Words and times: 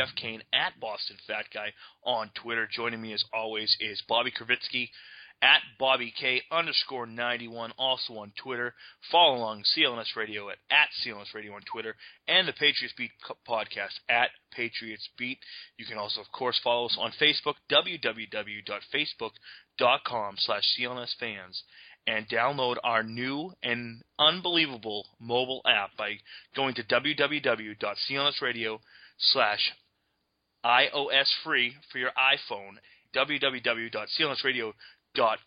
Jeff 0.00 0.14
Kane, 0.16 0.42
at 0.54 0.80
Boston 0.80 1.16
Fat 1.26 1.44
Guy 1.52 1.74
on 2.04 2.30
Twitter. 2.42 2.66
Joining 2.66 3.02
me, 3.02 3.12
as 3.12 3.22
always, 3.34 3.76
is 3.80 4.02
Bobby 4.08 4.30
Kravitsky 4.30 4.88
at 5.42 5.60
Bobby 5.78 6.10
K 6.18 6.40
underscore 6.50 7.04
91, 7.06 7.72
also 7.78 8.14
on 8.14 8.32
Twitter. 8.42 8.72
Follow 9.12 9.36
along 9.36 9.64
CLNS 9.76 10.16
Radio 10.16 10.48
at, 10.48 10.56
at 10.70 10.88
CLNS 11.04 11.34
Radio 11.34 11.52
on 11.52 11.60
Twitter, 11.70 11.94
and 12.26 12.48
the 12.48 12.54
Patriots 12.54 12.94
Beat 12.96 13.10
podcast 13.46 13.92
at 14.08 14.30
Patriots 14.52 15.06
Beat. 15.18 15.38
You 15.76 15.84
can 15.84 15.98
also, 15.98 16.22
of 16.22 16.32
course, 16.32 16.58
follow 16.64 16.86
us 16.86 16.96
on 16.98 17.12
Facebook, 17.20 17.56
www.facebook.com 17.70 20.36
slash 20.38 20.64
CLNS 20.78 21.14
fans, 21.20 21.62
and 22.06 22.26
download 22.28 22.76
our 22.82 23.02
new 23.02 23.52
and 23.62 24.00
unbelievable 24.18 25.08
mobile 25.20 25.60
app 25.66 25.90
by 25.98 26.16
going 26.56 26.74
to 26.74 26.82
www.clnsradio 26.84 28.78
slash 29.18 29.72
iOS 30.64 31.26
free 31.44 31.74
for 31.90 31.98
your 31.98 32.10
iPhone, 32.10 32.78
www.clnsradio.com 33.14 34.72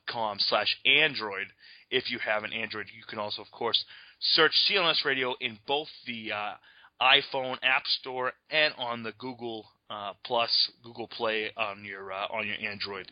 com 0.09 0.38
slash 0.40 0.78
android. 0.85 1.47
If 1.90 2.12
you 2.12 2.19
have 2.19 2.44
an 2.44 2.53
android 2.53 2.88
you 2.96 3.03
can 3.07 3.19
also 3.19 3.41
of 3.41 3.51
course 3.51 3.84
search 4.19 4.51
clns 4.69 5.06
radio 5.06 5.35
in 5.40 5.59
both 5.68 5.88
the 6.06 6.31
uh, 6.31 6.53
iphone 7.01 7.57
app 7.63 7.85
store 7.85 8.34
and 8.50 8.74
on 8.78 9.03
the 9.03 9.13
google 9.19 9.66
uh, 9.90 10.13
plus 10.25 10.72
google 10.84 11.07
play 11.07 11.51
on 11.56 11.85
your 11.85 12.12
uh, 12.12 12.28
on 12.31 12.47
your 12.47 12.57
android. 12.69 13.12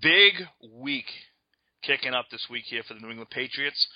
Big 0.00 0.34
week 0.72 1.06
kicking 1.82 2.14
up 2.14 2.26
this 2.30 2.46
week 2.50 2.64
here 2.66 2.82
for 2.86 2.94
the 2.94 3.00
new 3.00 3.10
england 3.10 3.30
patriots. 3.30 3.88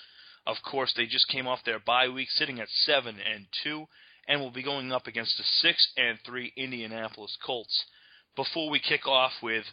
Of 0.45 0.57
course 0.69 0.93
they 0.95 1.05
just 1.05 1.27
came 1.29 1.47
off 1.47 1.59
their 1.65 1.79
bye 1.79 2.09
week 2.09 2.29
sitting 2.31 2.59
at 2.59 2.69
7 2.69 3.15
and 3.15 3.45
2 3.63 3.85
and 4.27 4.41
will 4.41 4.51
be 4.51 4.63
going 4.63 4.91
up 4.91 5.07
against 5.07 5.37
the 5.37 5.43
6 5.43 5.87
and 5.97 6.19
3 6.25 6.53
indianapolis 6.55 7.37
colts 7.45 7.85
before 8.35 8.69
we 8.69 8.79
kick 8.79 9.07
off 9.07 9.31
with 9.41 9.65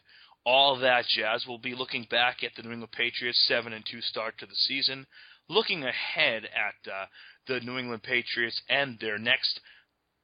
all 0.44 0.78
that 0.80 1.06
jazz. 1.06 1.44
We'll 1.46 1.58
be 1.58 1.74
looking 1.74 2.06
back 2.10 2.42
at 2.42 2.52
the 2.56 2.62
New 2.62 2.72
England 2.72 2.92
Patriots' 2.92 3.44
seven 3.48 3.72
and 3.72 3.84
two 3.84 4.00
start 4.00 4.38
to 4.38 4.46
the 4.46 4.54
season, 4.54 5.06
looking 5.48 5.84
ahead 5.84 6.44
at 6.44 6.90
uh, 6.90 7.06
the 7.46 7.60
New 7.60 7.78
England 7.78 8.02
Patriots 8.02 8.60
and 8.68 8.98
their 9.00 9.18
next 9.18 9.60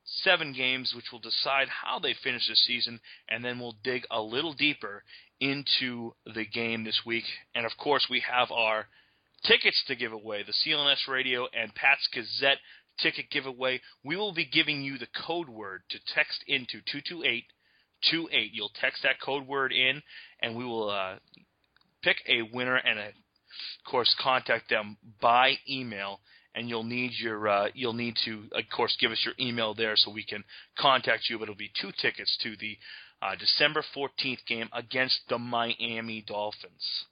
seven 0.05 0.53
games, 0.53 0.93
which 0.95 1.13
will 1.13 1.21
decide 1.21 1.69
how 1.69 1.99
they 1.99 2.15
finish 2.15 2.49
the 2.49 2.57
season, 2.57 3.01
and 3.29 3.45
then 3.45 3.59
we'll 3.59 3.77
dig 3.85 4.05
a 4.11 4.21
little 4.21 4.55
deeper 4.55 5.05
into 5.41 6.13
the 6.35 6.45
game 6.45 6.85
this 6.85 7.01
week. 7.07 7.25
And 7.55 7.65
of 7.65 7.73
course, 7.79 8.07
we 8.11 8.23
have 8.31 8.51
our 8.51 8.87
tickets 9.45 9.83
to 9.87 9.97
give 9.97 10.13
away 10.13 10.43
the 10.43 10.53
CLNS 10.53 11.09
Radio 11.09 11.47
and 11.59 11.75
Pat's 11.75 12.07
Gazette 12.13 12.59
ticket 12.99 13.31
giveaway. 13.31 13.81
We 14.05 14.17
will 14.17 14.35
be 14.35 14.45
giving 14.45 14.83
you 14.83 14.99
the 14.99 15.09
code 15.27 15.49
word 15.49 15.83
to 15.91 15.99
text 16.15 16.45
into 16.47 16.81
228 16.91 17.45
two. 18.11 18.29
You'll 18.53 18.73
text 18.81 19.03
that 19.03 19.21
code 19.21 19.47
word 19.47 19.73
in, 19.73 20.03
and 20.41 20.57
we 20.57 20.65
will 20.65 20.91
uh, 20.91 21.17
pick 22.03 22.17
a 22.29 22.43
winner 22.43 22.77
and, 22.77 22.99
a, 22.99 23.07
of 23.07 23.91
course, 23.91 24.15
contact 24.21 24.71
them 24.71 24.97
by 25.21 25.55
email. 25.69 26.21
And 26.53 26.69
you'll 26.69 26.83
need 26.83 27.13
your 27.21 27.49
uh, 27.49 27.69
you'll 27.75 27.93
need 27.93 28.17
to 28.25 28.43
of 28.53 28.65
course 28.75 28.97
give 29.01 29.13
us 29.13 29.23
your 29.25 29.35
email 29.39 29.73
there 29.73 29.95
so 29.95 30.11
we 30.11 30.25
can 30.25 30.43
contact 30.77 31.31
you. 31.31 31.39
But 31.39 31.45
it'll 31.45 31.55
be 31.55 31.71
two 31.81 31.93
tickets 32.03 32.37
to 32.43 32.57
the 32.59 32.77
uh, 33.23 33.37
December 33.39 33.85
14th 33.97 34.45
game 34.49 34.69
against 34.73 35.21
the 35.29 35.39
Miami 35.39 36.25
Dolphins. 36.27 37.05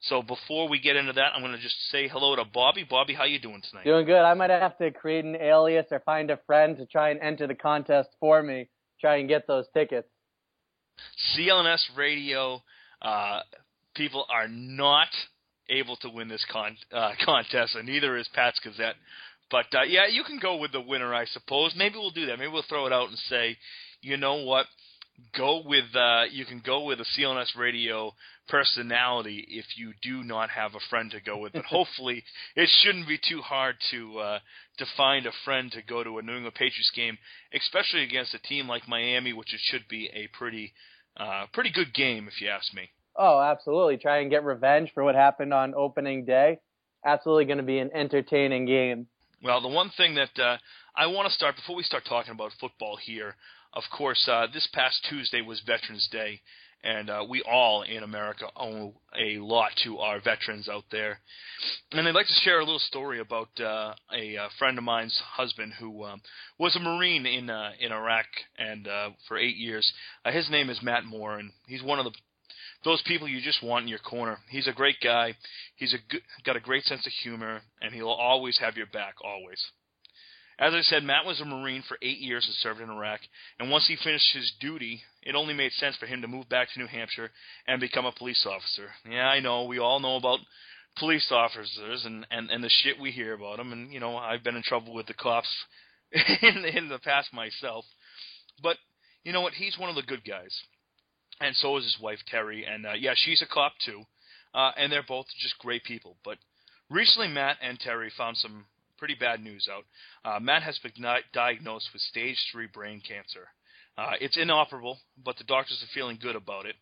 So 0.00 0.22
before 0.22 0.68
we 0.68 0.78
get 0.78 0.96
into 0.96 1.12
that, 1.14 1.32
I'm 1.34 1.42
going 1.42 1.52
to 1.52 1.60
just 1.60 1.76
say 1.90 2.06
hello 2.08 2.36
to 2.36 2.44
Bobby. 2.44 2.86
Bobby, 2.88 3.14
how 3.14 3.24
you 3.24 3.40
doing 3.40 3.62
tonight? 3.68 3.84
Doing 3.84 4.06
good. 4.06 4.22
I 4.22 4.34
might 4.34 4.50
have 4.50 4.78
to 4.78 4.90
create 4.92 5.24
an 5.24 5.34
alias 5.34 5.86
or 5.90 6.00
find 6.00 6.30
a 6.30 6.38
friend 6.46 6.76
to 6.76 6.86
try 6.86 7.10
and 7.10 7.20
enter 7.20 7.46
the 7.46 7.54
contest 7.54 8.10
for 8.20 8.42
me, 8.42 8.68
try 9.00 9.16
and 9.16 9.28
get 9.28 9.46
those 9.48 9.66
tickets. 9.74 10.08
CLNS 11.36 11.96
radio 11.96 12.62
uh, 13.02 13.40
people 13.94 14.24
are 14.30 14.48
not 14.48 15.08
able 15.68 15.96
to 15.96 16.08
win 16.08 16.28
this 16.28 16.44
con- 16.50 16.76
uh, 16.92 17.12
contest, 17.24 17.74
and 17.74 17.86
neither 17.86 18.16
is 18.16 18.28
Pat's 18.34 18.60
Gazette. 18.60 18.94
But 19.50 19.66
uh, 19.74 19.82
yeah, 19.82 20.06
you 20.10 20.24
can 20.24 20.38
go 20.38 20.56
with 20.56 20.72
the 20.72 20.80
winner, 20.80 21.14
I 21.14 21.24
suppose. 21.26 21.74
Maybe 21.76 21.96
we'll 21.96 22.10
do 22.10 22.26
that. 22.26 22.38
Maybe 22.38 22.50
we'll 22.52 22.64
throw 22.68 22.86
it 22.86 22.92
out 22.92 23.08
and 23.08 23.18
say, 23.18 23.56
you 24.00 24.16
know 24.16 24.44
what? 24.44 24.66
Go 25.36 25.62
with 25.64 25.96
uh, 25.96 26.24
you 26.30 26.44
can 26.44 26.62
go 26.64 26.84
with 26.84 27.00
a 27.00 27.04
CLNS 27.04 27.56
radio 27.56 28.12
personality 28.48 29.44
if 29.48 29.66
you 29.76 29.92
do 30.00 30.22
not 30.22 30.50
have 30.50 30.74
a 30.74 30.80
friend 30.88 31.10
to 31.10 31.20
go 31.20 31.38
with. 31.38 31.52
But 31.52 31.64
hopefully, 31.68 32.22
it 32.54 32.68
shouldn't 32.82 33.08
be 33.08 33.18
too 33.18 33.40
hard 33.40 33.76
to 33.90 34.18
uh, 34.18 34.38
to 34.78 34.86
find 34.96 35.26
a 35.26 35.32
friend 35.44 35.72
to 35.72 35.82
go 35.82 36.04
to 36.04 36.18
a 36.18 36.22
New 36.22 36.36
England 36.36 36.54
Patriots 36.54 36.92
game, 36.94 37.18
especially 37.52 38.04
against 38.04 38.34
a 38.34 38.38
team 38.38 38.68
like 38.68 38.88
Miami, 38.88 39.32
which 39.32 39.52
it 39.52 39.60
should 39.64 39.88
be 39.88 40.08
a 40.14 40.28
pretty 40.36 40.72
uh, 41.16 41.46
pretty 41.52 41.70
good 41.70 41.92
game 41.92 42.28
if 42.28 42.40
you 42.40 42.48
ask 42.48 42.72
me. 42.72 42.90
Oh, 43.16 43.40
absolutely. 43.40 43.96
Try 43.96 44.18
and 44.18 44.30
get 44.30 44.44
revenge 44.44 44.92
for 44.94 45.02
what 45.02 45.16
happened 45.16 45.52
on 45.52 45.74
opening 45.74 46.24
day. 46.24 46.60
Absolutely 47.04 47.46
going 47.46 47.58
to 47.58 47.64
be 47.64 47.80
an 47.80 47.90
entertaining 47.92 48.64
game. 48.64 49.08
Well, 49.42 49.60
the 49.60 49.68
one 49.68 49.90
thing 49.96 50.14
that 50.16 50.38
uh, 50.40 50.56
I 50.98 51.06
want 51.06 51.28
to 51.28 51.34
start 51.34 51.54
before 51.54 51.76
we 51.76 51.84
start 51.84 52.02
talking 52.08 52.32
about 52.32 52.50
football 52.60 52.96
here, 52.96 53.36
of 53.72 53.84
course, 53.96 54.28
uh, 54.28 54.48
this 54.52 54.66
past 54.72 55.06
Tuesday 55.08 55.42
was 55.42 55.60
Veterans 55.64 56.08
Day, 56.10 56.40
and 56.82 57.08
uh, 57.08 57.24
we 57.28 57.40
all 57.42 57.82
in 57.82 58.02
America 58.02 58.46
owe 58.56 58.94
a 59.16 59.38
lot 59.38 59.70
to 59.84 59.98
our 59.98 60.20
veterans 60.20 60.68
out 60.68 60.82
there. 60.90 61.20
And 61.92 62.08
I'd 62.08 62.16
like 62.16 62.26
to 62.26 62.40
share 62.42 62.58
a 62.58 62.64
little 62.64 62.80
story 62.80 63.20
about 63.20 63.48
uh, 63.60 63.94
a, 64.12 64.34
a 64.34 64.48
friend 64.58 64.76
of 64.76 64.82
mine's 64.82 65.16
husband 65.34 65.74
who 65.78 66.02
um, 66.02 66.20
was 66.58 66.74
a 66.74 66.80
Marine 66.80 67.26
in 67.26 67.48
uh, 67.48 67.70
in 67.78 67.92
Iraq 67.92 68.26
and 68.58 68.88
uh, 68.88 69.10
for 69.28 69.38
eight 69.38 69.56
years. 69.56 69.92
Uh, 70.24 70.32
his 70.32 70.50
name 70.50 70.68
is 70.68 70.82
Matt 70.82 71.04
Moore, 71.04 71.38
and 71.38 71.52
he's 71.68 71.82
one 71.82 72.00
of 72.00 72.06
the 72.06 72.12
those 72.84 73.02
people 73.02 73.28
you 73.28 73.40
just 73.40 73.62
want 73.62 73.84
in 73.84 73.88
your 73.88 74.00
corner. 74.00 74.38
He's 74.50 74.66
a 74.66 74.72
great 74.72 74.96
guy. 75.00 75.36
He's 75.76 75.94
a 75.94 75.98
good, 76.10 76.22
got 76.44 76.56
a 76.56 76.60
great 76.60 76.82
sense 76.86 77.06
of 77.06 77.12
humor, 77.22 77.60
and 77.80 77.94
he'll 77.94 78.08
always 78.08 78.58
have 78.58 78.76
your 78.76 78.86
back, 78.86 79.14
always. 79.24 79.64
As 80.60 80.74
I 80.74 80.80
said, 80.82 81.04
Matt 81.04 81.24
was 81.24 81.40
a 81.40 81.44
Marine 81.44 81.84
for 81.86 81.98
eight 82.02 82.18
years 82.18 82.44
and 82.44 82.54
served 82.56 82.80
in 82.80 82.90
Iraq, 82.90 83.20
and 83.60 83.70
once 83.70 83.86
he 83.86 83.94
finished 83.94 84.34
his 84.34 84.52
duty, 84.60 85.02
it 85.22 85.36
only 85.36 85.54
made 85.54 85.70
sense 85.72 85.96
for 85.96 86.06
him 86.06 86.20
to 86.22 86.28
move 86.28 86.48
back 86.48 86.68
to 86.72 86.80
New 86.80 86.88
Hampshire 86.88 87.30
and 87.68 87.80
become 87.80 88.06
a 88.06 88.12
police 88.12 88.44
officer. 88.44 88.88
Yeah, 89.08 89.28
I 89.28 89.38
know, 89.38 89.64
we 89.64 89.78
all 89.78 90.00
know 90.00 90.16
about 90.16 90.40
police 90.96 91.30
officers 91.30 92.04
and, 92.04 92.26
and, 92.32 92.50
and 92.50 92.64
the 92.64 92.70
shit 92.82 92.98
we 92.98 93.12
hear 93.12 93.34
about 93.34 93.58
them, 93.58 93.72
and, 93.72 93.92
you 93.92 94.00
know, 94.00 94.16
I've 94.16 94.42
been 94.42 94.56
in 94.56 94.64
trouble 94.64 94.94
with 94.94 95.06
the 95.06 95.14
cops 95.14 95.48
in, 96.42 96.64
in 96.64 96.88
the 96.88 96.98
past 96.98 97.32
myself. 97.32 97.84
But, 98.60 98.78
you 99.22 99.32
know 99.32 99.40
what, 99.40 99.52
he's 99.52 99.78
one 99.78 99.90
of 99.90 99.96
the 99.96 100.02
good 100.02 100.24
guys. 100.24 100.60
And 101.40 101.54
so 101.54 101.76
is 101.76 101.84
his 101.84 101.98
wife, 102.02 102.18
Terry, 102.26 102.64
and, 102.64 102.84
uh, 102.84 102.94
yeah, 102.98 103.14
she's 103.14 103.42
a 103.42 103.46
cop 103.46 103.74
too, 103.84 104.02
uh, 104.54 104.72
and 104.76 104.90
they're 104.90 105.04
both 105.06 105.26
just 105.38 105.56
great 105.58 105.84
people. 105.84 106.16
But 106.24 106.38
recently, 106.90 107.28
Matt 107.28 107.58
and 107.62 107.78
Terry 107.78 108.10
found 108.16 108.36
some 108.38 108.64
pretty 108.98 109.14
bad 109.14 109.42
news 109.42 109.68
out. 109.72 109.84
Uh, 110.24 110.40
Matt 110.40 110.62
has 110.62 110.78
been 110.78 110.92
diagnosed 111.32 111.88
with 111.92 112.02
stage 112.02 112.36
three 112.52 112.66
brain 112.66 113.00
cancer. 113.06 113.48
Uh, 113.96 114.12
it's 114.20 114.36
inoperable, 114.36 114.98
but 115.24 115.36
the 115.38 115.44
doctors 115.44 115.82
are 115.82 115.94
feeling 115.94 116.18
good 116.20 116.36
about 116.36 116.66
it, 116.66 116.76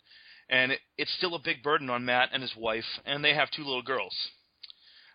and 0.50 0.72
it, 0.72 0.80
it's 0.98 1.14
still 1.16 1.34
a 1.34 1.42
big 1.42 1.62
burden 1.62 1.88
on 1.88 2.04
Matt 2.04 2.30
and 2.32 2.42
his 2.42 2.54
wife, 2.56 2.84
and 3.06 3.24
they 3.24 3.34
have 3.34 3.50
two 3.50 3.64
little 3.64 3.82
girls. 3.82 4.14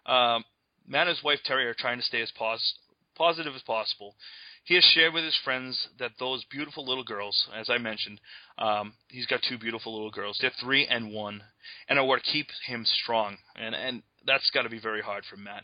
Um, 0.06 0.44
Matt 0.88 1.08
and 1.08 1.16
his 1.16 1.24
wife 1.24 1.40
Terry 1.46 1.68
are 1.68 1.76
trying 1.76 2.00
to 2.00 2.04
stay 2.04 2.22
as 2.22 2.32
pos- 2.32 2.74
positive 3.16 3.54
as 3.56 3.62
possible. 3.62 4.16
He 4.64 4.76
has 4.76 4.84
shared 4.84 5.14
with 5.14 5.24
his 5.24 5.38
friends 5.44 5.88
that 6.00 6.12
those 6.20 6.44
beautiful 6.46 6.86
little 6.86 7.04
girls, 7.04 7.48
as 7.56 7.70
I 7.70 7.78
mentioned, 7.78 8.20
um, 8.58 8.94
he's 9.10 9.26
got 9.26 9.42
two 9.48 9.58
beautiful 9.58 9.94
little 9.94 10.12
girls. 10.12 10.38
They're 10.40 10.52
three 10.60 10.86
and 10.86 11.12
one, 11.12 11.42
and 11.88 11.98
are 11.98 12.06
what 12.06 12.24
keeps 12.24 12.54
him 12.66 12.86
strong. 12.86 13.38
And 13.56 13.74
and 13.74 14.04
that's 14.26 14.50
got 14.52 14.64
to 14.64 14.70
be 14.70 14.80
very 14.80 15.02
hard 15.02 15.24
for 15.26 15.38
Matt. 15.38 15.64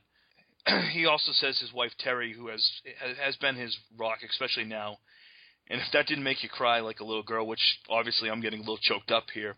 he 0.91 1.05
also 1.05 1.31
says 1.31 1.59
his 1.59 1.73
wife 1.73 1.91
Terry, 1.99 2.33
who 2.33 2.47
has 2.47 2.67
has 3.23 3.35
been 3.37 3.55
his 3.55 3.77
rock, 3.97 4.19
especially 4.27 4.65
now. 4.65 4.97
And 5.69 5.81
if 5.81 5.87
that 5.93 6.07
didn't 6.07 6.23
make 6.23 6.43
you 6.43 6.49
cry 6.49 6.79
like 6.79 6.99
a 6.99 7.05
little 7.05 7.23
girl, 7.23 7.45
which 7.45 7.79
obviously 7.89 8.29
I'm 8.29 8.41
getting 8.41 8.59
a 8.59 8.63
little 8.63 8.79
choked 8.81 9.11
up 9.11 9.25
here, 9.33 9.55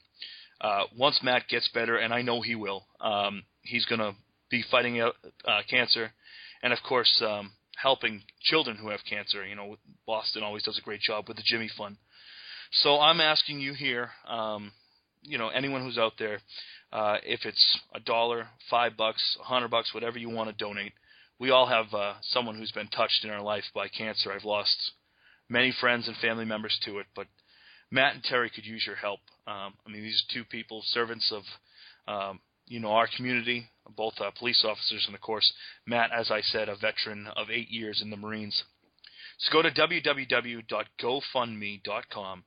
uh, 0.62 0.84
once 0.98 1.20
Matt 1.22 1.48
gets 1.48 1.68
better, 1.70 1.98
and 1.98 2.14
I 2.14 2.22
know 2.22 2.42
he 2.42 2.56
will, 2.56 2.86
um, 3.00 3.44
he's 3.62 3.86
gonna 3.86 4.14
be 4.50 4.64
fighting 4.72 5.02
uh, 5.02 5.12
cancer, 5.70 6.12
and 6.64 6.74
of 6.74 6.80
course 6.88 7.22
um, 7.26 7.52
helping 7.82 8.24
children 8.42 8.78
who 8.78 8.90
have 8.90 9.02
cancer. 9.08 9.46
You 9.46 9.56
know, 9.56 9.78
Boston 10.06 10.44
always 10.44 10.64
does 10.64 10.78
a 10.78 10.82
great 10.86 11.02
job 11.02 11.28
with 11.28 11.38
the 11.38 11.44
Jimmy 11.46 11.70
Fund. 11.78 11.98
So 12.72 13.00
I'm 13.00 13.22
asking 13.22 13.60
you 13.60 13.74
here, 13.74 14.12
um, 14.28 14.72
you 15.24 15.38
know, 15.38 15.50
anyone 15.50 15.82
who's 15.82 15.98
out 15.98 16.14
there, 16.20 16.40
uh, 16.92 17.18
if 17.24 17.46
it's 17.46 17.80
a 17.94 18.00
dollar, 18.00 18.48
five 18.70 18.98
bucks, 18.98 19.38
a 19.40 19.44
hundred 19.44 19.70
bucks, 19.70 19.94
whatever 19.94 20.18
you 20.18 20.30
want 20.30 20.50
to 20.50 20.64
donate. 20.64 20.94
We 21.40 21.52
all 21.52 21.68
have 21.68 21.94
uh, 21.94 22.16
someone 22.22 22.58
who's 22.58 22.72
been 22.72 22.90
touched 22.90 23.24
in 23.24 23.30
our 23.30 23.42
life 23.42 23.64
by 23.74 23.88
cancer. 23.88 24.32
I've 24.32 24.44
lost 24.44 24.76
many 25.48 25.74
friends 25.80 26.08
and 26.08 26.18
family 26.18 26.46
members 26.46 26.78
to 26.86 27.00
it, 27.00 27.06
but 27.16 27.28
Matt 27.92 28.16
and 28.16 28.24
Terry 28.24 28.50
could 28.50 28.66
use 28.66 28.84
your 28.86 28.96
help. 28.96 29.20
Um, 29.48 29.74
I 29.86 29.90
mean, 29.90 30.04
these 30.04 30.24
are 30.30 30.34
two 30.34 30.44
people, 30.46 30.82
servants 30.86 31.32
of, 31.32 31.44
um, 32.08 32.40
you 32.68 32.80
know, 32.80 32.92
our 32.92 33.08
community, 33.16 33.70
both 33.96 34.14
uh, 34.20 34.32
police 34.38 34.66
officers, 34.68 35.06
and 35.08 35.16
of 35.16 35.22
course, 35.22 35.52
Matt, 35.88 36.12
as 36.12 36.30
I 36.30 36.42
said, 36.42 36.70
a 36.70 36.76
veteran 36.76 37.28
of 37.36 37.50
eight 37.50 37.70
years 37.70 38.02
in 38.02 38.10
the 38.10 38.18
Marines. 38.18 38.64
So 39.40 39.54
go 39.54 39.62
to 39.62 39.72
www.gofundme.com 39.72 42.44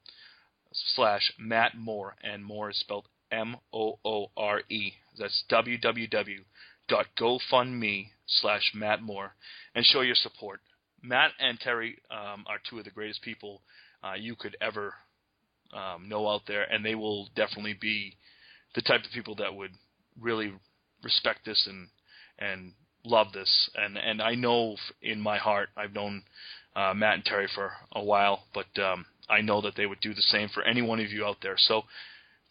slash 0.95 1.33
Matt 1.39 1.77
Moore, 1.77 2.17
and 2.23 2.45
Moore 2.45 2.71
is 2.71 2.79
spelled 2.79 3.09
M 3.33 3.57
O 3.73 3.99
O 4.05 4.31
R 4.37 4.61
E. 4.69 4.93
That's 5.19 5.43
www.gofundme 5.51 8.07
slash 8.27 8.73
Matt 8.75 9.03
Moore 9.03 9.35
and 9.75 9.85
show 9.85 10.03
your 10.03 10.15
support. 10.15 10.61
Matt 11.03 11.33
and 11.41 11.59
Terry 11.59 11.99
um, 12.11 12.45
are 12.47 12.61
two 12.69 12.79
of 12.79 12.85
the 12.85 12.91
greatest 12.91 13.23
people 13.23 13.63
uh, 14.05 14.13
you 14.15 14.37
could 14.37 14.57
ever 14.61 14.95
um, 15.73 16.09
know 16.09 16.29
out 16.29 16.43
there, 16.47 16.63
and 16.63 16.85
they 16.85 16.95
will 16.95 17.29
definitely 17.35 17.77
be 17.81 18.17
the 18.75 18.83
type 18.83 19.05
of 19.05 19.11
people 19.13 19.35
that 19.37 19.55
would 19.55 19.73
really 20.21 20.53
respect 21.03 21.45
this 21.45 21.67
and 21.69 21.89
and 22.39 22.73
love 23.05 23.33
this. 23.33 23.71
And 23.75 23.99
and 23.99 24.23
I 24.23 24.35
know 24.35 24.77
in 25.01 25.21
my 25.21 25.39
heart, 25.39 25.71
I've 25.77 25.95
known 25.95 26.23
uh, 26.77 26.95
Matt 26.95 27.15
and 27.15 27.25
Terry 27.25 27.49
for 27.55 27.73
a 27.93 28.03
while, 28.03 28.45
but 28.55 28.83
um, 28.83 29.07
I 29.29 29.41
know 29.41 29.61
that 29.63 29.75
they 29.77 29.87
would 29.87 30.01
do 30.01 30.15
the 30.15 30.23
same 30.23 30.49
for 30.49 30.63
any 30.63 30.83
one 30.83 31.01
of 31.01 31.11
you 31.11 31.25
out 31.25 31.39
there. 31.43 31.57
So 31.57 31.83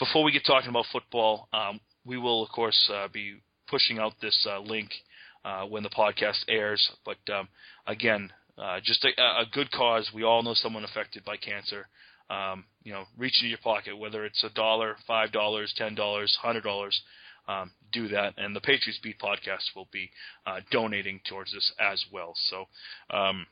before 0.02 0.24
we 0.24 0.32
get 0.32 0.44
talking 0.44 0.72
about 0.72 0.86
football, 0.92 1.48
um, 1.54 1.80
we 2.04 2.18
will, 2.18 2.42
of 2.42 2.50
course, 2.50 2.90
uh, 2.92 3.08
be 3.14 3.36
pushing 3.70 4.00
out 4.00 4.14
this 4.20 4.48
uh, 4.50 4.60
link 4.60 4.90
uh, 5.46 5.64
when 5.66 5.84
the 5.84 5.90
podcast 5.90 6.40
airs. 6.50 6.90
But 7.06 7.18
um, 7.32 7.48
again, 7.86 8.32
uh, 8.58 8.80
just 8.84 9.06
a, 9.06 9.10
a, 9.22 9.46
good 9.52 9.70
cause. 9.72 10.10
We 10.12 10.24
all 10.24 10.42
know 10.42 10.56
someone 10.56 10.84
affected 10.84 11.24
by 11.24 11.38
cancer. 11.38 11.88
Um, 12.32 12.66
you 12.84 12.92
know, 12.92 13.04
reach 13.16 13.36
into 13.42 13.50
your 13.50 13.60
pocket, 13.60 13.96
whether 13.96 14.26
it's 14.26 14.44
a 14.44 14.50
dollar, 14.50 14.96
five 15.06 15.32
dollars, 15.32 15.72
ten 15.78 15.94
dollars, 15.94 16.36
hundred 16.42 16.64
dollars. 16.64 17.00
Um, 17.48 17.72
do 17.92 18.08
that, 18.08 18.34
and 18.38 18.56
the 18.56 18.62
Patriots 18.62 19.00
Beat 19.04 19.20
podcast 19.20 19.76
will 19.76 19.88
be 19.92 20.10
uh, 20.48 20.62
donating 20.72 21.20
towards 21.28 21.52
this 21.52 21.72
as 21.80 22.04
well. 22.12 22.34
So, 22.50 22.66
um, 23.16 23.46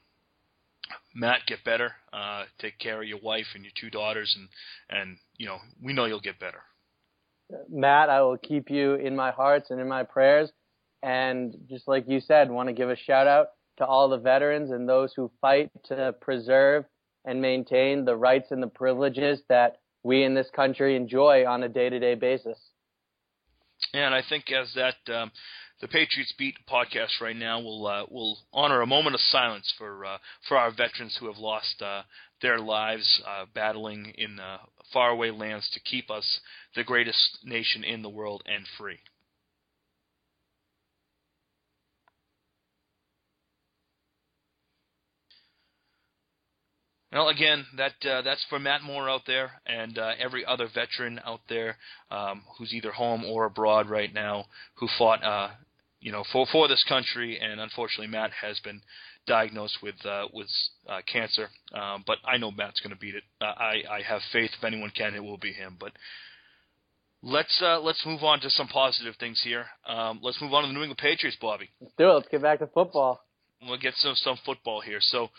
Matt, 1.13 1.41
get 1.47 1.63
better. 1.63 1.91
Uh, 2.13 2.44
take 2.59 2.77
care 2.80 3.01
of 3.01 3.07
your 3.07 3.19
wife 3.21 3.47
and 3.56 3.63
your 3.63 3.74
two 3.80 3.89
daughters, 3.89 4.36
and 4.38 4.50
and 4.89 5.18
you 5.38 5.45
know 5.45 5.57
we 5.83 5.94
know 5.94 6.06
you'll 6.06 6.19
get 6.19 6.39
better. 6.39 6.62
Matt, 7.69 8.09
I 8.09 8.21
will 8.21 8.38
keep 8.38 8.69
you 8.69 8.95
in 8.95 9.15
my 9.15 9.31
hearts 9.31 9.71
and 9.71 9.80
in 9.80 9.88
my 9.88 10.03
prayers. 10.03 10.51
And 11.01 11.56
just 11.69 11.88
like 11.88 12.06
you 12.07 12.19
said, 12.19 12.51
want 12.51 12.68
to 12.68 12.74
give 12.74 12.89
a 12.89 12.95
shout 12.95 13.27
out 13.27 13.47
to 13.77 13.86
all 13.86 14.09
the 14.09 14.18
veterans 14.18 14.71
and 14.71 14.88
those 14.88 15.13
who 15.15 15.31
fight 15.41 15.71
to 15.86 16.13
preserve 16.21 16.86
and 17.25 17.41
maintain 17.41 18.06
the 18.06 18.15
rights 18.15 18.51
and 18.51 18.62
the 18.62 18.68
privileges 18.68 19.41
that 19.50 19.77
we 20.03 20.24
in 20.24 20.33
this 20.33 20.50
country 20.56 20.95
enjoy 20.95 21.45
on 21.45 21.63
a 21.63 21.69
day-to-day 21.69 22.15
basis. 22.15 22.57
And 23.94 24.13
I 24.13 24.21
think 24.27 24.51
as 24.51 24.74
that 24.75 25.13
um, 25.13 25.31
the 25.81 25.87
Patriots 25.87 26.33
Beat 26.37 26.55
podcast 26.69 27.21
right 27.21 27.35
now 27.35 27.59
will 27.59 27.87
uh, 27.87 28.05
will 28.09 28.37
honor 28.51 28.81
a 28.81 28.87
moment 28.87 29.15
of 29.15 29.21
silence 29.21 29.73
for 29.77 30.05
uh, 30.05 30.17
for 30.47 30.57
our 30.57 30.71
veterans 30.71 31.17
who 31.19 31.27
have 31.27 31.37
lost 31.37 31.81
uh, 31.81 32.03
their 32.41 32.59
lives 32.59 33.21
uh, 33.27 33.45
battling 33.53 34.13
in 34.17 34.39
faraway 34.91 35.29
lands 35.29 35.69
to 35.73 35.79
keep 35.79 36.09
us 36.09 36.39
the 36.75 36.83
greatest 36.83 37.39
nation 37.43 37.83
in 37.83 38.01
the 38.01 38.09
world 38.09 38.43
and 38.45 38.65
free. 38.77 38.99
Well, 47.11 47.29
again, 47.29 47.65
that 47.77 48.05
uh, 48.07 48.21
that's 48.21 48.45
for 48.50 48.59
Matt 48.59 48.83
Moore 48.83 49.09
out 49.09 49.24
there 49.25 49.62
and 49.65 49.98
uh, 49.98 50.12
every 50.19 50.45
other 50.45 50.67
veteran 50.67 51.19
out 51.25 51.41
there 51.50 51.77
um, 52.12 52.43
who's 52.57 52.71
either 52.71 52.91
home 52.91 53.25
or 53.25 53.45
abroad 53.45 53.89
right 53.89 54.13
now 54.13 54.45
who 54.75 54.88
fought 54.98 55.24
uh, 55.24 55.50
you 56.01 56.12
know, 56.12 56.24
for 56.32 56.46
for 56.51 56.68
this 56.68 56.84
country. 56.88 57.39
And 57.39 57.60
unfortunately, 57.60 58.08
Matt 58.08 58.32
has 58.41 58.60
been 58.60 58.82
diagnosed 59.27 59.77
with 59.82 59.96
uh, 60.06 60.27
with 60.34 60.48
uh, 60.88 61.01
cancer. 61.12 61.50
Um, 61.74 62.03
but 62.06 62.18
I 62.25 62.38
know 62.38 62.51
Matt's 62.51 62.79
going 62.79 62.94
to 62.94 63.00
beat 63.00 63.15
it. 63.15 63.24
Uh, 63.41 63.46
I 63.46 63.84
I 63.89 64.01
have 64.08 64.22
faith. 64.32 64.51
If 64.58 64.63
anyone 64.63 64.91
can, 64.96 65.15
it 65.15 65.24
will 65.24 65.38
be 65.38 65.51
him. 65.51 65.77
But 65.79 65.91
let's 67.22 67.62
uh, 67.62 67.79
let's 67.79 68.06
move 68.06 68.24
on 68.24 68.39
to 68.41 68.50
some 68.50 68.68
positive 68.68 69.15
things 69.20 69.41
here. 69.44 69.65
Um, 69.88 70.20
let's 70.22 70.41
move 70.41 70.53
on 70.53 70.63
to 70.63 70.68
the 70.68 70.74
New 70.74 70.82
England 70.82 71.00
Patriots, 71.00 71.38
Bobby. 71.39 71.70
Let's 71.82 71.94
do 71.98 72.10
it. 72.10 72.13
Let's 72.13 72.27
get 72.29 72.41
back 72.41 72.60
to 72.60 72.68
football. 72.68 73.22
We'll 73.62 73.77
get 73.77 73.94
some 73.96 74.15
some 74.15 74.38
football 74.46 74.82
here. 74.82 75.00
So, 75.01 75.29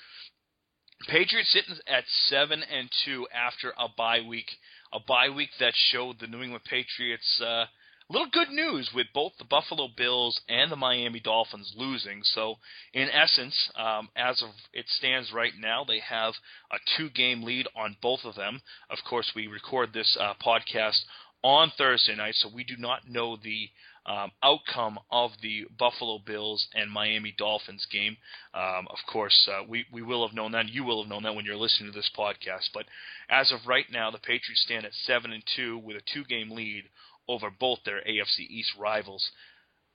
Patriots 1.09 1.50
sitting 1.52 1.76
at 1.87 2.05
seven 2.29 2.62
and 2.62 2.90
two 3.05 3.26
after 3.35 3.73
a 3.79 3.88
bye 3.97 4.21
week, 4.26 4.50
a 4.93 4.99
bye 5.00 5.31
week 5.35 5.50
that 5.59 5.73
showed 5.75 6.21
the 6.21 6.26
New 6.26 6.43
England 6.43 6.64
Patriots. 6.64 7.40
Uh, 7.40 7.64
little 8.11 8.29
good 8.33 8.50
news 8.50 8.90
with 8.93 9.07
both 9.14 9.33
the 9.38 9.45
Buffalo 9.45 9.88
Bills 9.97 10.40
and 10.49 10.71
the 10.71 10.76
Miami 10.76 11.21
Dolphins 11.21 11.73
losing. 11.76 12.23
So, 12.25 12.57
in 12.93 13.09
essence, 13.09 13.71
um, 13.76 14.09
as 14.17 14.43
of 14.43 14.50
it 14.73 14.87
stands 14.88 15.33
right 15.33 15.52
now, 15.59 15.85
they 15.85 16.00
have 16.00 16.35
a 16.73 16.79
two-game 16.97 17.45
lead 17.45 17.69
on 17.76 17.97
both 18.02 18.21
of 18.25 18.35
them. 18.35 18.61
Of 18.90 18.99
course, 19.09 19.33
we 19.35 19.47
record 19.47 19.93
this 19.93 20.19
uh, 20.21 20.35
podcast 20.45 20.99
on 21.43 21.73
Thursday 21.79 22.17
night, 22.17 22.35
so 22.35 22.50
we 22.52 22.64
do 22.64 22.76
not 22.76 23.09
know 23.09 23.37
the 23.37 23.69
um, 24.07 24.33
outcome 24.43 24.99
of 25.11 25.31
the 25.43 25.67
Buffalo 25.79 26.19
Bills 26.19 26.67
and 26.75 26.90
Miami 26.90 27.35
Dolphins 27.37 27.87
game. 27.93 28.17
Um, 28.55 28.88
of 28.90 28.99
course, 29.11 29.49
uh, 29.50 29.62
we 29.69 29.85
we 29.93 30.02
will 30.02 30.26
have 30.26 30.35
known 30.35 30.52
that. 30.52 30.69
You 30.69 30.85
will 30.85 31.02
have 31.02 31.11
known 31.11 31.23
that 31.23 31.35
when 31.35 31.45
you're 31.45 31.57
listening 31.57 31.93
to 31.93 31.97
this 31.97 32.11
podcast. 32.17 32.71
But 32.75 32.87
as 33.29 33.52
of 33.52 33.67
right 33.67 33.87
now, 33.90 34.11
the 34.11 34.19
Patriots 34.19 34.62
stand 34.64 34.85
at 34.85 34.95
seven 34.95 35.33
and 35.33 35.45
two 35.55 35.79
with 35.79 35.97
a 35.97 36.02
two-game 36.12 36.50
lead 36.50 36.85
over 37.30 37.50
both 37.50 37.78
their 37.84 38.00
AFC 38.00 38.40
East 38.49 38.72
rivals. 38.78 39.30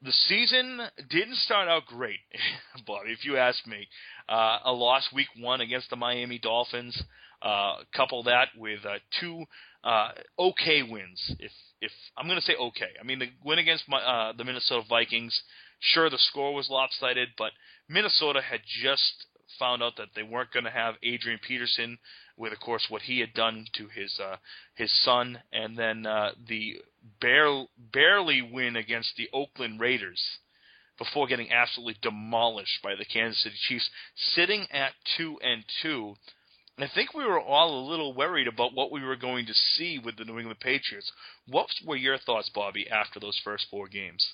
The 0.02 0.12
season 0.12 0.82
didn't 1.10 1.38
start 1.38 1.68
out 1.68 1.86
great, 1.88 2.20
Bobby, 2.88 3.12
if 3.12 3.26
you 3.26 3.38
ask 3.38 3.66
me. 3.66 3.88
Uh, 4.30 4.60
a 4.66 4.72
loss 4.72 5.08
week 5.14 5.28
one 5.40 5.62
against 5.62 5.90
the 5.90 5.96
Miami 5.96 6.38
Dolphins. 6.38 7.02
Uh, 7.42 7.78
couple 7.96 8.24
that 8.24 8.48
with 8.58 8.80
uh, 8.86 8.98
two 9.20 9.46
uh, 9.84 10.10
okay 10.40 10.84
wins. 10.84 11.36
If 11.40 11.52
if 11.82 11.92
I'm 12.18 12.28
going 12.28 12.40
to 12.40 12.46
say 12.46 12.56
okay, 12.56 12.92
I 13.00 13.04
mean 13.04 13.20
the 13.20 13.30
win 13.44 13.60
against 13.60 13.88
my, 13.88 13.98
uh, 13.98 14.34
the 14.34 14.44
Minnesota 14.44 14.84
Vikings. 14.88 15.40
Sure, 15.80 16.10
the 16.10 16.18
score 16.18 16.54
was 16.54 16.70
lopsided, 16.70 17.30
but 17.38 17.52
Minnesota 17.90 18.42
had 18.42 18.62
just 18.66 19.28
found 19.60 19.84
out 19.84 19.98
that 19.98 20.10
they 20.16 20.24
weren't 20.24 20.52
going 20.52 20.66
to 20.66 20.72
have 20.72 20.96
Adrian 21.04 21.40
Peterson 21.46 21.98
with, 22.38 22.52
of 22.52 22.60
course, 22.60 22.86
what 22.90 23.04
he 23.04 23.20
had 23.20 23.34
done 23.34 23.66
to 23.74 23.88
his 23.88 24.20
uh, 24.20 24.38
his 24.76 24.92
son, 25.04 25.40
and 25.54 25.78
then 25.78 26.06
uh, 26.06 26.32
the 26.48 26.76
bare, 27.22 27.66
barely 27.78 28.42
win 28.42 28.76
against 28.76 29.16
the 29.18 29.30
Oakland 29.34 29.80
Raiders 29.80 30.22
before 30.98 31.28
getting 31.28 31.52
absolutely 31.52 31.98
demolished 32.02 32.82
by 32.82 32.96
the 32.96 33.06
Kansas 33.06 33.44
City 33.44 33.56
Chiefs, 33.68 33.90
sitting 34.16 34.66
at 34.72 34.94
two 35.18 35.38
and 35.44 35.64
two. 35.82 36.16
I 36.78 36.88
think 36.94 37.14
we 37.14 37.26
were 37.26 37.40
all 37.40 37.80
a 37.80 37.90
little 37.90 38.14
worried 38.14 38.48
about 38.48 38.74
what 38.74 38.92
we 38.92 39.02
were 39.02 39.16
going 39.16 39.46
to 39.46 39.54
see 39.54 39.98
with 39.98 40.18
the 40.18 40.26
New 40.26 40.40
England 40.40 40.60
Patriots. 40.60 41.12
What 41.48 41.68
were 41.86 41.96
your 41.96 42.18
thoughts, 42.18 42.50
Bobby, 42.54 42.90
after 42.90 43.20
those 43.20 43.40
first 43.44 43.68
four 43.70 43.88
games? 43.88 44.26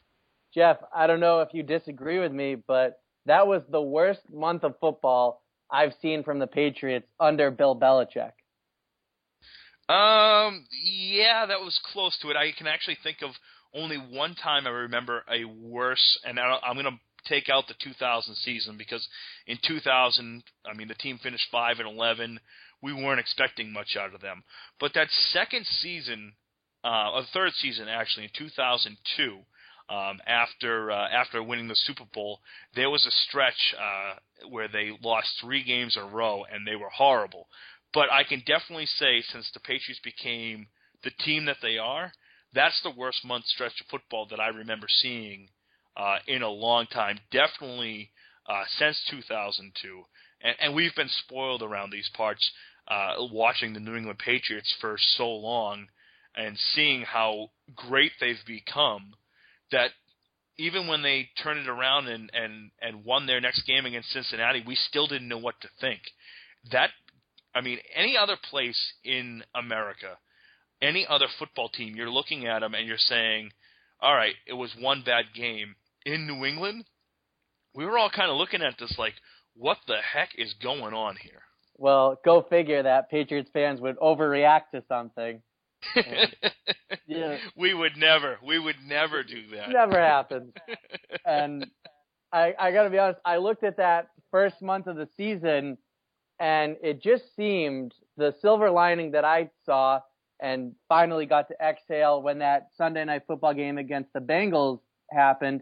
Jeff, 0.54 0.78
I 0.94 1.08
don't 1.08 1.20
know 1.20 1.42
if 1.42 1.50
you 1.54 1.64
disagree 1.64 2.20
with 2.20 2.32
me, 2.32 2.56
but 2.56 3.00
that 3.26 3.48
was 3.48 3.62
the 3.70 3.82
worst 3.82 4.22
month 4.32 4.64
of 4.64 4.80
football 4.80 5.44
I've 5.70 5.94
seen 6.02 6.24
from 6.24 6.40
the 6.40 6.48
Patriots 6.48 7.08
under 7.20 7.52
Bill 7.52 7.76
Belichick. 7.76 8.32
Um, 9.92 10.66
yeah, 10.72 11.46
that 11.48 11.60
was 11.60 11.78
close 11.92 12.18
to 12.22 12.30
it. 12.30 12.38
I 12.38 12.54
can 12.58 12.66
actually 12.68 12.98
think 13.04 13.18
of 13.22 13.32
only 13.74 13.98
one 13.98 14.36
time 14.36 14.66
I 14.66 14.70
remember 14.70 15.26
a 15.30 15.44
worse, 15.44 16.20
and 16.24 16.40
I'm 16.40 16.76
going 16.76 16.86
to 16.86 17.00
take 17.28 17.50
out 17.50 17.68
the 17.68 17.76
2000 17.84 18.36
season 18.36 18.78
because 18.78 19.06
in 19.48 19.58
2000, 19.62 20.44
I 20.66 20.78
mean, 20.78 20.88
the 20.88 20.94
team 20.96 21.20
finished 21.22 21.48
five 21.52 21.80
and 21.80 21.90
11. 21.90 22.40
We 22.82 22.94
weren't 22.94 23.20
expecting 23.20 23.74
much 23.74 23.98
out 24.00 24.16
of 24.16 24.22
them, 24.22 24.44
but 24.80 24.94
that 24.94 25.10
second 25.12 25.66
season, 25.68 26.34
uh, 26.86 27.12
a 27.20 27.28
third 27.34 27.52
season 27.54 27.90
actually 27.90 28.26
in 28.26 28.32
2002. 28.38 29.40
Um, 29.90 30.22
after 30.26 30.90
uh, 30.90 31.10
after 31.10 31.44
winning 31.44 31.68
the 31.68 31.76
Super 31.76 32.06
Bowl, 32.14 32.40
there 32.76 32.90
was 32.90 33.06
a 33.06 33.12
stretch 33.28 33.76
uh, 33.78 34.48
where 34.48 34.70
they 34.70 34.92
lost 35.04 35.28
three 35.42 35.64
games 35.66 35.98
in 35.98 36.04
a 36.04 36.06
row, 36.06 36.46
and 36.50 36.66
they 36.66 36.78
were 36.78 36.90
horrible. 36.90 37.48
But 37.94 38.12
I 38.12 38.24
can 38.24 38.40
definitely 38.46 38.86
say, 38.86 39.22
since 39.22 39.50
the 39.54 39.60
Patriots 39.60 40.02
became 40.04 40.68
the 41.04 41.12
team 41.12 41.46
that 41.46 41.58
they 41.62 41.78
are, 41.78 42.12
that's 42.54 42.82
the 42.84 42.92
worst 42.92 43.26
month 43.26 43.46
stretch 43.46 43.80
of 43.82 43.88
football 43.88 44.28
that 44.30 44.40
I 44.40 44.48
remember 44.48 44.88
seeing 44.88 45.50
uh, 45.98 46.18
in 46.28 46.42
a 46.42 46.50
long 46.50 46.86
time. 46.88 47.20
Definitely 47.32 48.12
uh, 48.48 48.64
since 48.78 49.02
2002, 49.10 50.04
and, 50.42 50.56
and 50.60 50.76
we've 50.76 50.96
been 50.96 51.10
spoiled 51.10 51.64
around 51.64 51.92
these 51.92 52.10
parts 52.16 52.52
uh, 52.88 53.16
watching 53.32 53.74
the 53.74 53.80
New 53.80 53.96
England 53.96 54.20
Patriots 54.20 54.74
for 54.80 54.98
so 54.98 55.30
long 55.30 55.88
and 56.36 56.58
seeing 56.74 57.02
how 57.02 57.50
great 57.76 58.12
they've 58.20 58.46
become. 58.48 59.14
That 59.72 59.92
even 60.58 60.88
when 60.88 61.02
they 61.02 61.30
turned 61.42 61.60
it 61.60 61.68
around 61.70 62.08
and 62.08 62.30
and 62.34 62.72
and 62.82 63.06
won 63.06 63.26
their 63.26 63.42
next 63.42 63.64
game 63.66 63.86
against 63.86 64.12
Cincinnati, 64.12 64.64
we 64.66 64.76
still 64.76 65.08
didn't 65.08 65.28
know 65.28 65.38
what 65.38 65.60
to 65.62 65.70
think. 65.80 66.02
That 66.72 66.92
I 67.54 67.62
mean, 67.62 67.80
any 67.96 68.18
other 68.18 68.38
place 68.50 68.80
in 69.04 69.44
America 69.54 70.18
any 70.82 71.06
other 71.08 71.28
football 71.38 71.70
team, 71.70 71.96
you're 71.96 72.10
looking 72.10 72.48
at 72.48 72.60
them 72.60 72.74
and 72.74 72.88
you're 72.88 72.98
saying, 72.98 73.52
all 74.02 74.16
right, 74.16 74.34
it 74.48 74.54
was 74.54 74.76
one 74.80 75.04
bad 75.06 75.26
game. 75.36 75.76
In 76.06 76.26
New 76.26 76.46
England, 76.46 76.86
we 77.76 77.86
were 77.86 77.98
all 77.98 78.10
kind 78.10 78.32
of 78.32 78.38
looking 78.38 78.64
at 78.64 78.76
this 78.80 78.96
like, 78.98 79.14
what 79.56 79.78
the 79.88 79.98
heck 79.98 80.30
is 80.38 80.54
going 80.64 80.94
on 80.94 81.16
here? 81.16 81.44
Well, 81.78 82.20
go 82.26 82.46
figure 82.50 82.84
that 82.84 83.10
Patriots 83.10 83.50
fans 83.54 83.80
would 83.82 83.98
overreact 83.98 84.72
to 84.74 84.84
something. 84.88 85.42
yeah. 87.08 87.38
We 87.56 87.74
would 87.74 87.98
never. 87.98 88.38
We 88.46 88.60
would 88.60 88.76
never 88.86 89.24
do 89.24 89.48
that. 89.56 89.70
Never 89.70 90.00
happens. 90.00 90.54
and 91.26 91.66
I 92.34 92.54
I 92.58 92.72
got 92.72 92.84
to 92.84 92.90
be 92.90 92.98
honest, 92.98 93.20
I 93.26 93.38
looked 93.38 93.64
at 93.64 93.78
that 93.78 94.10
first 94.30 94.62
month 94.62 94.88
of 94.88 94.96
the 94.96 95.10
season 95.18 95.78
and 96.42 96.76
it 96.82 97.04
just 97.04 97.36
seemed 97.36 97.94
the 98.18 98.34
silver 98.42 98.72
lining 98.72 99.12
that 99.12 99.24
I 99.24 99.52
saw 99.64 100.02
and 100.42 100.74
finally 100.90 101.28
got 101.28 101.48
to 101.50 101.56
exhale 101.64 102.22
when 102.24 102.40
that 102.40 102.70
Sunday 102.76 103.06
night 103.06 103.22
football 103.28 103.54
game 103.54 103.78
against 103.78 104.12
the 104.14 104.20
Bengals 104.20 104.80
happened 105.12 105.62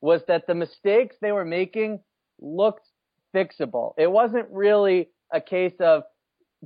was 0.00 0.22
that 0.28 0.46
the 0.46 0.54
mistakes 0.54 1.16
they 1.20 1.32
were 1.32 1.44
making 1.44 1.98
looked 2.40 2.86
fixable. 3.34 3.92
It 3.98 4.10
wasn't 4.10 4.46
really 4.52 5.10
a 5.32 5.40
case 5.40 5.74
of 5.80 6.04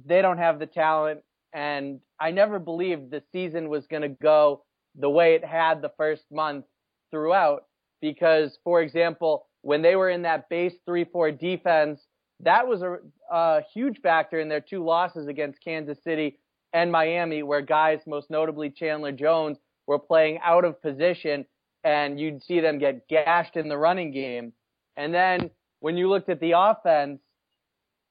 they 0.05 0.21
don't 0.21 0.39
have 0.39 0.59
the 0.59 0.67
talent 0.67 1.21
and 1.55 2.01
I 2.21 2.33
never 2.33 2.59
believed 2.59 3.11
the 3.11 3.23
season 3.33 3.71
was 3.71 3.87
going 3.87 4.03
to 4.03 4.09
go 4.11 4.65
the 4.95 5.09
way 5.09 5.35
it 5.35 5.45
had 5.45 5.81
the 5.81 5.93
first 5.97 6.25
month 6.31 6.67
throughout 7.11 7.65
because 8.03 8.59
for 8.63 8.83
example, 8.83 9.47
when 9.63 9.81
they 9.81 9.97
were 9.97 10.11
in 10.11 10.21
that 10.23 10.51
base 10.51 10.75
3-4 10.87 11.41
defense, 11.41 12.07
that 12.45 12.69
was 12.69 12.83
a, 12.83 12.99
a 13.31 13.63
huge 13.73 14.01
factor 14.01 14.39
in 14.39 14.49
their 14.49 14.61
two 14.61 14.85
losses 14.85 15.27
against 15.29 15.63
Kansas 15.63 15.99
City 16.05 16.39
and 16.73 16.91
Miami, 16.91 17.43
where 17.43 17.61
guys, 17.61 18.01
most 18.07 18.31
notably 18.31 18.71
Chandler 18.71 19.13
Jones, 19.13 19.59
were 19.87 19.99
playing 19.99 20.39
out 20.43 20.65
of 20.65 20.81
position, 20.81 21.45
and 21.85 22.19
you'd 22.19 22.43
see 22.43 22.61
them 22.61 22.79
get 22.79 23.07
gashed 23.09 23.57
in 23.57 23.69
the 23.69 23.77
running 23.77 24.11
game. 24.11 24.53
And 24.97 25.13
then 25.13 25.51
when 25.81 25.97
you 25.97 26.09
looked 26.09 26.29
at 26.29 26.41
the 26.41 26.53
offense, 26.57 27.21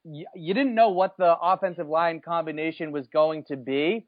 you, 0.04 0.26
you 0.36 0.54
didn't 0.54 0.76
know 0.76 0.90
what 0.90 1.16
the 1.18 1.36
offensive 1.42 1.88
line 1.88 2.22
combination 2.22 2.92
was 2.92 3.08
going 3.08 3.46
to 3.46 3.58
be, 3.58 4.06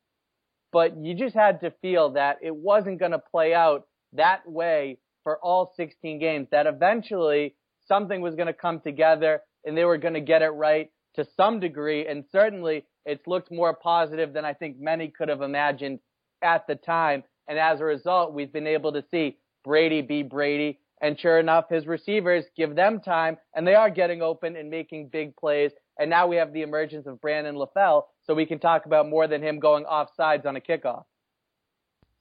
but 0.71 0.97
you 0.97 1.15
just 1.15 1.35
had 1.35 1.61
to 1.61 1.71
feel 1.81 2.11
that 2.11 2.37
it 2.41 2.55
wasn't 2.55 2.99
going 2.99 3.11
to 3.11 3.19
play 3.19 3.53
out 3.53 3.87
that 4.13 4.49
way 4.49 4.99
for 5.23 5.39
all 5.39 5.73
16 5.75 6.19
games, 6.19 6.47
that 6.51 6.67
eventually 6.67 7.55
something 7.87 8.21
was 8.21 8.35
going 8.35 8.47
to 8.47 8.53
come 8.53 8.79
together 8.79 9.41
and 9.65 9.77
they 9.77 9.85
were 9.85 9.97
going 9.97 10.13
to 10.13 10.21
get 10.21 10.41
it 10.41 10.49
right 10.49 10.91
to 11.15 11.25
some 11.35 11.59
degree. 11.59 12.07
And 12.07 12.23
certainly 12.31 12.85
it's 13.05 13.25
looked 13.27 13.51
more 13.51 13.73
positive 13.73 14.33
than 14.33 14.45
I 14.45 14.53
think 14.53 14.79
many 14.79 15.09
could 15.09 15.29
have 15.29 15.41
imagined 15.41 15.99
at 16.41 16.67
the 16.67 16.75
time. 16.75 17.23
And 17.47 17.59
as 17.59 17.79
a 17.79 17.85
result, 17.85 18.33
we've 18.33 18.53
been 18.53 18.67
able 18.67 18.93
to 18.93 19.03
see 19.11 19.37
Brady 19.63 20.01
be 20.01 20.23
Brady. 20.23 20.79
And 21.01 21.19
sure 21.19 21.39
enough, 21.39 21.65
his 21.69 21.85
receivers 21.85 22.45
give 22.55 22.75
them 22.75 22.99
time 23.01 23.37
and 23.53 23.67
they 23.67 23.75
are 23.75 23.89
getting 23.89 24.21
open 24.21 24.55
and 24.55 24.69
making 24.69 25.09
big 25.09 25.35
plays. 25.35 25.71
And 25.99 26.09
now 26.09 26.27
we 26.27 26.37
have 26.37 26.53
the 26.53 26.61
emergence 26.61 27.07
of 27.07 27.21
Brandon 27.21 27.55
LaFell, 27.55 28.03
so 28.23 28.33
we 28.33 28.45
can 28.45 28.59
talk 28.59 28.85
about 28.85 29.07
more 29.07 29.27
than 29.27 29.41
him 29.41 29.59
going 29.59 29.85
off 29.85 30.09
sides 30.17 30.45
on 30.45 30.57
a 30.57 30.59
kickoff. 30.59 31.03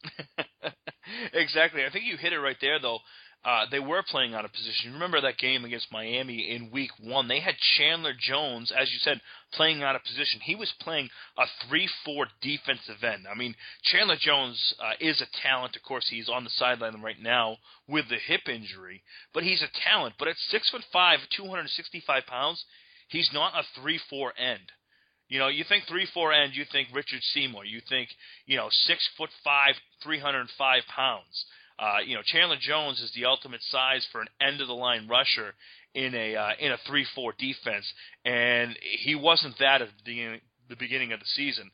exactly. 1.32 1.84
I 1.84 1.90
think 1.90 2.04
you 2.04 2.16
hit 2.16 2.32
it 2.32 2.38
right 2.38 2.56
there, 2.60 2.78
though. 2.78 2.98
Uh, 3.44 3.66
they 3.70 3.78
were 3.78 4.02
playing 4.02 4.32
out 4.32 4.46
of 4.46 4.52
position. 4.52 4.94
Remember 4.94 5.20
that 5.20 5.36
game 5.36 5.66
against 5.66 5.92
Miami 5.92 6.50
in 6.50 6.70
Week 6.70 6.90
One? 6.98 7.28
They 7.28 7.40
had 7.40 7.56
Chandler 7.76 8.14
Jones, 8.18 8.72
as 8.72 8.90
you 8.90 8.98
said, 9.00 9.20
playing 9.52 9.82
out 9.82 9.94
of 9.94 10.02
position. 10.02 10.40
He 10.40 10.54
was 10.54 10.72
playing 10.80 11.10
a 11.36 11.44
three-four 11.68 12.28
defensive 12.40 13.04
end. 13.04 13.26
I 13.30 13.34
mean, 13.36 13.54
Chandler 13.82 14.16
Jones 14.18 14.74
uh, 14.82 14.92
is 14.98 15.20
a 15.20 15.26
talent. 15.46 15.76
Of 15.76 15.82
course, 15.82 16.08
he's 16.08 16.30
on 16.30 16.44
the 16.44 16.50
sideline 16.50 17.02
right 17.02 17.20
now 17.20 17.58
with 17.86 18.08
the 18.08 18.16
hip 18.16 18.48
injury, 18.48 19.02
but 19.34 19.42
he's 19.42 19.62
a 19.62 19.68
talent. 19.90 20.14
But 20.18 20.28
at 20.28 20.36
six 20.48 20.70
foot 20.70 20.82
five, 20.90 21.18
two 21.36 21.46
hundred 21.46 21.68
sixty-five 21.68 22.24
pounds, 22.26 22.64
he's 23.08 23.30
not 23.34 23.52
a 23.54 23.62
three-four 23.78 24.32
end. 24.38 24.72
You 25.28 25.38
know, 25.38 25.48
you 25.48 25.64
think 25.68 25.84
three 25.86 26.06
four 26.14 26.32
end, 26.32 26.54
you 26.54 26.64
think 26.70 26.88
Richard 26.94 27.20
Seymour, 27.34 27.66
you 27.66 27.80
think 27.88 28.08
you 28.46 28.56
know 28.56 28.68
six 28.70 29.06
foot 29.18 29.30
five, 29.42 29.74
three 30.02 30.18
hundred 30.18 30.40
and 30.40 30.50
five 30.56 30.82
pounds. 30.88 31.44
Uh, 31.78 31.98
you 32.06 32.14
know, 32.14 32.22
Chandler 32.24 32.56
Jones 32.60 33.00
is 33.00 33.10
the 33.14 33.24
ultimate 33.24 33.62
size 33.62 34.06
for 34.12 34.20
an 34.20 34.28
end 34.40 34.60
of 34.60 34.68
the 34.68 34.74
line 34.74 35.08
rusher 35.08 35.54
in 35.94 36.14
a 36.14 36.36
uh, 36.36 36.50
in 36.60 36.72
a 36.72 36.78
three 36.86 37.06
four 37.14 37.34
defense, 37.38 37.92
and 38.24 38.76
he 38.80 39.14
wasn't 39.14 39.58
that 39.58 39.82
at 39.82 39.88
the 40.04 40.40
the 40.68 40.76
beginning 40.76 41.12
of 41.12 41.20
the 41.20 41.26
season. 41.26 41.70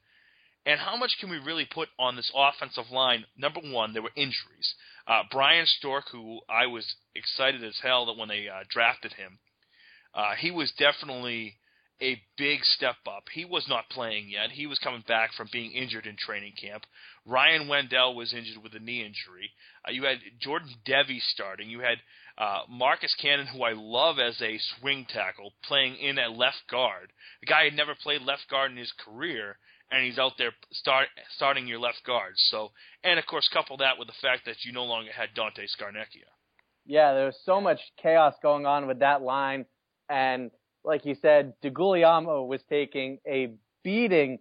And 0.67 0.79
how 0.79 0.97
much 0.97 1.17
can 1.21 1.31
we 1.31 1.39
really 1.39 1.67
put 1.71 1.89
on 1.99 2.17
this 2.17 2.31
offensive 2.35 2.91
line? 2.91 3.25
Number 3.37 3.61
one, 3.61 3.93
there 3.93 4.03
were 4.03 4.11
injuries. 4.15 4.75
Uh, 5.07 5.23
Bryan 5.31 5.67
Stork, 5.67 6.05
who 6.13 6.41
I 6.49 6.67
was 6.67 6.95
excited 7.15 7.65
as 7.65 7.79
hell 7.83 8.07
that 8.07 8.17
when 8.17 8.29
they 8.29 8.47
uh, 8.49 8.65
drafted 8.69 9.15
him, 9.15 9.39
uh, 10.15 10.35
he 10.39 10.51
was 10.51 10.71
definitely 10.79 11.57
a 12.03 12.21
big 12.37 12.65
step 12.65 12.97
up. 13.07 13.25
He 13.33 13.45
was 13.45 13.67
not 13.69 13.91
playing 13.91 14.29
yet. 14.31 14.51
He 14.51 14.67
was 14.67 14.79
coming 14.79 15.05
back 15.07 15.33
from 15.35 15.49
being 15.53 15.73
injured 15.73 16.07
in 16.07 16.17
training 16.17 16.55
camp. 16.61 16.85
Ryan 17.27 17.69
Wendell 17.69 18.15
was 18.15 18.33
injured 18.33 18.63
with 18.63 18.75
a 18.75 18.79
knee 18.79 19.01
injury. 19.01 19.51
Uh, 19.87 19.93
you 19.93 20.05
had 20.05 20.19
Jordan 20.41 20.69
Devey 20.87 21.21
starting. 21.21 21.71
You 21.71 21.81
had 21.81 21.99
uh, 22.39 22.61
Marcus 22.69 23.15
Cannon, 23.21 23.47
who 23.47 23.63
I 23.63 23.73
love 23.75 24.19
as 24.19 24.41
a 24.41 24.59
swing 24.79 25.07
tackle, 25.09 25.53
playing 25.65 25.97
in 25.97 26.19
at 26.19 26.33
left 26.33 26.63
guard. 26.71 27.13
The 27.41 27.47
guy 27.47 27.65
had 27.65 27.75
never 27.75 27.95
played 27.95 28.23
left 28.23 28.49
guard 28.51 28.71
in 28.71 28.77
his 28.77 28.93
career, 29.05 29.59
and 29.91 30.05
he's 30.05 30.19
out 30.19 30.33
there 30.39 30.53
start 30.73 31.09
starting 31.35 31.67
your 31.67 31.81
left 31.81 32.05
guard. 32.07 32.33
So, 32.37 32.71
and 33.05 33.19
of 33.19 33.27
course, 33.27 33.49
couple 33.53 33.77
that 33.79 33.99
with 33.99 34.09
the 34.09 34.15
fact 34.23 34.47
that 34.47 34.65
you 34.65 34.73
no 34.73 34.85
longer 34.85 35.11
had 35.13 35.31
Dante 35.35 35.67
Scarnecchia. 35.67 36.29
Yeah, 36.87 37.13
there 37.13 37.27
was 37.27 37.39
so 37.45 37.61
much 37.61 37.81
chaos 38.03 38.35
going 38.43 38.67
on 38.67 38.87
with 38.87 39.01
that 39.01 39.23
line, 39.23 39.67
and 40.09 40.51
like 40.85 41.05
you 41.05 41.17
said, 41.21 41.55
DeGuglielmo 41.63 42.47
was 42.47 42.61
taking 42.69 43.19
a 43.27 43.53
beating 43.85 44.39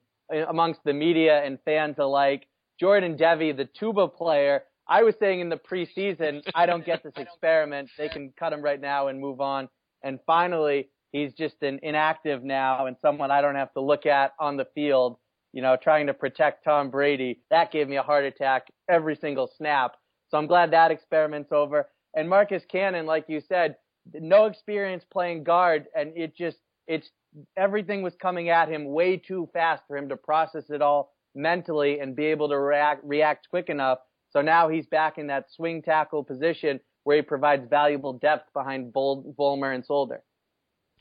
amongst 0.48 0.80
the 0.84 0.94
media 0.94 1.44
and 1.44 1.60
fans 1.66 1.96
alike. 1.98 2.48
Jordan 2.80 3.18
Devey, 3.18 3.56
the 3.56 3.68
tuba 3.78 4.08
player, 4.08 4.64
I 4.90 5.04
was 5.04 5.16
saying 5.20 5.40
in 5.40 5.50
the 5.50 5.58
preseason, 5.58 6.42
I 6.56 6.66
don't 6.66 6.86
get 6.86 7.04
this 7.04 7.14
experiment. 7.16 7.90
They 7.98 8.10
can 8.10 8.34
cut 8.38 8.52
him 8.52 8.62
right 8.62 8.82
now 8.82 9.08
and 9.08 9.20
move 9.20 9.40
on. 9.40 9.70
And 10.04 10.20
finally, 10.26 10.90
he's 11.12 11.34
just 11.34 11.62
an 11.62 11.80
inactive 11.84 12.44
now 12.44 12.88
and 12.88 12.98
someone 13.02 13.32
I 13.32 13.42
don't 13.42 13.56
have 13.56 13.74
to 13.74 13.82
look 13.82 14.06
at 14.06 14.32
on 14.40 14.58
the 14.58 14.66
field. 14.76 15.18
You 15.54 15.64
know, 15.64 15.78
trying 15.82 16.08
to 16.08 16.14
protect 16.14 16.64
Tom 16.64 16.92
Brady, 16.92 17.40
that 17.50 17.72
gave 17.72 17.88
me 17.88 17.96
a 17.96 18.04
heart 18.04 18.24
attack 18.24 18.68
every 18.88 19.16
single 19.16 19.50
snap. 19.58 19.96
So 20.30 20.38
I'm 20.38 20.46
glad 20.46 20.72
that 20.72 20.92
experiment's 20.92 21.52
over. 21.52 21.88
And 22.16 22.30
Marcus 22.30 22.64
Cannon, 22.70 23.08
like 23.08 23.26
you 23.28 23.42
said, 23.42 23.76
no 24.14 24.46
experience 24.46 25.04
playing 25.12 25.44
guard, 25.44 25.86
and 25.96 26.12
it 26.16 26.36
just 26.36 26.58
it's 26.88 27.10
everything 27.58 28.02
was 28.02 28.16
coming 28.16 28.50
at 28.50 28.70
him 28.70 28.86
way 28.86 29.18
too 29.18 29.50
fast 29.54 29.84
for 29.88 29.98
him 29.98 30.10
to 30.10 30.18
process 30.18 30.70
it 30.70 30.82
all 30.82 31.14
mentally 31.36 32.00
and 32.00 32.16
be 32.16 32.26
able 32.26 32.50
to 32.50 32.58
react 32.58 33.04
react 33.04 33.48
quick 33.50 33.70
enough. 33.70 34.00
So 34.32 34.42
now 34.42 34.70
he's 34.70 34.86
back 34.86 35.18
in 35.18 35.28
that 35.28 35.46
swing 35.56 35.82
tackle 35.82 36.24
position 36.24 36.80
where 37.04 37.18
he 37.18 37.22
provides 37.22 37.68
valuable 37.70 38.14
depth 38.14 38.54
behind 38.54 38.94
Bol- 38.94 39.34
Vollmer 39.38 39.74
and 39.74 39.86
Solder. 39.86 40.22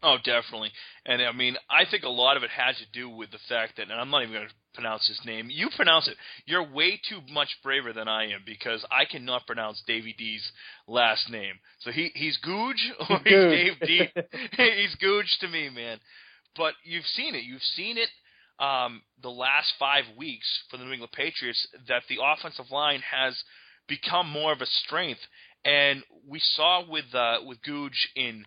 Oh, 0.03 0.17
definitely. 0.25 0.71
And 1.07 1.21
I 1.21 1.33
mean, 1.33 1.57
I 1.69 1.85
think 1.91 2.05
a 2.05 2.09
lot 2.09 2.37
of 2.37 2.45
it 2.45 2.51
has 2.51 2.77
to 2.77 2.85
do 2.93 3.09
with 3.11 3.33
the 3.33 3.39
fact 3.49 3.77
that, 3.77 3.91
and 3.91 3.93
I'm 3.93 4.11
not 4.11 4.23
even 4.23 4.35
going 4.35 4.47
to 4.47 4.55
pronounce 4.75 5.09
his 5.09 5.21
name. 5.27 5.49
You 5.51 5.71
pronounce 5.75 6.07
it. 6.07 6.17
You're 6.47 6.63
way 6.73 7.01
too 7.09 7.21
much 7.33 7.49
braver 7.65 7.93
than 7.93 8.07
I 8.07 8.27
am 8.27 8.43
because 8.47 8.85
I 8.93 9.07
cannot 9.07 9.47
pronounce 9.47 9.83
Davy 9.89 10.15
D's 10.17 10.53
last 10.87 11.29
name. 11.31 11.55
So 11.81 11.91
he 11.91 12.13
he's 12.15 12.39
Googe 12.47 12.77
or 13.11 13.19
he's 13.25 13.33
Dave 13.33 13.73
D. 13.81 14.09
he's 14.57 14.97
Googe 15.03 15.37
to 15.41 15.49
me, 15.49 15.69
man. 15.69 15.99
But 16.57 16.75
you've 16.85 17.07
seen 17.07 17.35
it. 17.35 17.43
You've 17.43 17.63
seen 17.63 17.99
it 17.99 18.09
um, 18.59 19.03
the 19.23 19.31
last 19.31 19.73
five 19.79 20.05
weeks 20.17 20.47
for 20.71 20.77
the 20.77 20.85
New 20.85 20.93
England 20.93 21.13
Patriots 21.13 21.67
that 21.89 22.03
the 22.09 22.19
offensive 22.23 22.71
line 22.71 23.03
has 23.11 23.35
become 23.89 24.29
more 24.29 24.53
of 24.53 24.61
a 24.61 24.67
strength. 24.67 25.21
And 25.65 26.03
we 26.27 26.41
saw 26.41 26.89
with 26.89 27.15
uh, 27.15 27.39
with 27.45 27.59
Googe 27.63 28.09
in 28.15 28.45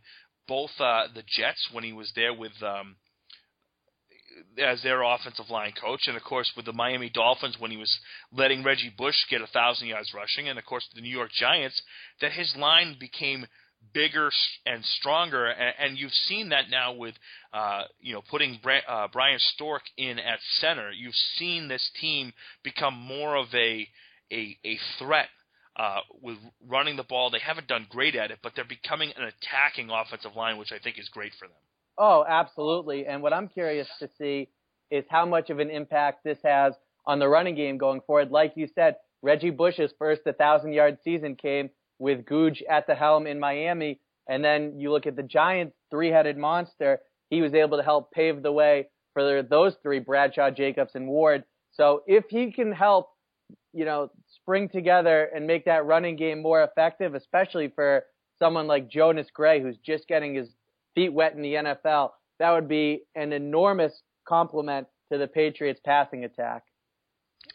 both 0.47 0.71
uh, 0.79 1.07
the 1.13 1.23
Jets 1.27 1.69
when 1.71 1.83
he 1.83 1.93
was 1.93 2.11
there 2.15 2.33
with 2.33 2.51
um, 2.61 2.95
as 4.57 4.81
their 4.81 5.01
offensive 5.01 5.49
line 5.49 5.73
coach, 5.79 6.07
and 6.07 6.15
of 6.15 6.23
course 6.23 6.51
with 6.55 6.65
the 6.65 6.73
Miami 6.73 7.09
Dolphins 7.09 7.57
when 7.59 7.71
he 7.71 7.77
was 7.77 7.99
letting 8.31 8.63
Reggie 8.63 8.93
Bush 8.95 9.15
get 9.29 9.41
a 9.41 9.47
thousand 9.47 9.87
yards 9.87 10.13
rushing, 10.13 10.47
and 10.47 10.57
of 10.57 10.65
course 10.65 10.87
the 10.93 11.01
New 11.01 11.09
York 11.09 11.31
Giants, 11.31 11.81
that 12.21 12.31
his 12.31 12.53
line 12.57 12.95
became 12.99 13.45
bigger 13.93 14.29
and 14.65 14.83
stronger, 14.99 15.47
and, 15.47 15.73
and 15.79 15.97
you've 15.97 16.13
seen 16.13 16.49
that 16.49 16.69
now 16.69 16.93
with 16.93 17.15
uh, 17.53 17.83
you 17.99 18.13
know 18.13 18.21
putting 18.29 18.59
Bra- 18.61 18.87
uh, 18.87 19.07
Bryan 19.11 19.39
Stork 19.55 19.83
in 19.97 20.19
at 20.19 20.39
center. 20.59 20.91
You've 20.91 21.15
seen 21.37 21.67
this 21.67 21.89
team 21.99 22.33
become 22.63 22.93
more 22.93 23.35
of 23.35 23.47
a 23.53 23.87
a, 24.31 24.57
a 24.65 24.77
threat 24.97 25.27
uh, 25.75 25.99
with 26.21 26.37
running 26.67 26.95
the 26.95 27.03
ball. 27.03 27.29
They 27.29 27.39
haven't 27.39 27.67
done 27.67 27.87
great 27.89 28.15
at 28.15 28.31
it, 28.31 28.39
but 28.43 28.53
they're 28.55 28.65
becoming 28.65 29.11
an 29.17 29.23
attacking 29.23 29.89
offensive 29.89 30.35
line, 30.35 30.57
which 30.57 30.71
I 30.71 30.79
think 30.79 30.99
is 30.99 31.09
great 31.09 31.33
for 31.39 31.47
them. 31.47 31.57
Oh, 31.97 32.25
absolutely. 32.27 33.05
And 33.05 33.21
what 33.21 33.33
I'm 33.33 33.47
curious 33.47 33.87
to 33.99 34.09
see 34.17 34.49
is 34.89 35.05
how 35.09 35.25
much 35.25 35.49
of 35.49 35.59
an 35.59 35.69
impact 35.69 36.23
this 36.23 36.39
has 36.43 36.73
on 37.05 37.19
the 37.19 37.27
running 37.27 37.55
game 37.55 37.77
going 37.77 38.01
forward. 38.01 38.31
Like 38.31 38.53
you 38.55 38.67
said, 38.73 38.95
Reggie 39.21 39.49
Bush's 39.49 39.91
first 39.97 40.21
1,000 40.25 40.73
yard 40.73 40.97
season 41.03 41.35
came 41.35 41.69
with 42.01 42.25
Googe 42.25 42.63
at 42.67 42.87
the 42.87 42.95
helm 42.95 43.27
in 43.27 43.39
Miami. 43.39 43.99
And 44.27 44.43
then 44.43 44.79
you 44.79 44.91
look 44.91 45.05
at 45.05 45.15
the 45.15 45.23
Giants' 45.23 45.75
three 45.91 46.09
headed 46.09 46.35
monster. 46.35 46.99
He 47.29 47.41
was 47.41 47.53
able 47.53 47.77
to 47.77 47.83
help 47.83 48.11
pave 48.11 48.41
the 48.41 48.51
way 48.51 48.89
for 49.13 49.43
those 49.43 49.75
three, 49.83 49.99
Bradshaw, 49.99 50.49
Jacobs, 50.49 50.95
and 50.95 51.07
Ward. 51.07 51.43
So 51.73 52.01
if 52.07 52.25
he 52.29 52.51
can 52.51 52.71
help, 52.71 53.09
you 53.71 53.85
know, 53.85 54.09
spring 54.35 54.67
together 54.67 55.29
and 55.33 55.45
make 55.45 55.65
that 55.65 55.85
running 55.85 56.15
game 56.15 56.41
more 56.41 56.63
effective, 56.63 57.13
especially 57.13 57.71
for 57.75 58.03
someone 58.39 58.65
like 58.65 58.89
Jonas 58.89 59.27
Gray, 59.33 59.61
who's 59.61 59.77
just 59.77 60.07
getting 60.07 60.33
his 60.33 60.49
feet 60.95 61.13
wet 61.13 61.35
in 61.35 61.43
the 61.43 61.53
NFL, 61.53 62.09
that 62.39 62.51
would 62.51 62.67
be 62.67 63.03
an 63.15 63.31
enormous 63.31 64.01
compliment 64.27 64.87
to 65.11 65.19
the 65.19 65.27
Patriots 65.27 65.79
passing 65.85 66.25
attack. 66.25 66.63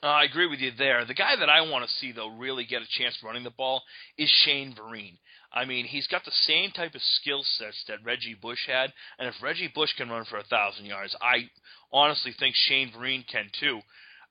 Uh, 0.02 0.06
I 0.06 0.24
agree 0.24 0.46
with 0.46 0.60
you 0.60 0.72
there. 0.76 1.04
The 1.04 1.14
guy 1.14 1.36
that 1.36 1.48
I 1.48 1.62
want 1.62 1.84
to 1.84 1.94
see 1.96 2.12
though 2.12 2.28
really 2.28 2.64
get 2.64 2.82
a 2.82 2.98
chance 2.98 3.16
running 3.24 3.44
the 3.44 3.50
ball 3.50 3.82
is 4.18 4.28
Shane 4.44 4.74
Vereen. 4.74 5.16
I 5.52 5.64
mean, 5.64 5.86
he's 5.86 6.06
got 6.06 6.24
the 6.24 6.32
same 6.32 6.70
type 6.70 6.94
of 6.94 7.00
skill 7.02 7.42
sets 7.42 7.82
that 7.88 8.04
Reggie 8.04 8.34
Bush 8.34 8.66
had, 8.66 8.92
and 9.18 9.28
if 9.28 9.42
Reggie 9.42 9.72
Bush 9.74 9.90
can 9.96 10.10
run 10.10 10.24
for 10.24 10.38
a 10.38 10.44
thousand 10.44 10.84
yards, 10.84 11.16
I 11.22 11.48
honestly 11.92 12.32
think 12.38 12.54
Shane 12.54 12.90
Vereen 12.90 13.26
can 13.26 13.48
too. 13.58 13.76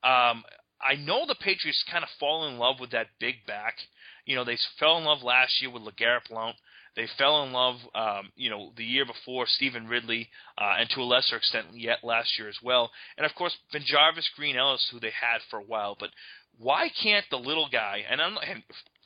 Um, 0.07 0.43
I 0.81 0.95
know 0.99 1.25
the 1.25 1.35
Patriots 1.35 1.83
kind 1.89 2.03
of 2.03 2.09
fall 2.19 2.47
in 2.47 2.59
love 2.59 2.79
with 2.79 2.91
that 2.91 3.07
big 3.19 3.45
back. 3.47 3.75
You 4.25 4.35
know, 4.35 4.43
they 4.43 4.57
fell 4.79 4.97
in 4.97 5.03
love 5.03 5.23
last 5.23 5.61
year 5.61 5.71
with 5.71 5.83
LeGarrette 5.83 6.29
Blount. 6.29 6.55
They 6.95 7.07
fell 7.17 7.43
in 7.43 7.51
love, 7.51 7.75
um, 7.93 8.31
you 8.35 8.49
know, 8.49 8.71
the 8.77 8.85
year 8.85 9.05
before 9.05 9.45
Stevan 9.47 9.87
Ridley, 9.87 10.29
uh, 10.57 10.75
and 10.79 10.89
to 10.91 11.01
a 11.01 11.03
lesser 11.03 11.35
extent 11.35 11.67
yet 11.73 12.03
last 12.03 12.39
year 12.39 12.47
as 12.47 12.57
well. 12.63 12.89
And 13.17 13.25
of 13.25 13.35
course, 13.35 13.55
BenJarvus 13.73 14.27
Green-Ellis, 14.35 14.89
who 14.91 14.99
they 14.99 15.11
had 15.11 15.39
for 15.49 15.59
a 15.59 15.63
while. 15.63 15.97
But 15.99 16.09
why 16.57 16.89
can't 17.03 17.25
the 17.29 17.37
little 17.37 17.67
guy? 17.69 18.03
And 18.09 18.21
I'm 18.21 18.35
not, 18.35 18.45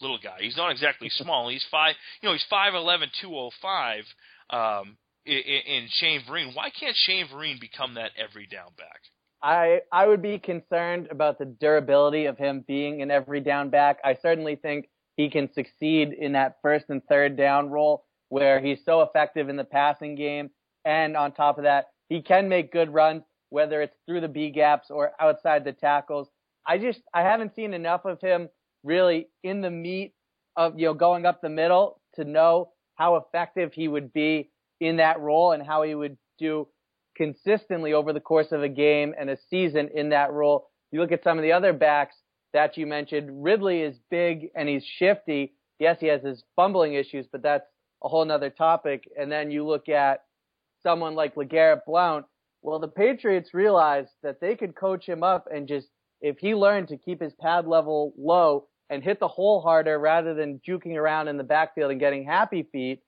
little 0.01 0.19
guy. 0.21 0.37
He's 0.39 0.57
not 0.57 0.71
exactly 0.71 1.09
small. 1.15 1.49
He's 1.49 1.65
five. 1.71 1.95
You 2.21 2.29
know, 2.29 2.33
he's 2.33 2.45
five 2.49 2.73
eleven, 2.75 3.09
two 3.21 3.35
oh 3.35 3.51
five. 3.61 4.03
Um, 4.49 4.97
in, 5.25 5.37
in 5.37 5.87
Shane 5.91 6.21
Vereen, 6.27 6.55
why 6.55 6.69
can't 6.69 6.95
Shane 6.95 7.27
Vereen 7.27 7.59
become 7.59 7.95
that 7.95 8.11
every 8.17 8.47
down 8.47 8.71
back? 8.77 9.01
I 9.41 9.81
I 9.91 10.07
would 10.07 10.21
be 10.21 10.37
concerned 10.37 11.07
about 11.11 11.39
the 11.39 11.45
durability 11.45 12.25
of 12.25 12.37
him 12.37 12.63
being 12.67 13.01
an 13.01 13.11
every 13.11 13.39
down 13.39 13.69
back. 13.69 13.99
I 14.03 14.17
certainly 14.21 14.55
think 14.55 14.89
he 15.19 15.29
can 15.29 15.51
succeed 15.51 16.13
in 16.13 16.31
that 16.31 16.59
first 16.61 16.85
and 16.87 17.03
third 17.03 17.35
down 17.35 17.69
role 17.69 18.05
where 18.29 18.61
he's 18.61 18.85
so 18.85 19.01
effective 19.01 19.49
in 19.49 19.57
the 19.57 19.65
passing 19.65 20.15
game. 20.15 20.49
And 20.85 21.17
on 21.17 21.33
top 21.33 21.57
of 21.57 21.65
that, 21.65 21.87
he 22.07 22.21
can 22.21 22.47
make 22.47 22.71
good 22.71 22.93
runs, 22.93 23.23
whether 23.49 23.81
it's 23.81 23.97
through 24.05 24.21
the 24.21 24.29
B 24.29 24.49
gaps 24.49 24.87
or 24.89 25.11
outside 25.19 25.65
the 25.65 25.73
tackles. 25.73 26.29
I 26.65 26.77
just, 26.77 27.01
I 27.13 27.23
haven't 27.23 27.53
seen 27.53 27.73
enough 27.73 28.05
of 28.05 28.21
him 28.21 28.47
really 28.85 29.27
in 29.43 29.59
the 29.59 29.69
meat 29.69 30.13
of, 30.55 30.79
you 30.79 30.85
know, 30.85 30.93
going 30.93 31.25
up 31.25 31.41
the 31.41 31.49
middle 31.49 31.99
to 32.15 32.23
know 32.23 32.71
how 32.95 33.17
effective 33.17 33.73
he 33.73 33.89
would 33.89 34.13
be 34.13 34.51
in 34.79 34.95
that 34.97 35.19
role 35.19 35.51
and 35.51 35.61
how 35.61 35.83
he 35.83 35.95
would 35.95 36.17
do 36.37 36.65
consistently 37.17 37.91
over 37.91 38.13
the 38.13 38.21
course 38.21 38.53
of 38.53 38.63
a 38.63 38.69
game 38.69 39.13
and 39.19 39.29
a 39.29 39.37
season 39.49 39.89
in 39.93 40.11
that 40.11 40.31
role. 40.31 40.69
You 40.93 41.01
look 41.01 41.11
at 41.11 41.25
some 41.25 41.37
of 41.37 41.43
the 41.43 41.51
other 41.51 41.73
backs 41.73 42.15
that 42.53 42.77
you 42.77 42.87
mentioned. 42.87 43.43
Ridley 43.43 43.81
is 43.81 43.99
big 44.09 44.49
and 44.55 44.67
he's 44.67 44.85
shifty. 44.85 45.53
Yes, 45.79 45.97
he 45.99 46.07
has 46.07 46.21
his 46.21 46.43
fumbling 46.55 46.93
issues, 46.93 47.27
but 47.31 47.41
that's 47.41 47.65
a 48.03 48.07
whole 48.07 48.25
nother 48.25 48.49
topic. 48.49 49.09
And 49.19 49.31
then 49.31 49.51
you 49.51 49.65
look 49.65 49.89
at 49.89 50.23
someone 50.83 51.15
like 51.15 51.35
LeGarrette 51.35 51.85
Blount. 51.85 52.25
Well, 52.61 52.79
the 52.79 52.87
Patriots 52.87 53.53
realized 53.53 54.09
that 54.23 54.41
they 54.41 54.55
could 54.55 54.75
coach 54.75 55.07
him 55.07 55.23
up 55.23 55.47
and 55.53 55.67
just, 55.67 55.87
if 56.21 56.37
he 56.39 56.53
learned 56.53 56.89
to 56.89 56.97
keep 56.97 57.21
his 57.21 57.33
pad 57.39 57.65
level 57.67 58.13
low 58.17 58.67
and 58.89 59.03
hit 59.03 59.19
the 59.19 59.27
hole 59.27 59.61
harder 59.61 59.97
rather 59.99 60.33
than 60.33 60.59
juking 60.67 60.95
around 60.97 61.27
in 61.29 61.37
the 61.37 61.43
backfield 61.43 61.91
and 61.91 61.99
getting 61.99 62.25
happy 62.25 62.67
feet, 62.71 63.01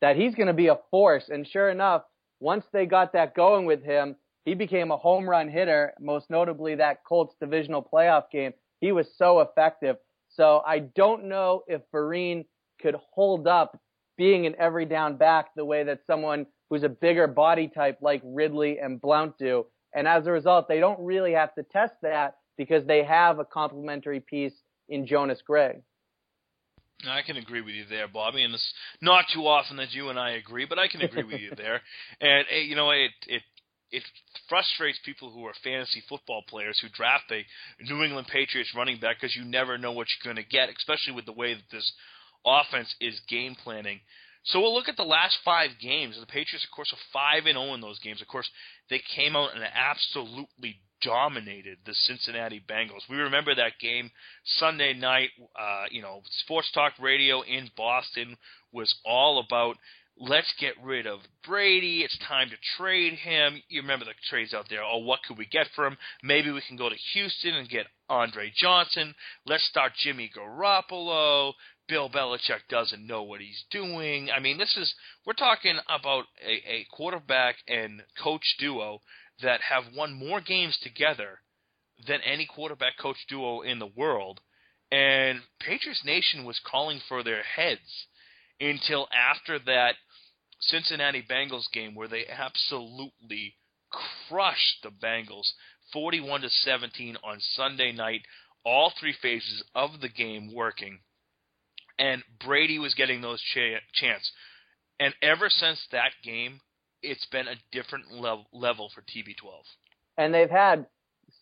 that 0.00 0.16
he's 0.16 0.34
going 0.34 0.46
to 0.46 0.52
be 0.52 0.68
a 0.68 0.78
force. 0.90 1.30
And 1.30 1.46
sure 1.46 1.70
enough, 1.70 2.02
once 2.38 2.64
they 2.72 2.86
got 2.86 3.14
that 3.14 3.34
going 3.34 3.64
with 3.64 3.82
him, 3.82 4.14
he 4.44 4.54
became 4.54 4.92
a 4.92 4.96
home 4.96 5.28
run 5.28 5.48
hitter, 5.48 5.94
most 5.98 6.30
notably 6.30 6.76
that 6.76 7.04
Colts 7.04 7.34
divisional 7.40 7.82
playoff 7.82 8.30
game. 8.30 8.52
He 8.80 8.92
was 8.92 9.06
so 9.16 9.40
effective. 9.40 9.96
So 10.28 10.62
I 10.66 10.80
don't 10.80 11.24
know 11.24 11.62
if 11.66 11.82
Vereen 11.92 12.44
could 12.80 12.96
hold 13.12 13.46
up 13.46 13.80
being 14.16 14.46
an 14.46 14.54
every 14.58 14.84
down 14.84 15.16
back 15.16 15.54
the 15.54 15.64
way 15.64 15.84
that 15.84 16.00
someone 16.06 16.46
who's 16.68 16.82
a 16.82 16.88
bigger 16.88 17.26
body 17.26 17.68
type 17.68 17.98
like 18.00 18.22
Ridley 18.24 18.78
and 18.78 19.00
Blount 19.00 19.38
do. 19.38 19.66
And 19.94 20.06
as 20.06 20.26
a 20.26 20.32
result, 20.32 20.68
they 20.68 20.80
don't 20.80 21.00
really 21.00 21.32
have 21.32 21.54
to 21.54 21.62
test 21.62 21.94
that 22.02 22.36
because 22.56 22.86
they 22.86 23.04
have 23.04 23.38
a 23.38 23.44
complementary 23.44 24.20
piece 24.20 24.54
in 24.88 25.06
Jonas 25.06 25.40
Gray. 25.46 25.80
I 27.08 27.22
can 27.22 27.36
agree 27.36 27.60
with 27.60 27.74
you 27.74 27.84
there, 27.88 28.08
Bobby, 28.08 28.42
and 28.42 28.54
it's 28.54 28.72
not 29.02 29.26
too 29.32 29.46
often 29.46 29.76
that 29.76 29.92
you 29.92 30.08
and 30.08 30.18
I 30.18 30.30
agree, 30.30 30.64
but 30.64 30.78
I 30.78 30.88
can 30.88 31.02
agree 31.02 31.24
with 31.24 31.40
you 31.40 31.50
there. 31.54 31.82
And 32.20 32.46
eh, 32.50 32.60
you 32.60 32.74
know, 32.74 32.90
it 32.90 33.10
it 33.26 33.42
it 33.90 34.02
frustrates 34.48 34.98
people 35.04 35.30
who 35.30 35.46
are 35.46 35.52
fantasy 35.62 36.02
football 36.08 36.42
players 36.48 36.78
who 36.80 36.88
draft 36.88 37.30
a 37.30 37.44
New 37.82 38.02
England 38.02 38.28
Patriots 38.28 38.74
running 38.76 38.98
back 38.98 39.16
because 39.20 39.36
you 39.36 39.44
never 39.44 39.78
know 39.78 39.92
what 39.92 40.08
you're 40.08 40.32
going 40.34 40.42
to 40.42 40.50
get, 40.50 40.68
especially 40.68 41.14
with 41.14 41.26
the 41.26 41.32
way 41.32 41.54
that 41.54 41.70
this 41.70 41.92
offense 42.44 42.94
is 43.00 43.20
game 43.28 43.54
planning. 43.62 44.00
So 44.44 44.60
we'll 44.60 44.74
look 44.74 44.88
at 44.88 44.96
the 44.96 45.02
last 45.02 45.38
five 45.44 45.70
games. 45.80 46.16
The 46.18 46.26
Patriots, 46.26 46.64
of 46.64 46.74
course, 46.74 46.92
are 46.92 47.12
five 47.12 47.46
and 47.46 47.56
zero 47.56 47.70
oh 47.70 47.74
in 47.74 47.80
those 47.80 47.98
games. 47.98 48.22
Of 48.22 48.28
course, 48.28 48.48
they 48.88 49.00
came 49.16 49.34
out 49.34 49.50
and 49.54 49.64
absolutely 49.64 50.78
dominated 51.02 51.78
the 51.84 51.94
Cincinnati 51.94 52.62
Bengals. 52.68 53.08
We 53.10 53.16
remember 53.16 53.54
that 53.54 53.78
game 53.80 54.10
Sunday 54.44 54.94
night. 54.94 55.30
Uh, 55.58 55.84
you 55.90 56.00
know, 56.00 56.22
Sports 56.44 56.70
Talk 56.72 56.92
Radio 57.00 57.42
in 57.42 57.70
Boston 57.76 58.36
was 58.72 58.94
all 59.04 59.44
about 59.44 59.76
let's 60.18 60.52
get 60.58 60.74
rid 60.82 61.06
of 61.06 61.20
Brady. 61.46 62.02
It's 62.02 62.18
time 62.26 62.48
to 62.50 62.56
trade 62.76 63.14
him. 63.14 63.62
You 63.68 63.82
remember 63.82 64.04
the 64.04 64.12
trades 64.28 64.54
out 64.54 64.66
there. 64.68 64.82
Oh, 64.82 64.98
what 64.98 65.20
could 65.26 65.38
we 65.38 65.46
get 65.46 65.68
for 65.74 65.86
him? 65.86 65.96
Maybe 66.22 66.50
we 66.50 66.62
can 66.66 66.76
go 66.76 66.88
to 66.88 66.96
Houston 67.12 67.54
and 67.54 67.68
get 67.68 67.86
Andre 68.08 68.52
Johnson. 68.56 69.14
Let's 69.46 69.66
start 69.68 69.92
Jimmy 69.98 70.30
Garoppolo. 70.36 71.52
Bill 71.88 72.10
Belichick 72.10 72.66
doesn't 72.68 73.06
know 73.06 73.22
what 73.22 73.40
he's 73.40 73.64
doing. 73.70 74.28
I 74.30 74.40
mean, 74.40 74.58
this 74.58 74.76
is 74.76 74.92
we're 75.24 75.34
talking 75.34 75.78
about 75.88 76.24
a, 76.44 76.52
a 76.68 76.86
quarterback 76.90 77.56
and 77.68 78.02
coach 78.22 78.56
duo 78.58 79.00
that 79.42 79.60
have 79.60 79.84
won 79.94 80.12
more 80.12 80.40
games 80.40 80.76
together 80.82 81.40
than 82.06 82.20
any 82.22 82.46
quarterback 82.46 82.98
coach 82.98 83.18
duo 83.28 83.60
in 83.60 83.78
the 83.78 83.86
world. 83.86 84.40
And 84.90 85.40
Patriots 85.60 86.02
Nation 86.04 86.44
was 86.44 86.60
calling 86.64 87.00
for 87.08 87.22
their 87.22 87.42
heads 87.42 88.06
until 88.60 89.08
after 89.12 89.58
that 89.58 89.94
Cincinnati 90.60 91.22
Bengals 91.22 91.70
game 91.72 91.94
where 91.94 92.08
they 92.08 92.26
absolutely 92.26 93.54
crushed 94.28 94.82
the 94.82 94.90
Bengals 94.90 95.48
41 95.92 96.42
to 96.42 96.50
17 96.50 97.16
on 97.22 97.38
Sunday 97.40 97.92
night. 97.92 98.22
All 98.64 98.92
three 98.98 99.14
phases 99.22 99.62
of 99.74 100.00
the 100.00 100.08
game 100.08 100.52
working, 100.52 100.98
and 101.98 102.22
Brady 102.44 102.80
was 102.80 102.94
getting 102.94 103.20
those 103.20 103.40
ch- 103.40 103.80
chants. 103.92 104.30
And 104.98 105.14
ever 105.22 105.48
since 105.48 105.78
that 105.92 106.10
game, 106.24 106.60
it's 107.02 107.26
been 107.26 107.46
a 107.46 107.54
different 107.70 108.12
level, 108.12 108.46
level 108.52 108.90
for 108.94 109.02
TB12. 109.02 109.62
And 110.18 110.34
they've 110.34 110.50
had 110.50 110.86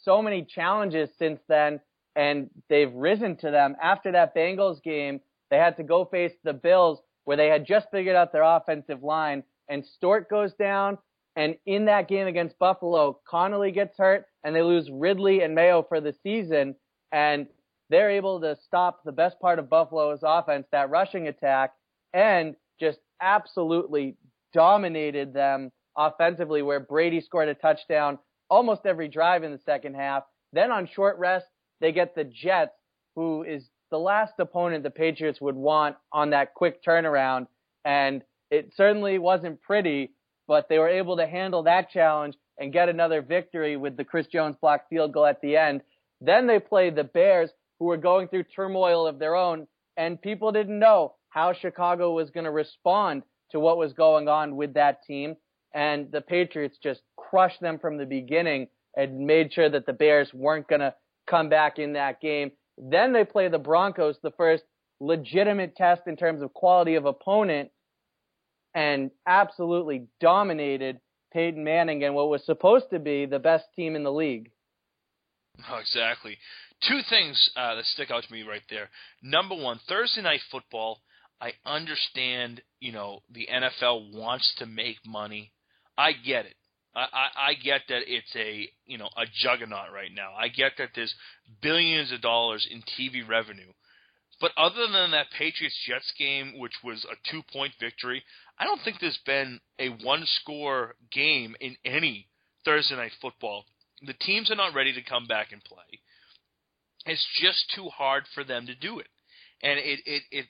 so 0.03 0.21
many 0.21 0.43
challenges 0.43 1.09
since 1.19 1.41
then, 1.49 1.81
and 2.17 2.51
they've 2.69 2.93
risen 2.93 3.37
to 3.37 3.51
them. 3.51 3.77
After 3.83 4.13
that 4.13 4.35
Bengals 4.35 4.83
game, 4.83 5.21
they 5.51 5.57
had 5.57 5.77
to 5.77 5.83
go 5.83 6.05
face 6.05 6.33
the 6.43 6.53
Bills, 6.53 7.01
where 7.25 7.37
they 7.37 7.49
had 7.49 7.67
just 7.67 7.91
figured 7.91 8.17
out 8.17 8.33
their 8.33 8.43
offensive 8.43 9.03
line, 9.03 9.43
and 9.69 9.85
Stork 9.85 10.29
goes 10.29 10.55
down, 10.55 10.99
and 11.37 11.57
in 11.67 11.87
that 11.87 12.09
game 12.09 12.27
against 12.27 12.59
Buffalo, 12.59 13.19
Connolly 13.29 13.73
gets 13.73 13.97
hurt 13.99 14.27
and 14.45 14.55
they 14.55 14.63
lose 14.63 14.89
Ridley 14.91 15.43
and 15.43 15.55
Mayo 15.55 15.83
for 15.83 16.01
the 16.01 16.15
season. 16.23 16.77
And 17.11 17.47
they're 17.91 18.11
able 18.11 18.41
to 18.41 18.57
stop 18.65 19.03
the 19.05 19.13
best 19.13 19.41
part 19.41 19.59
of 19.59 19.69
Buffalo's 19.69 20.21
offense, 20.23 20.67
that 20.73 20.91
rushing 20.91 21.29
attack, 21.29 21.73
and 22.13 22.55
just 22.79 22.99
absolutely 23.21 24.17
dominated 24.53 25.33
them 25.33 25.71
offensively, 25.97 26.63
where 26.63 26.81
Brady 26.81 27.21
scored 27.21 27.49
a 27.49 27.55
touchdown 27.55 28.19
almost 28.49 28.87
every 28.87 29.09
drive 29.09 29.43
in 29.43 29.53
the 29.53 29.59
second 29.59 29.95
half. 29.95 30.23
Then 30.53 30.71
on 30.71 30.87
short 30.87 31.19
rest, 31.19 31.47
they 31.81 31.93
get 31.93 32.15
the 32.15 32.25
Jets, 32.25 32.77
who 33.17 33.43
is 33.43 33.69
the 33.91 33.99
last 33.99 34.35
opponent 34.39 34.83
the 34.83 34.91
Patriots 34.91 35.41
would 35.41 35.57
want 35.57 35.97
on 36.13 36.31
that 36.31 36.55
quick 36.55 36.83
turnaround. 36.85 37.47
And 37.85 38.23
it 38.51 38.73
certainly 38.77 39.19
wasn't 39.19 39.63
pretty, 39.63 40.13
but 40.47 40.69
they 40.69 40.79
were 40.79 40.89
able 40.89 41.17
to 41.17 41.27
handle 41.27 41.63
that 41.65 41.91
challenge 41.91 42.37
and 42.59 42.73
get 42.73 42.89
another 42.89 43.23
victory 43.23 43.77
with 43.77 43.97
the 43.97 44.05
Chris 44.05 44.27
Jones 44.27 44.57
block 44.61 44.89
field 44.89 45.13
goal 45.13 45.27
at 45.27 45.41
the 45.41 45.57
end. 45.57 45.83
Then 46.21 46.47
they 46.47 46.59
played 46.59 46.97
the 46.97 47.05
Bears, 47.05 47.51
who 47.79 47.87
were 47.87 47.97
going 47.97 48.29
through 48.29 48.45
turmoil 48.45 49.07
of 49.07 49.19
their 49.19 49.35
own, 49.35 49.67
and 49.97 50.21
people 50.21 50.53
didn't 50.53 50.79
know 50.79 51.15
how 51.29 51.53
Chicago 51.53 52.13
was 52.13 52.31
going 52.31 52.45
to 52.45 52.51
respond 52.51 53.23
to 53.51 53.59
what 53.59 53.79
was 53.79 53.93
going 53.93 54.29
on 54.29 54.57
with 54.57 54.75
that 54.75 55.03
team. 55.05 55.37
And 55.75 56.11
the 56.13 56.21
Patriots 56.21 56.79
just 56.81 57.03
crushed 57.17 57.61
them 57.61 57.79
from 57.81 57.97
the 57.97 58.07
beginning 58.07 58.69
and 58.97 59.27
made 59.27 59.53
sure 59.53 59.69
that 59.69 59.87
the 59.87 59.93
Bears 59.93 60.33
weren't 60.33 60.69
going 60.69 60.81
to 60.81 60.95
come 61.29 61.49
back 61.49 61.79
in 61.79 61.95
that 61.95 62.21
game. 62.21 62.53
Then 62.79 63.13
they 63.13 63.25
play 63.25 63.49
the 63.49 63.59
Broncos, 63.59 64.17
the 64.23 64.33
first 64.33 64.65
legitimate 65.01 65.77
test 65.77 66.03
in 66.07 66.17
terms 66.17 66.43
of 66.43 66.55
quality 66.55 66.95
of 66.95 67.05
opponent 67.05 67.71
and 68.75 69.11
absolutely 69.27 70.07
dominated 70.21 71.01
Peyton 71.33 71.63
Manning 71.63 72.05
and 72.05 72.15
what 72.15 72.29
was 72.29 72.45
supposed 72.45 72.87
to 72.91 72.99
be 72.99 73.27
the 73.27 73.39
best 73.39 73.65
team 73.77 73.97
in 73.97 74.03
the 74.03 74.13
league. 74.13 74.51
Oh, 75.71 75.79
exactly. 75.79 76.37
Two 76.89 77.01
things 77.09 77.51
uh, 77.57 77.77
that 77.77 77.85
stick 77.85 78.11
out 78.11 78.25
to 78.25 78.33
me 78.33 78.43
right 78.43 78.63
there. 78.69 78.91
Number 79.23 79.55
one, 79.55 79.79
Thursday 79.89 80.23
night 80.23 80.41
football. 80.51 81.01
I 81.41 81.53
understand, 81.67 82.63
you 82.81 82.93
know, 82.93 83.21
the 83.31 83.49
NFL 83.53 84.15
wants 84.15 84.55
to 84.59 84.67
make 84.67 84.97
money. 85.05 85.53
I 85.99 86.13
get 86.13 86.47
it. 86.47 86.55
I, 86.97 87.29
I, 87.37 87.55
get 87.55 87.83
that 87.89 88.03
it's 88.07 88.35
a 88.37 88.69
you 88.87 88.99
know 88.99 89.09
a 89.17 89.25
juggernaut 89.43 89.93
right 89.93 90.13
now. 90.15 90.33
I 90.39 90.49
get 90.49 90.73
that 90.79 90.91
there's 90.95 91.15
billions 91.61 92.13
of 92.13 92.21
dollars 92.21 92.67
in 92.71 92.83
TV 92.83 93.29
revenue. 93.29 93.73
But 94.41 94.53
other 94.57 94.87
than 94.87 95.13
that 95.13 95.27
Patriots 95.37 95.77
Jets 95.87 96.13
game, 96.19 96.59
which 96.59 96.75
was 96.85 97.05
a 97.05 97.31
two 97.31 97.43
point 97.53 97.73
victory, 97.81 98.23
I 98.59 98.65
don't 98.65 98.81
think 98.85 98.99
there's 99.01 99.19
been 99.27 99.61
a 99.79 99.89
one 99.89 100.25
score 100.41 100.95
game 101.11 101.57
in 101.61 101.77
any 101.85 102.29
Thursday 102.65 102.97
night 102.97 103.13
football. 103.21 103.65
The 104.07 104.15
teams 104.15 104.51
are 104.51 104.57
not 104.57 104.75
ready 104.75 104.93
to 104.93 105.03
come 105.03 105.27
back 105.27 105.53
and 105.53 105.63
play. 105.65 106.01
It's 107.07 107.27
just 107.41 107.73
too 107.75 107.89
hard 107.89 108.25
for 108.35 108.45
them 108.45 108.67
to 108.67 108.75
do 108.75 108.99
it. 108.99 109.09
And 109.63 109.79
it, 109.79 110.01
it, 110.07 110.23
it 110.31 110.47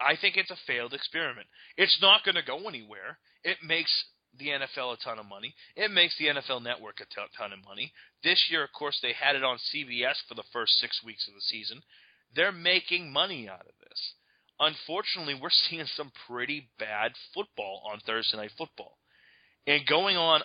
I 0.00 0.16
think 0.20 0.36
it's 0.36 0.50
a 0.50 0.56
failed 0.66 0.94
experiment. 0.94 1.46
It's 1.76 1.98
not 2.00 2.24
going 2.24 2.34
to 2.36 2.42
go 2.42 2.68
anywhere. 2.68 3.18
It 3.42 3.58
makes 3.64 3.92
the 4.36 4.48
NFL 4.48 4.94
a 4.94 4.96
ton 5.02 5.18
of 5.18 5.26
money. 5.26 5.54
It 5.76 5.90
makes 5.90 6.16
the 6.18 6.26
NFL 6.26 6.62
Network 6.62 7.00
a 7.00 7.06
ton 7.36 7.52
of 7.52 7.64
money. 7.64 7.92
This 8.22 8.46
year, 8.50 8.64
of 8.64 8.72
course, 8.72 8.98
they 9.02 9.12
had 9.12 9.36
it 9.36 9.44
on 9.44 9.58
CBS 9.74 10.16
for 10.28 10.34
the 10.34 10.44
first 10.52 10.78
six 10.78 11.02
weeks 11.04 11.26
of 11.28 11.34
the 11.34 11.40
season. 11.40 11.82
They're 12.34 12.52
making 12.52 13.12
money 13.12 13.48
out 13.48 13.60
of 13.60 13.72
this. 13.80 14.12
Unfortunately, 14.60 15.34
we're 15.34 15.50
seeing 15.70 15.86
some 15.96 16.12
pretty 16.26 16.68
bad 16.78 17.12
football 17.34 17.82
on 17.90 18.00
Thursday 18.00 18.36
Night 18.36 18.52
Football. 18.58 18.98
And 19.66 19.86
going 19.86 20.16
on, 20.16 20.42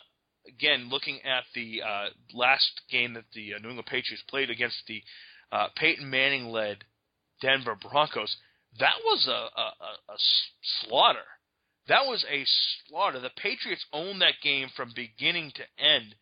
again, 0.47 0.89
looking 0.89 1.19
at 1.23 1.43
the 1.55 1.81
uh, 1.81 2.09
last 2.33 2.81
game 2.91 3.13
that 3.13 3.25
the 3.33 3.55
uh, 3.55 3.59
New 3.59 3.69
England 3.69 3.87
Patriots 3.87 4.23
played 4.27 4.49
against 4.49 4.77
the 4.87 5.01
uh, 5.51 5.67
Peyton 5.77 6.09
Manning 6.09 6.47
led 6.47 6.83
Denver 7.41 7.75
Broncos, 7.75 8.35
that 8.79 8.95
was 9.03 9.27
a, 9.27 9.31
a, 9.31 9.63
a, 9.63 10.13
a 10.13 10.17
slaughter. 10.81 11.25
That 11.87 12.05
was 12.05 12.25
a 12.29 12.45
slaughter. 12.87 13.19
The 13.19 13.29
Patriots 13.35 13.85
owned 13.91 14.21
that 14.21 14.35
game 14.41 14.69
from 14.75 14.93
beginning 14.95 15.51
to 15.55 15.83
end. 15.83 16.15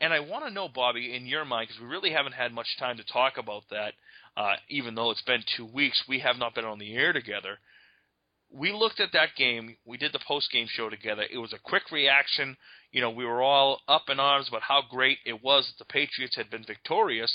And 0.00 0.12
I 0.12 0.20
want 0.20 0.44
to 0.44 0.50
know, 0.50 0.68
Bobby, 0.68 1.14
in 1.14 1.26
your 1.26 1.44
mind, 1.44 1.68
because 1.68 1.80
we 1.80 1.88
really 1.88 2.10
haven't 2.10 2.32
had 2.32 2.52
much 2.52 2.66
time 2.78 2.96
to 2.96 3.04
talk 3.04 3.34
about 3.38 3.62
that, 3.70 3.94
uh, 4.36 4.54
even 4.68 4.94
though 4.94 5.10
it's 5.10 5.22
been 5.22 5.44
two 5.56 5.66
weeks, 5.66 6.02
we 6.08 6.20
have 6.20 6.38
not 6.38 6.54
been 6.54 6.64
on 6.64 6.78
the 6.78 6.94
air 6.94 7.12
together. 7.12 7.58
We 8.50 8.72
looked 8.72 9.00
at 9.00 9.12
that 9.12 9.30
game. 9.36 9.76
We 9.84 9.96
did 9.96 10.12
the 10.12 10.20
post 10.26 10.50
game 10.52 10.66
show 10.68 10.90
together. 10.90 11.22
It 11.30 11.38
was 11.38 11.52
a 11.52 11.58
quick 11.58 11.90
reaction. 11.90 12.56
You 12.90 13.00
know, 13.00 13.10
we 13.10 13.24
were 13.24 13.42
all 13.42 13.80
up 13.88 14.04
in 14.08 14.20
arms 14.20 14.48
about 14.48 14.62
how 14.62 14.82
great 14.90 15.18
it 15.24 15.42
was 15.42 15.66
that 15.66 15.84
the 15.84 15.92
Patriots 15.92 16.36
had 16.36 16.50
been 16.50 16.64
victorious. 16.64 17.32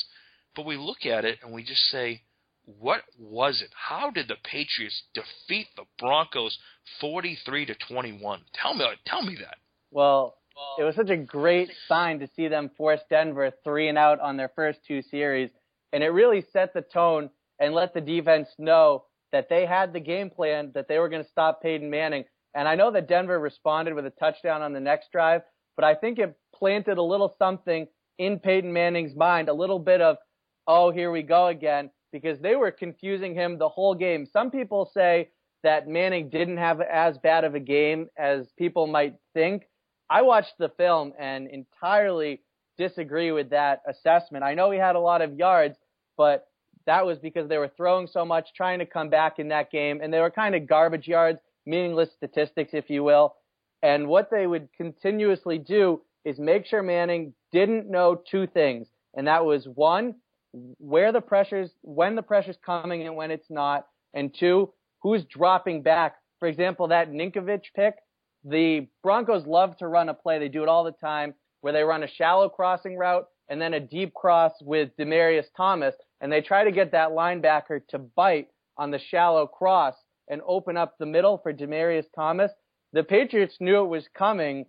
But 0.55 0.65
we 0.65 0.77
look 0.77 1.05
at 1.05 1.25
it 1.25 1.39
and 1.43 1.53
we 1.53 1.63
just 1.63 1.83
say, 1.85 2.21
what 2.67 3.01
was 3.17 3.61
it? 3.61 3.71
How 3.73 4.11
did 4.11 4.27
the 4.27 4.35
Patriots 4.43 5.03
defeat 5.13 5.67
the 5.75 5.85
Broncos 5.97 6.57
43 7.01 7.65
to 7.67 7.75
21? 7.89 8.41
Tell 8.53 8.73
me, 8.73 8.85
tell 9.05 9.23
me 9.23 9.37
that. 9.39 9.55
Well, 9.91 10.35
it 10.77 10.83
was 10.83 10.95
such 10.95 11.09
a 11.09 11.17
great 11.17 11.69
sign 11.87 12.19
to 12.19 12.29
see 12.35 12.47
them 12.47 12.71
force 12.77 12.99
Denver 13.09 13.51
three 13.63 13.87
and 13.89 13.97
out 13.97 14.19
on 14.19 14.37
their 14.37 14.51
first 14.55 14.79
two 14.87 15.01
series 15.01 15.49
and 15.93 16.03
it 16.03 16.09
really 16.09 16.45
set 16.53 16.73
the 16.73 16.81
tone 16.81 17.29
and 17.59 17.73
let 17.73 17.93
the 17.93 18.01
defense 18.01 18.49
know 18.57 19.05
that 19.31 19.49
they 19.49 19.65
had 19.65 19.93
the 19.93 19.99
game 19.99 20.29
plan, 20.29 20.71
that 20.73 20.87
they 20.87 20.99
were 20.99 21.09
going 21.09 21.23
to 21.23 21.29
stop 21.29 21.61
Peyton 21.61 21.89
Manning. 21.89 22.25
And 22.53 22.67
I 22.67 22.75
know 22.75 22.91
that 22.91 23.07
Denver 23.07 23.39
responded 23.39 23.93
with 23.93 24.05
a 24.05 24.11
touchdown 24.11 24.61
on 24.61 24.73
the 24.73 24.79
next 24.79 25.11
drive, 25.11 25.41
but 25.75 25.85
I 25.85 25.95
think 25.95 26.19
it 26.19 26.37
planted 26.55 26.97
a 26.97 27.03
little 27.03 27.35
something 27.37 27.87
in 28.17 28.39
Peyton 28.39 28.73
Manning's 28.73 29.15
mind, 29.15 29.49
a 29.49 29.53
little 29.53 29.79
bit 29.79 30.01
of, 30.01 30.17
oh, 30.65 30.91
here 30.91 31.11
we 31.11 31.23
go 31.23 31.47
again, 31.47 31.89
because 32.11 32.39
they 32.39 32.55
were 32.55 32.71
confusing 32.71 33.35
him 33.35 33.57
the 33.57 33.69
whole 33.69 33.95
game. 33.95 34.25
Some 34.25 34.51
people 34.51 34.89
say 34.93 35.29
that 35.63 35.87
Manning 35.87 36.29
didn't 36.29 36.57
have 36.57 36.81
as 36.81 37.17
bad 37.17 37.43
of 37.43 37.55
a 37.55 37.59
game 37.59 38.07
as 38.17 38.47
people 38.57 38.87
might 38.87 39.15
think. 39.33 39.63
I 40.09 40.21
watched 40.21 40.53
the 40.57 40.69
film 40.69 41.13
and 41.19 41.47
entirely 41.47 42.41
disagree 42.77 43.31
with 43.31 43.49
that 43.49 43.81
assessment. 43.87 44.43
I 44.43 44.53
know 44.53 44.71
he 44.71 44.77
had 44.77 44.95
a 44.95 44.99
lot 44.99 45.21
of 45.21 45.33
yards, 45.33 45.77
but 46.15 46.47
that 46.85 47.05
was 47.05 47.19
because 47.19 47.49
they 47.49 47.57
were 47.57 47.71
throwing 47.75 48.07
so 48.07 48.23
much, 48.23 48.53
trying 48.55 48.79
to 48.79 48.85
come 48.85 49.09
back 49.09 49.39
in 49.39 49.49
that 49.49 49.71
game, 49.71 49.99
and 50.01 50.13
they 50.13 50.21
were 50.21 50.31
kind 50.31 50.55
of 50.55 50.67
garbage 50.67 51.07
yards, 51.07 51.39
meaningless 51.65 52.09
statistics, 52.15 52.73
if 52.73 52.89
you 52.89 53.03
will. 53.03 53.35
And 53.83 54.07
what 54.07 54.29
they 54.31 54.47
would 54.47 54.69
continuously 54.75 55.57
do 55.57 56.01
is 56.23 56.39
make 56.39 56.65
sure 56.65 56.81
Manning 56.81 57.33
didn't 57.51 57.89
know 57.89 58.15
two 58.15 58.47
things, 58.47 58.87
and 59.15 59.27
that 59.27 59.45
was 59.45 59.67
one, 59.67 60.15
where 60.77 61.11
the 61.11 61.21
pressure's, 61.21 61.71
when 61.81 62.15
the 62.15 62.21
pressure's 62.21 62.57
coming 62.65 63.05
and 63.05 63.15
when 63.15 63.31
it's 63.31 63.49
not, 63.49 63.87
and 64.13 64.33
two, 64.37 64.71
who's 65.01 65.23
dropping 65.25 65.83
back. 65.83 66.15
For 66.39 66.47
example, 66.47 66.87
that 66.89 67.11
Ninkovich 67.11 67.73
pick, 67.75 67.95
the 68.43 68.87
Broncos 69.03 69.45
love 69.45 69.77
to 69.77 69.87
run 69.87 70.09
a 70.09 70.13
play. 70.13 70.39
They 70.39 70.47
do 70.47 70.63
it 70.63 70.69
all 70.69 70.83
the 70.83 70.91
time 70.91 71.33
where 71.61 71.73
they 71.73 71.83
run 71.83 72.03
a 72.03 72.07
shallow 72.07 72.49
crossing 72.49 72.95
route 72.95 73.25
and 73.49 73.61
then 73.61 73.73
a 73.73 73.79
deep 73.79 74.13
cross 74.13 74.51
with 74.61 74.89
Demaryius 74.99 75.47
Thomas, 75.55 75.95
and 76.21 76.31
they 76.31 76.41
try 76.41 76.63
to 76.63 76.71
get 76.71 76.91
that 76.91 77.09
linebacker 77.09 77.81
to 77.89 77.99
bite 77.99 78.47
on 78.77 78.91
the 78.91 78.99
shallow 78.99 79.47
cross 79.47 79.95
and 80.29 80.41
open 80.45 80.77
up 80.77 80.95
the 80.97 81.05
middle 81.05 81.37
for 81.37 81.53
Demaryius 81.53 82.05
Thomas. 82.13 82.51
The 82.93 83.03
Patriots 83.03 83.57
knew 83.59 83.83
it 83.83 83.87
was 83.87 84.07
coming, 84.17 84.65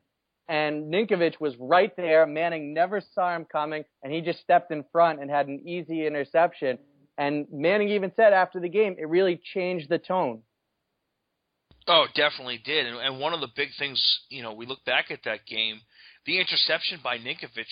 and 0.48 0.92
Ninkovich 0.92 1.40
was 1.40 1.54
right 1.58 1.94
there. 1.96 2.26
Manning 2.26 2.72
never 2.72 3.02
saw 3.14 3.34
him 3.34 3.44
coming, 3.44 3.84
and 4.02 4.12
he 4.12 4.20
just 4.20 4.40
stepped 4.40 4.70
in 4.70 4.84
front 4.90 5.20
and 5.20 5.30
had 5.30 5.46
an 5.46 5.62
easy 5.66 6.06
interception. 6.06 6.78
And 7.18 7.46
Manning 7.52 7.90
even 7.90 8.12
said 8.16 8.32
after 8.32 8.60
the 8.60 8.68
game, 8.68 8.96
it 8.98 9.08
really 9.08 9.40
changed 9.54 9.88
the 9.88 9.98
tone. 9.98 10.42
Oh, 11.86 12.06
definitely 12.14 12.60
did. 12.64 12.86
And, 12.86 12.96
and 12.98 13.20
one 13.20 13.34
of 13.34 13.40
the 13.40 13.48
big 13.56 13.68
things, 13.78 14.20
you 14.28 14.42
know, 14.42 14.52
we 14.52 14.66
look 14.66 14.84
back 14.84 15.10
at 15.10 15.20
that 15.24 15.46
game, 15.46 15.80
the 16.26 16.38
interception 16.38 17.00
by 17.02 17.18
Ninkovich, 17.18 17.64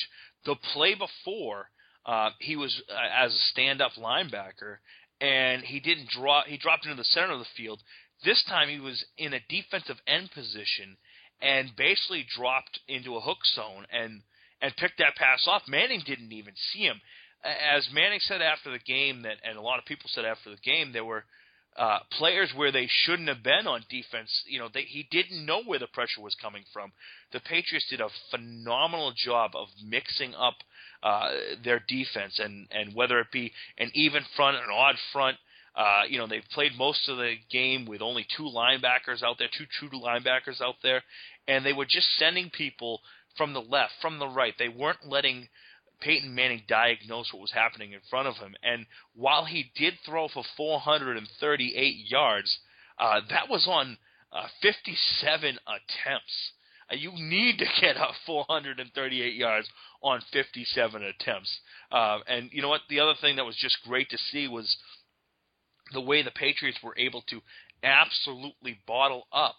the 0.45 0.57
play 0.73 0.95
before, 0.95 1.69
uh, 2.07 2.31
he 2.41 2.57
was 2.57 2.83
uh, 2.89 3.25
as 3.25 3.35
a 3.35 3.39
stand-up 3.51 3.93
linebacker, 3.99 4.77
and 5.21 5.62
he 5.62 5.81
didn't 5.81 6.09
draw. 6.09 6.43
He 6.47 6.57
dropped 6.57 6.85
into 6.85 6.97
the 6.97 7.05
center 7.05 7.33
of 7.33 7.39
the 7.39 7.47
field. 7.57 7.83
This 8.25 8.43
time 8.49 8.69
he 8.69 8.81
was 8.81 9.05
in 9.19 9.35
a 9.35 9.41
defensive 9.49 9.97
end 10.07 10.31
position 10.31 10.97
and 11.40 11.70
basically 11.77 12.27
dropped 12.37 12.81
into 12.88 13.16
a 13.16 13.20
hook 13.20 13.38
zone 13.55 13.87
and 13.92 14.22
and 14.62 14.75
picked 14.77 14.99
that 14.99 15.16
pass 15.16 15.46
off. 15.46 15.62
Manning 15.68 16.03
didn't 16.07 16.33
even 16.33 16.55
see 16.72 16.81
him. 16.81 17.01
As 17.44 17.87
Manning 17.92 18.20
said 18.20 18.40
after 18.40 18.70
the 18.70 18.79
game, 18.79 19.22
that 19.22 19.37
and 19.44 19.59
a 19.59 19.62
lot 19.62 19.79
of 19.79 19.85
people 19.85 20.09
said 20.12 20.25
after 20.25 20.51
the 20.51 20.57
game, 20.57 20.92
there 20.92 21.05
were 21.05 21.25
uh, 21.77 21.99
players 22.12 22.51
where 22.57 22.72
they 22.72 22.88
shouldn't 22.88 23.29
have 23.29 23.42
been 23.42 23.66
on 23.66 23.85
defense. 23.90 24.31
You 24.46 24.59
know, 24.59 24.68
they, 24.72 24.83
he 24.83 25.07
didn't 25.11 25.44
know 25.44 25.62
where 25.62 25.79
the 25.79 25.87
pressure 25.88 26.22
was 26.22 26.35
coming 26.40 26.62
from. 26.72 26.90
The 27.33 27.40
Patriots 27.40 27.87
did 27.90 28.01
a 28.01 28.09
phenomenal 28.31 29.12
job 29.14 29.51
of 29.55 29.68
mixing 29.87 30.35
up 30.35 30.55
uh, 31.03 31.31
their 31.62 31.83
defense, 31.87 32.38
and 32.38 32.66
and 32.70 32.94
whether 32.94 33.20
it 33.20 33.27
be 33.31 33.53
an 33.79 33.90
even 33.94 34.22
front, 34.35 34.57
an 34.57 34.70
odd 34.72 34.96
front. 35.12 35.37
Uh, 35.77 36.03
you 36.09 36.19
know, 36.19 36.27
they've 36.27 36.43
played 36.53 36.73
most 36.79 37.09
of 37.09 37.19
the 37.19 37.35
game 37.51 37.85
with 37.85 38.01
only 38.01 38.27
two 38.37 38.45
linebackers 38.45 39.23
out 39.23 39.37
there, 39.39 39.49
two 39.57 39.67
true 39.79 39.91
linebackers 40.01 40.61
out 40.62 40.77
there, 40.83 41.03
and 41.47 41.65
they 41.65 41.73
were 41.73 41.85
just 41.85 42.07
sending 42.19 42.51
people 42.51 43.01
from 43.37 43.53
the 43.53 43.61
left, 43.61 43.93
from 44.01 44.19
the 44.19 44.29
right. 44.29 44.55
They 44.59 44.69
weren't 44.69 45.07
letting 45.07 45.49
Peyton 46.01 46.35
Manning 46.35 46.62
diagnosed 46.69 47.33
what 47.33 47.43
was 47.43 47.53
happening 47.53 47.93
in 47.93 48.01
front 48.09 48.29
of 48.29 48.37
him. 48.37 48.55
And 48.62 48.87
while 49.15 49.45
he 49.45 49.71
did 49.77 49.95
throw 50.05 50.29
for 50.29 50.45
438 50.57 51.95
yards, 52.09 52.59
uh, 52.99 53.21
that 53.31 53.49
was 53.49 53.67
on 53.69 53.99
uh, 54.33 54.47
57 54.62 55.59
attempts. 55.67 56.53
Uh, 56.91 56.97
you 56.97 57.12
need 57.12 57.59
to 57.59 57.67
get 57.81 57.97
up 57.97 58.12
438 58.27 59.35
yards 59.35 59.69
on 60.03 60.21
57 60.33 61.03
attempts. 61.03 61.61
Uh, 61.91 62.19
and 62.27 62.51
you 62.53 62.62
know 62.62 62.69
what? 62.69 62.83
The 62.89 63.01
other 63.01 63.15
thing 63.21 63.37
that 63.37 63.45
was 63.45 63.57
just 63.57 63.79
great 63.87 64.09
to 64.11 64.19
see 64.19 64.49
was 64.49 64.77
the 65.92 66.01
way 66.01 66.22
the 66.22 66.31
Patriots 66.31 66.79
were 66.83 66.96
able 66.99 67.22
to 67.22 67.40
absolutely 67.83 68.81
bottle 68.87 69.27
up 69.33 69.57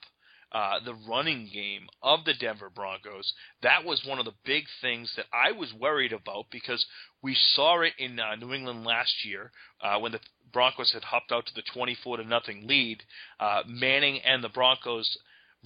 uh, 0.51 0.79
the 0.85 0.95
running 1.07 1.49
game 1.53 1.87
of 2.01 2.23
the 2.25 2.33
Denver 2.33 2.69
Broncos. 2.73 3.33
That 3.63 3.83
was 3.83 4.05
one 4.05 4.19
of 4.19 4.25
the 4.25 4.33
big 4.45 4.63
things 4.81 5.11
that 5.17 5.25
I 5.33 5.51
was 5.51 5.73
worried 5.73 6.13
about 6.13 6.45
because 6.51 6.85
we 7.21 7.35
saw 7.35 7.81
it 7.81 7.93
in 7.97 8.19
uh, 8.19 8.35
New 8.35 8.53
England 8.53 8.85
last 8.85 9.25
year 9.25 9.51
uh, 9.81 9.99
when 9.99 10.13
the 10.13 10.19
Broncos 10.53 10.91
had 10.93 11.03
hopped 11.03 11.31
out 11.31 11.45
to 11.47 11.53
the 11.53 11.63
24 11.73 12.17
to 12.17 12.23
nothing 12.23 12.65
lead. 12.65 13.03
Uh, 13.39 13.63
Manning 13.67 14.21
and 14.21 14.43
the 14.43 14.49
Broncos 14.49 15.17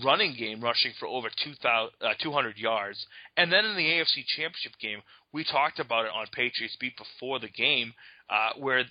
running 0.03 0.35
game 0.37 0.61
rushing 0.61 0.93
for 0.99 1.07
over 1.07 1.29
200 1.29 1.91
uh, 2.01 2.49
yards. 2.55 3.05
And 3.37 3.51
then 3.51 3.65
in 3.65 3.75
the 3.75 3.83
AFC 3.83 4.25
Championship 4.35 4.73
game, 4.81 5.01
we 5.31 5.43
talked 5.43 5.79
about 5.79 6.05
it 6.05 6.11
on 6.11 6.25
Patriots 6.33 6.77
Beat 6.79 6.93
before 6.97 7.39
the 7.39 7.49
game, 7.49 7.93
uh, 8.29 8.51
where 8.57 8.85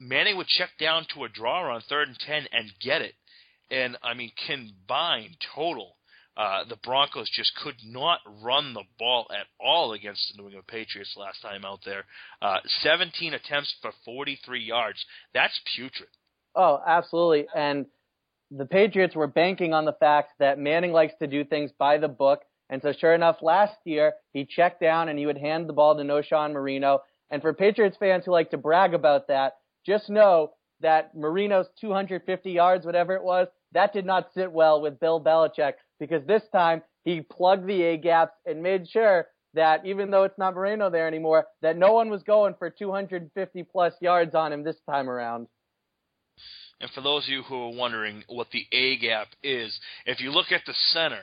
Manning 0.00 0.36
would 0.38 0.46
check 0.46 0.70
down 0.78 1.06
to 1.14 1.24
a 1.24 1.28
draw 1.28 1.72
on 1.74 1.82
third 1.82 2.08
and 2.08 2.18
10 2.18 2.48
and 2.52 2.72
get 2.80 3.02
it. 3.02 3.14
And 3.70 3.96
I 4.02 4.14
mean, 4.14 4.32
combined 4.46 5.36
total, 5.54 5.96
uh, 6.36 6.64
the 6.68 6.76
Broncos 6.76 7.30
just 7.30 7.52
could 7.62 7.76
not 7.84 8.20
run 8.42 8.72
the 8.72 8.84
ball 8.98 9.26
at 9.30 9.46
all 9.60 9.92
against 9.92 10.32
the 10.32 10.40
New 10.40 10.48
England 10.48 10.66
Patriots 10.66 11.14
last 11.16 11.42
time 11.42 11.64
out 11.64 11.80
there. 11.84 12.04
Uh, 12.40 12.58
17 12.82 13.34
attempts 13.34 13.74
for 13.82 13.92
43 14.04 14.62
yards. 14.62 15.04
That's 15.34 15.58
putrid. 15.76 16.08
Oh, 16.54 16.80
absolutely. 16.84 17.46
And 17.54 17.86
the 18.50 18.66
Patriots 18.66 19.14
were 19.14 19.26
banking 19.26 19.74
on 19.74 19.84
the 19.84 19.92
fact 19.92 20.32
that 20.38 20.58
Manning 20.58 20.92
likes 20.92 21.14
to 21.20 21.26
do 21.26 21.44
things 21.44 21.70
by 21.78 21.98
the 21.98 22.08
book. 22.08 22.40
And 22.68 22.80
so, 22.82 22.92
sure 22.92 23.14
enough, 23.14 23.36
last 23.42 23.76
year 23.84 24.14
he 24.32 24.44
checked 24.44 24.80
down 24.80 25.08
and 25.08 25.18
he 25.18 25.26
would 25.26 25.38
hand 25.38 25.68
the 25.68 25.72
ball 25.72 25.96
to 25.96 26.02
Knowshon 26.02 26.52
Moreno. 26.52 27.02
And 27.30 27.42
for 27.42 27.52
Patriots 27.52 27.96
fans 27.98 28.24
who 28.24 28.32
like 28.32 28.50
to 28.50 28.56
brag 28.56 28.94
about 28.94 29.28
that, 29.28 29.54
just 29.86 30.08
know 30.08 30.52
that 30.80 31.14
Moreno's 31.14 31.66
250 31.80 32.50
yards, 32.50 32.86
whatever 32.86 33.14
it 33.14 33.22
was, 33.22 33.48
that 33.72 33.92
did 33.92 34.06
not 34.06 34.32
sit 34.34 34.50
well 34.50 34.80
with 34.80 35.00
Bill 35.00 35.20
Belichick 35.20 35.74
because 35.98 36.26
this 36.26 36.42
time 36.52 36.82
he 37.04 37.20
plugged 37.20 37.66
the 37.66 37.82
A 37.82 37.96
gaps 37.96 38.34
and 38.46 38.62
made 38.62 38.88
sure 38.88 39.26
that 39.54 39.84
even 39.84 40.10
though 40.10 40.24
it's 40.24 40.38
not 40.38 40.54
Moreno 40.54 40.90
there 40.90 41.06
anymore, 41.06 41.46
that 41.62 41.76
no 41.76 41.92
one 41.92 42.08
was 42.08 42.22
going 42.22 42.54
for 42.58 42.70
250 42.70 43.62
plus 43.64 43.92
yards 44.00 44.34
on 44.34 44.52
him 44.52 44.62
this 44.62 44.76
time 44.88 45.08
around. 45.08 45.48
And 46.80 46.90
for 46.92 47.02
those 47.02 47.24
of 47.24 47.30
you 47.30 47.42
who 47.42 47.56
are 47.56 47.76
wondering 47.76 48.24
what 48.28 48.48
the 48.52 48.66
A 48.72 48.96
gap 48.98 49.28
is, 49.42 49.78
if 50.06 50.20
you 50.20 50.30
look 50.30 50.50
at 50.50 50.62
the 50.66 50.74
center 50.92 51.20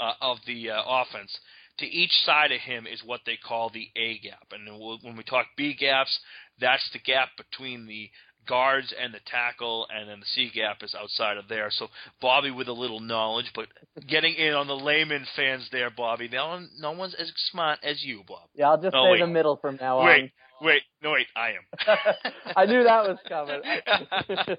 uh, 0.00 0.12
of 0.20 0.38
the 0.46 0.70
uh, 0.70 0.82
offense, 0.84 1.38
to 1.78 1.86
each 1.86 2.12
side 2.24 2.52
of 2.52 2.60
him 2.60 2.86
is 2.86 3.02
what 3.04 3.20
they 3.26 3.36
call 3.36 3.70
the 3.70 3.88
A 3.96 4.18
gap. 4.18 4.46
And 4.52 4.66
when 5.02 5.16
we 5.16 5.22
talk 5.22 5.46
B 5.56 5.74
gaps, 5.74 6.18
that's 6.60 6.88
the 6.92 6.98
gap 6.98 7.30
between 7.36 7.86
the 7.86 8.10
guards 8.46 8.94
and 8.98 9.12
the 9.12 9.20
tackle, 9.26 9.86
and 9.90 10.08
then 10.08 10.20
the 10.20 10.26
C 10.26 10.50
gap 10.54 10.82
is 10.82 10.94
outside 10.94 11.36
of 11.36 11.48
there. 11.48 11.68
So 11.70 11.88
Bobby 12.20 12.50
with 12.50 12.68
a 12.68 12.72
little 12.72 13.00
knowledge, 13.00 13.50
but 13.54 13.66
getting 14.06 14.34
in 14.34 14.54
on 14.54 14.66
the 14.66 14.76
layman 14.76 15.26
fans 15.34 15.68
there, 15.72 15.90
Bobby. 15.90 16.28
No, 16.32 16.60
no 16.78 16.92
one's 16.92 17.14
as 17.14 17.32
smart 17.50 17.80
as 17.82 18.02
you, 18.02 18.22
Bob. 18.26 18.48
Yeah, 18.54 18.70
I'll 18.70 18.80
just 18.80 18.94
oh, 18.94 19.06
say 19.06 19.12
wait. 19.12 19.20
the 19.20 19.26
middle 19.26 19.56
from 19.56 19.78
now 19.80 20.04
wait, 20.04 20.22
on. 20.22 20.30
Wait, 20.62 20.82
no, 21.02 21.12
wait, 21.12 21.26
I 21.36 21.48
am. 21.50 21.98
I 22.56 22.66
knew 22.66 22.84
that 22.84 23.08
was 23.08 23.18
coming. 23.28 23.60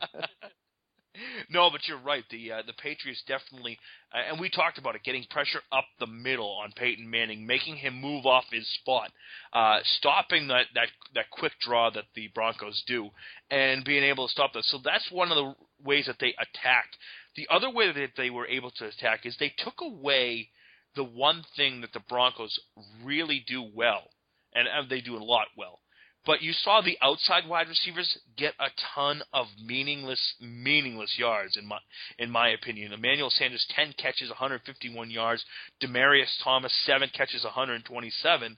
no, 1.50 1.70
but 1.70 1.88
you're 1.88 2.00
right. 2.00 2.24
The 2.30 2.52
uh, 2.52 2.62
the 2.66 2.74
Patriots 2.74 3.24
definitely, 3.28 3.78
uh, 4.14 4.32
and 4.32 4.40
we 4.40 4.50
talked 4.50 4.78
about 4.78 4.96
it, 4.96 5.04
getting 5.04 5.26
pressure 5.30 5.62
up 5.72 5.86
the 6.00 6.08
middle 6.08 6.60
on 6.64 6.72
Peyton 6.76 7.10
Manning, 7.10 7.46
making 7.46 7.78
him 7.78 8.00
move 8.00 8.26
off 8.26 8.46
his 8.52 8.68
spot, 8.82 9.12
uh, 9.54 9.80
stopping 9.98 10.48
that 10.48 10.66
that 10.74 10.88
that 11.16 11.30
quick 11.32 11.54
draw 11.62 11.90
that 11.90 12.06
the 12.16 12.28
Broncos 12.34 12.84
do, 12.88 13.10
and 13.50 13.84
being 13.84 14.04
able 14.04 14.28
to 14.28 14.32
stop 14.32 14.54
that. 14.54 14.64
So 14.66 14.80
that's 14.84 15.10
one 15.12 15.32
of 15.32 15.38
the 15.38 15.56
ways 15.84 16.06
that 16.08 16.18
they 16.20 16.34
attacked. 16.34 16.98
The 17.36 17.48
other 17.50 17.70
way 17.70 17.92
that 17.92 18.12
they 18.18 18.30
were 18.30 18.48
able 18.48 18.72
to 18.72 18.88
attack 18.88 19.26
is 19.26 19.38
they 19.38 19.54
took 19.58 19.82
away 19.82 20.50
the 20.96 21.04
one 21.04 21.44
thing 21.56 21.82
that 21.82 21.94
the 21.94 22.02
Broncos 22.10 22.60
really 23.04 23.44
do 23.48 23.64
well, 23.74 24.10
and 24.54 24.90
they 24.90 25.02
do 25.02 25.16
a 25.16 25.24
lot 25.24 25.48
well, 25.56 25.80
but 26.28 26.42
you 26.42 26.52
saw 26.52 26.82
the 26.82 26.98
outside 27.02 27.48
wide 27.48 27.70
receivers 27.70 28.18
get 28.36 28.54
a 28.60 28.68
ton 28.94 29.24
of 29.32 29.48
meaningless, 29.66 30.36
meaningless 30.42 31.16
yards 31.18 31.56
in 31.56 31.66
my 31.66 31.80
in 32.20 32.30
my 32.30 32.50
opinion. 32.50 32.92
Emmanuel 32.92 33.30
Sanders 33.30 33.66
ten 33.74 33.94
catches, 33.98 34.30
151 34.30 35.10
yards. 35.10 35.44
Demaryius 35.82 36.44
Thomas 36.44 36.74
seven 36.86 37.10
catches, 37.16 37.46
127. 37.46 38.58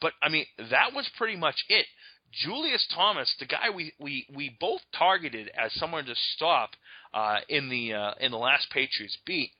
But 0.00 0.12
I 0.22 0.28
mean, 0.28 0.46
that 0.56 0.94
was 0.94 1.10
pretty 1.18 1.36
much 1.36 1.56
it. 1.68 1.86
Julius 2.32 2.86
Thomas, 2.94 3.34
the 3.40 3.46
guy 3.46 3.70
we, 3.74 3.92
we, 3.98 4.24
we 4.32 4.56
both 4.60 4.80
targeted 4.96 5.50
as 5.58 5.72
someone 5.74 6.04
to 6.04 6.14
stop 6.36 6.70
uh, 7.12 7.38
in 7.48 7.68
the 7.68 7.92
uh, 7.92 8.14
in 8.20 8.30
the 8.30 8.38
last 8.38 8.70
Patriots 8.70 9.18
beat, 9.26 9.50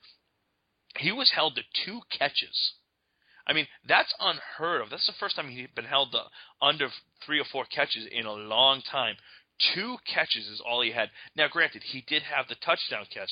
he 0.96 1.10
was 1.10 1.32
held 1.34 1.56
to 1.56 1.62
two 1.84 2.00
catches 2.16 2.74
I 3.50 3.52
mean, 3.52 3.66
that's 3.88 4.14
unheard 4.20 4.80
of. 4.80 4.90
That's 4.90 5.08
the 5.08 5.12
first 5.18 5.34
time 5.34 5.48
he's 5.48 5.66
been 5.74 5.84
held 5.84 6.12
to 6.12 6.22
under 6.62 6.86
three 7.26 7.40
or 7.40 7.44
four 7.50 7.64
catches 7.64 8.06
in 8.12 8.24
a 8.24 8.32
long 8.32 8.80
time. 8.80 9.16
Two 9.74 9.96
catches 10.06 10.46
is 10.46 10.62
all 10.64 10.82
he 10.82 10.92
had. 10.92 11.10
Now, 11.34 11.48
granted, 11.48 11.82
he 11.82 12.04
did 12.06 12.22
have 12.22 12.46
the 12.46 12.54
touchdown 12.54 13.06
catch. 13.12 13.30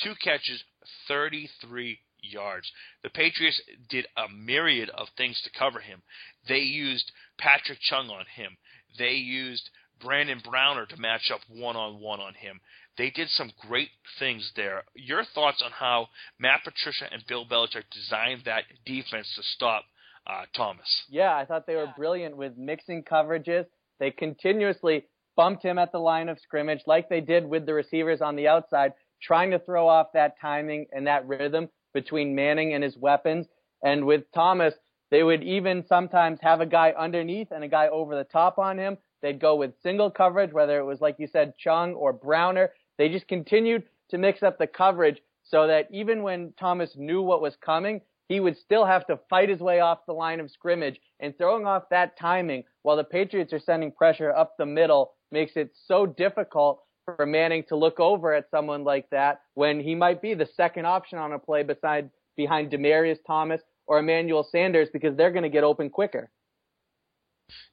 Two 0.00 0.14
catches, 0.22 0.62
33 1.08 1.98
yards. 2.22 2.70
The 3.02 3.10
Patriots 3.10 3.60
did 3.88 4.06
a 4.16 4.28
myriad 4.32 4.90
of 4.90 5.08
things 5.16 5.40
to 5.42 5.58
cover 5.58 5.80
him. 5.80 6.02
They 6.46 6.60
used 6.60 7.10
Patrick 7.36 7.80
Chung 7.80 8.10
on 8.10 8.26
him. 8.36 8.56
They 8.96 9.14
used 9.14 9.68
Brandon 10.00 10.40
Browner 10.48 10.86
to 10.86 10.96
match 11.00 11.32
up 11.34 11.40
one 11.48 11.74
on 11.74 12.00
one 12.00 12.20
on 12.20 12.34
him. 12.34 12.60
They 12.98 13.10
did 13.10 13.28
some 13.30 13.52
great 13.68 13.90
things 14.18 14.50
there. 14.56 14.82
Your 14.94 15.22
thoughts 15.24 15.62
on 15.64 15.70
how 15.70 16.08
Matt 16.40 16.64
Patricia 16.64 17.06
and 17.10 17.24
Bill 17.28 17.46
Belichick 17.46 17.84
designed 17.92 18.42
that 18.44 18.64
defense 18.84 19.32
to 19.36 19.42
stop 19.54 19.84
uh, 20.26 20.44
Thomas? 20.54 21.04
Yeah, 21.08 21.34
I 21.34 21.44
thought 21.44 21.66
they 21.66 21.76
were 21.76 21.92
brilliant 21.96 22.36
with 22.36 22.58
mixing 22.58 23.04
coverages. 23.04 23.66
They 24.00 24.10
continuously 24.10 25.06
bumped 25.36 25.64
him 25.64 25.78
at 25.78 25.92
the 25.92 25.98
line 25.98 26.28
of 26.28 26.40
scrimmage 26.40 26.80
like 26.86 27.08
they 27.08 27.20
did 27.20 27.46
with 27.46 27.66
the 27.66 27.74
receivers 27.74 28.20
on 28.20 28.34
the 28.34 28.48
outside, 28.48 28.92
trying 29.22 29.52
to 29.52 29.60
throw 29.60 29.86
off 29.86 30.08
that 30.14 30.34
timing 30.40 30.86
and 30.92 31.06
that 31.06 31.26
rhythm 31.26 31.68
between 31.94 32.34
Manning 32.34 32.74
and 32.74 32.82
his 32.82 32.96
weapons. 32.96 33.46
And 33.82 34.04
with 34.04 34.24
Thomas, 34.34 34.74
they 35.10 35.22
would 35.22 35.42
even 35.42 35.84
sometimes 35.86 36.40
have 36.42 36.60
a 36.60 36.66
guy 36.66 36.92
underneath 36.98 37.48
and 37.52 37.64
a 37.64 37.68
guy 37.68 37.88
over 37.88 38.16
the 38.16 38.24
top 38.24 38.58
on 38.58 38.76
him. 38.78 38.98
They'd 39.22 39.40
go 39.40 39.56
with 39.56 39.80
single 39.82 40.10
coverage, 40.10 40.52
whether 40.52 40.78
it 40.78 40.84
was 40.84 41.00
like 41.00 41.16
you 41.18 41.28
said, 41.28 41.54
Chung 41.58 41.94
or 41.94 42.12
Browner. 42.12 42.72
They 42.98 43.08
just 43.08 43.28
continued 43.28 43.84
to 44.10 44.18
mix 44.18 44.42
up 44.42 44.58
the 44.58 44.66
coverage 44.66 45.22
so 45.44 45.66
that 45.66 45.88
even 45.90 46.22
when 46.22 46.52
Thomas 46.58 46.94
knew 46.96 47.22
what 47.22 47.40
was 47.40 47.56
coming, 47.56 48.02
he 48.28 48.40
would 48.40 48.58
still 48.58 48.84
have 48.84 49.06
to 49.06 49.18
fight 49.30 49.48
his 49.48 49.60
way 49.60 49.80
off 49.80 50.04
the 50.06 50.12
line 50.12 50.40
of 50.40 50.50
scrimmage 50.50 51.00
and 51.20 51.36
throwing 51.36 51.66
off 51.66 51.88
that 51.90 52.18
timing 52.18 52.64
while 52.82 52.96
the 52.96 53.04
Patriots 53.04 53.52
are 53.52 53.58
sending 53.58 53.90
pressure 53.90 54.30
up 54.32 54.56
the 54.58 54.66
middle 54.66 55.12
makes 55.32 55.56
it 55.56 55.70
so 55.86 56.04
difficult 56.04 56.82
for 57.04 57.24
Manning 57.24 57.64
to 57.68 57.76
look 57.76 57.98
over 57.98 58.34
at 58.34 58.50
someone 58.50 58.84
like 58.84 59.08
that 59.10 59.40
when 59.54 59.80
he 59.80 59.94
might 59.94 60.20
be 60.20 60.34
the 60.34 60.48
second 60.56 60.84
option 60.84 61.18
on 61.18 61.32
a 61.32 61.38
play 61.38 61.62
beside 61.62 62.10
behind 62.36 62.70
Demaryius 62.70 63.18
Thomas 63.26 63.62
or 63.86 63.98
Emmanuel 64.00 64.46
Sanders 64.50 64.88
because 64.92 65.16
they're 65.16 65.30
going 65.30 65.42
to 65.42 65.48
get 65.48 65.64
open 65.64 65.88
quicker. 65.88 66.30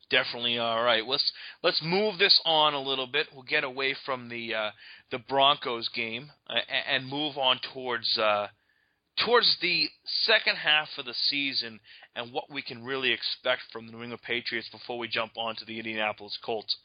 Definitely 0.09 0.59
all 0.59 0.83
right. 0.83 1.05
Let's 1.05 1.31
let's 1.63 1.81
move 1.83 2.19
this 2.19 2.39
on 2.45 2.73
a 2.73 2.81
little 2.81 3.07
bit. 3.07 3.27
We'll 3.33 3.43
get 3.43 3.63
away 3.63 3.95
from 4.05 4.29
the 4.29 4.53
uh, 4.53 4.71
the 5.11 5.17
Broncos 5.17 5.89
game 5.89 6.31
uh, 6.47 6.59
and 6.89 7.07
move 7.07 7.37
on 7.37 7.59
towards 7.73 8.17
uh, 8.17 8.47
towards 9.25 9.57
the 9.61 9.87
second 10.03 10.57
half 10.57 10.89
of 10.97 11.05
the 11.05 11.13
season 11.13 11.79
and 12.15 12.31
what 12.31 12.51
we 12.51 12.61
can 12.61 12.83
really 12.83 13.11
expect 13.11 13.61
from 13.71 13.87
the 13.87 13.93
New 13.93 14.03
England 14.03 14.21
Patriots 14.21 14.69
before 14.71 14.99
we 14.99 15.07
jump 15.07 15.31
on 15.37 15.55
to 15.55 15.65
the 15.65 15.77
Indianapolis 15.77 16.37
Colts. 16.43 16.75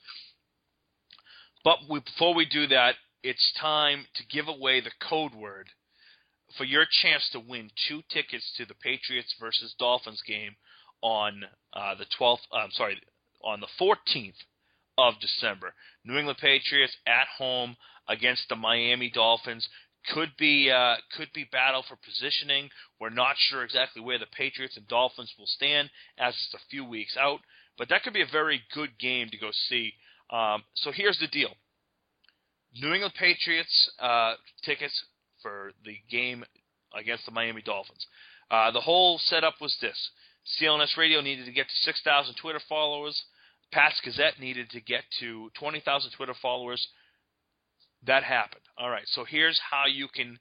But 1.62 1.78
we, 1.88 2.00
before 2.00 2.34
we 2.34 2.46
do 2.46 2.66
that, 2.68 2.94
it's 3.22 3.52
time 3.60 4.06
to 4.14 4.22
give 4.26 4.48
away 4.48 4.80
the 4.80 4.92
code 5.08 5.34
word 5.34 5.68
for 6.56 6.64
your 6.64 6.86
chance 7.02 7.28
to 7.32 7.40
win 7.40 7.70
two 7.88 8.02
tickets 8.10 8.50
to 8.56 8.64
the 8.64 8.74
Patriots 8.74 9.34
versus 9.38 9.74
Dolphins 9.78 10.22
game 10.26 10.56
on 11.02 11.44
uh, 11.72 11.94
the 11.94 12.06
12th. 12.18 12.38
Uh, 12.52 12.56
I'm 12.56 12.70
sorry, 12.72 13.00
on 13.42 13.60
the 13.60 13.68
14th 13.80 14.34
of 14.98 15.14
December. 15.20 15.74
New 16.04 16.16
England 16.16 16.38
Patriots 16.38 16.96
at 17.06 17.26
home 17.38 17.76
against 18.08 18.48
the 18.48 18.56
Miami 18.56 19.10
Dolphins 19.10 19.68
could 20.12 20.30
be 20.38 20.70
uh, 20.70 20.96
could 21.16 21.28
be 21.34 21.44
battle 21.50 21.84
for 21.88 21.96
positioning. 21.96 22.70
We're 22.98 23.10
not 23.10 23.36
sure 23.38 23.64
exactly 23.64 24.02
where 24.02 24.18
the 24.18 24.26
Patriots 24.26 24.76
and 24.76 24.88
Dolphins 24.88 25.32
will 25.38 25.46
stand 25.46 25.90
as 26.18 26.34
it's 26.34 26.54
a 26.54 26.68
few 26.70 26.84
weeks 26.84 27.16
out, 27.18 27.40
but 27.78 27.88
that 27.90 28.02
could 28.02 28.14
be 28.14 28.22
a 28.22 28.32
very 28.32 28.62
good 28.74 28.98
game 28.98 29.28
to 29.30 29.38
go 29.38 29.50
see. 29.68 29.92
Um, 30.30 30.62
so 30.74 30.90
here's 30.92 31.18
the 31.18 31.26
deal: 31.26 31.50
New 32.74 32.92
England 32.92 33.14
Patriots 33.18 33.90
uh, 33.98 34.34
tickets 34.64 35.04
for 35.42 35.72
the 35.84 35.96
game 36.10 36.44
against 36.98 37.26
the 37.26 37.32
Miami 37.32 37.62
Dolphins. 37.62 38.06
Uh, 38.50 38.70
the 38.70 38.80
whole 38.80 39.18
setup 39.18 39.54
was 39.60 39.76
this: 39.80 40.10
CLNS 40.46 40.96
Radio 40.96 41.20
needed 41.20 41.46
to 41.46 41.52
get 41.52 41.68
to 41.68 41.76
6,000 41.76 42.34
Twitter 42.34 42.60
followers. 42.68 43.24
Pats 43.72 44.00
Gazette 44.04 44.40
needed 44.40 44.70
to 44.70 44.80
get 44.80 45.02
to 45.20 45.50
20,000 45.54 46.10
Twitter 46.12 46.34
followers. 46.34 46.88
That 48.04 48.24
happened. 48.24 48.62
All 48.78 48.90
right, 48.90 49.06
so 49.06 49.24
here's 49.24 49.60
how 49.70 49.84
you 49.86 50.08
can 50.08 50.38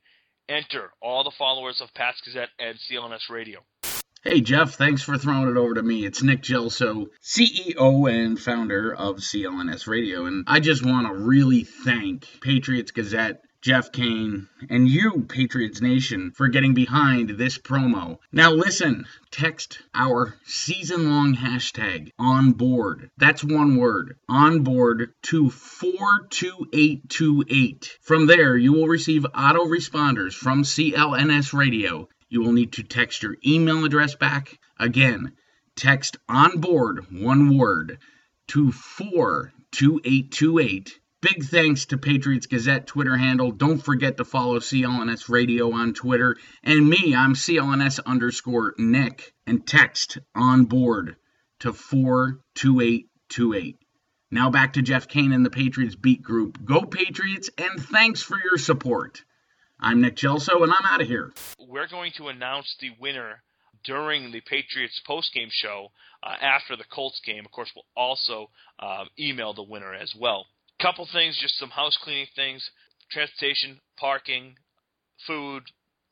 enter 0.47 0.91
all 1.01 1.23
the 1.23 1.31
followers 1.37 1.81
of 1.81 1.93
Pats 1.93 2.21
Gazette 2.25 2.49
and 2.57 2.77
CLNS 2.77 3.29
Radio. 3.29 3.59
Hey 4.21 4.41
Jeff, 4.41 4.73
thanks 4.73 5.01
for 5.01 5.17
throwing 5.17 5.47
it 5.47 5.55
over 5.55 5.75
to 5.75 5.83
me. 5.83 6.05
It's 6.05 6.21
Nick 6.21 6.41
Gelso, 6.41 7.07
CEO 7.23 8.11
and 8.11 8.37
founder 8.37 8.93
of 8.93 9.17
CLNS 9.17 9.87
Radio, 9.87 10.25
and 10.25 10.43
I 10.45 10.59
just 10.59 10.85
want 10.85 11.07
to 11.07 11.13
really 11.13 11.63
thank 11.63 12.27
Patriots 12.41 12.91
Gazette 12.91 13.41
Jeff 13.61 13.91
Kane, 13.91 14.47
and 14.69 14.87
you, 14.87 15.25
Patriots 15.27 15.81
Nation, 15.81 16.31
for 16.31 16.47
getting 16.47 16.73
behind 16.73 17.31
this 17.31 17.57
promo. 17.57 18.19
Now 18.31 18.53
listen, 18.53 19.05
text 19.31 19.81
our 19.93 20.35
season 20.45 21.09
long 21.09 21.35
hashtag 21.35 22.13
on 22.17 22.53
board. 22.53 23.11
That's 23.17 23.43
one 23.43 23.75
word, 23.75 24.15
on 24.29 24.63
board 24.63 25.13
to 25.23 25.49
42828. 25.49 27.97
From 28.01 28.27
there, 28.27 28.55
you 28.55 28.71
will 28.71 28.87
receive 28.87 29.25
auto 29.35 29.65
responders 29.65 30.33
from 30.33 30.63
CLNS 30.63 31.51
Radio. 31.51 32.07
You 32.29 32.39
will 32.39 32.53
need 32.53 32.71
to 32.73 32.83
text 32.83 33.23
your 33.23 33.35
email 33.45 33.83
address 33.83 34.15
back. 34.15 34.57
Again, 34.79 35.33
text 35.75 36.15
on 36.29 36.61
board, 36.61 37.07
one 37.11 37.57
word, 37.57 37.97
to 38.47 38.71
42828 38.71 40.99
Big 41.21 41.43
thanks 41.43 41.87
to 41.87 41.97
Patriots 41.97 42.45
Gazette 42.45 42.87
Twitter 42.87 43.17
handle. 43.17 43.51
Don't 43.51 43.79
forget 43.79 44.15
to 44.15 44.23
follow 44.23 44.59
CLNS 44.59 45.27
Radio 45.27 45.73
on 45.73 45.93
Twitter. 45.93 46.37
And 46.63 46.89
me, 46.89 47.13
I'm 47.13 47.33
CLNS 47.33 47.99
underscore 48.05 48.73
Nick. 48.77 49.33
And 49.45 49.67
text 49.67 50.19
on 50.33 50.63
board 50.63 51.17
to 51.59 51.73
42828. 51.73 53.75
Now 54.31 54.49
back 54.49 54.73
to 54.73 54.81
Jeff 54.81 55.09
Kane 55.09 55.33
and 55.33 55.45
the 55.45 55.49
Patriots 55.49 55.95
Beat 55.95 56.23
Group. 56.23 56.63
Go 56.63 56.83
Patriots, 56.83 57.49
and 57.57 57.83
thanks 57.83 58.21
for 58.21 58.37
your 58.41 58.57
support. 58.57 59.25
I'm 59.77 59.99
Nick 59.99 60.15
Gelso, 60.15 60.63
and 60.63 60.71
I'm 60.71 60.85
out 60.85 61.01
of 61.01 61.07
here. 61.07 61.33
We're 61.59 61.87
going 61.87 62.13
to 62.13 62.29
announce 62.29 62.77
the 62.79 62.91
winner 62.97 63.43
during 63.83 64.31
the 64.31 64.39
Patriots 64.39 65.01
postgame 65.05 65.51
show 65.51 65.91
uh, 66.23 66.35
after 66.39 66.77
the 66.77 66.85
Colts 66.85 67.19
game. 67.25 67.43
Of 67.43 67.51
course, 67.51 67.73
we'll 67.75 67.83
also 67.97 68.51
uh, 68.79 69.03
email 69.19 69.53
the 69.53 69.63
winner 69.63 69.93
as 69.93 70.15
well 70.17 70.45
couple 70.81 71.07
things, 71.11 71.37
just 71.41 71.57
some 71.57 71.69
house 71.69 71.97
cleaning 72.03 72.27
things, 72.35 72.67
transportation, 73.11 73.79
parking, 73.97 74.55
food, 75.27 75.63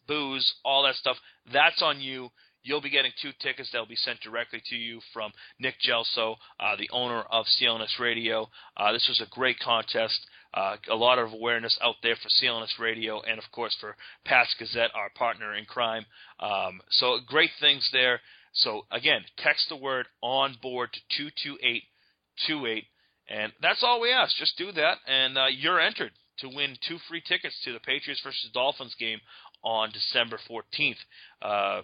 booze, 0.07 0.53
all 0.63 0.83
that 0.83 0.95
stuff. 0.95 1.17
That's 1.51 1.81
on 1.81 1.99
you. 1.99 2.29
You'll 2.63 2.81
be 2.81 2.89
getting 2.89 3.11
two 3.21 3.31
tickets 3.39 3.69
that 3.71 3.79
will 3.79 3.87
be 3.87 3.95
sent 3.95 4.19
directly 4.21 4.61
to 4.69 4.75
you 4.75 4.99
from 5.13 5.31
Nick 5.59 5.75
Gelso, 5.87 6.35
uh, 6.59 6.75
the 6.77 6.89
owner 6.91 7.21
of 7.31 7.45
CLNS 7.45 7.97
Radio. 7.99 8.49
Uh, 8.75 8.91
this 8.91 9.07
was 9.07 9.21
a 9.21 9.29
great 9.33 9.57
contest. 9.59 10.19
Uh, 10.53 10.75
a 10.89 10.95
lot 10.95 11.19
of 11.19 11.31
awareness 11.31 11.77
out 11.81 11.95
there 12.03 12.15
for 12.15 12.29
CLNS 12.29 12.77
Radio 12.79 13.21
and, 13.21 13.37
of 13.37 13.45
course, 13.53 13.75
for 13.79 13.95
Pats 14.25 14.53
Gazette, 14.59 14.91
our 14.95 15.09
partner 15.15 15.55
in 15.55 15.65
crime. 15.65 16.05
Um, 16.39 16.81
so, 16.89 17.19
great 17.25 17.51
things 17.61 17.87
there. 17.93 18.19
So, 18.53 18.85
again, 18.91 19.21
text 19.37 19.69
the 19.69 19.75
word 19.75 20.07
on 20.21 20.57
board 20.61 20.89
to 20.91 20.99
22828 21.17 22.83
and 23.29 23.51
that's 23.61 23.83
all 23.83 24.01
we 24.01 24.11
ask. 24.11 24.35
Just 24.37 24.57
do 24.57 24.71
that, 24.71 24.97
and 25.07 25.37
uh, 25.37 25.45
you're 25.47 25.79
entered 25.79 26.11
to 26.39 26.49
win 26.49 26.77
two 26.87 26.97
free 27.09 27.21
tickets 27.27 27.55
to 27.65 27.73
the 27.73 27.79
Patriots 27.79 28.21
versus 28.23 28.49
Dolphins 28.53 28.95
game 28.99 29.19
on 29.63 29.91
December 29.91 30.39
14th. 30.49 30.95
Uh, 31.41 31.81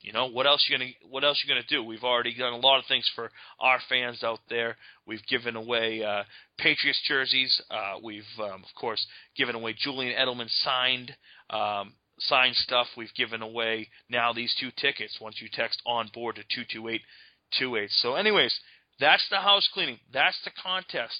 you 0.00 0.12
know 0.12 0.26
what 0.26 0.46
else 0.46 0.66
you 0.68 0.76
gonna 0.76 0.90
what 1.08 1.24
else 1.24 1.42
you 1.42 1.48
gonna 1.48 1.66
do? 1.66 1.82
We've 1.82 2.04
already 2.04 2.34
done 2.34 2.52
a 2.52 2.58
lot 2.58 2.78
of 2.78 2.84
things 2.86 3.10
for 3.14 3.30
our 3.58 3.78
fans 3.88 4.22
out 4.22 4.40
there. 4.50 4.76
We've 5.06 5.24
given 5.26 5.56
away 5.56 6.04
uh, 6.04 6.24
Patriots 6.58 7.00
jerseys. 7.08 7.58
Uh, 7.70 7.94
we've 8.02 8.22
um, 8.38 8.62
of 8.62 8.74
course 8.78 9.04
given 9.34 9.54
away 9.54 9.74
Julian 9.78 10.14
Edelman 10.14 10.50
signed 10.62 11.16
um, 11.48 11.94
signed 12.18 12.54
stuff. 12.56 12.86
We've 12.98 13.14
given 13.16 13.40
away 13.40 13.88
now 14.10 14.34
these 14.34 14.54
two 14.60 14.70
tickets 14.76 15.16
once 15.22 15.40
you 15.40 15.48
text 15.50 15.80
on 15.86 16.10
board 16.12 16.36
to 16.36 16.42
two 16.54 16.64
two 16.70 16.88
eight 16.88 17.00
two 17.58 17.76
eight. 17.76 17.90
So, 17.90 18.14
anyways, 18.14 18.54
that's 19.00 19.26
the 19.30 19.38
house 19.38 19.68
cleaning. 19.72 19.98
That's 20.12 20.38
the 20.44 20.52
contest. 20.62 21.18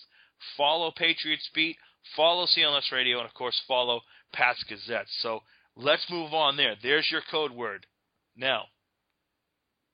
Follow 0.56 0.92
Patriots 0.96 1.48
Beat, 1.54 1.76
follow 2.16 2.46
CLNS 2.46 2.92
Radio, 2.92 3.18
and 3.18 3.26
of 3.26 3.34
course 3.34 3.60
follow 3.66 4.00
Pats 4.32 4.62
Gazette. 4.68 5.06
So 5.20 5.40
let's 5.76 6.06
move 6.10 6.34
on 6.34 6.56
there. 6.56 6.74
There's 6.82 7.08
your 7.10 7.22
code 7.30 7.52
word. 7.52 7.87
Now, 8.37 8.64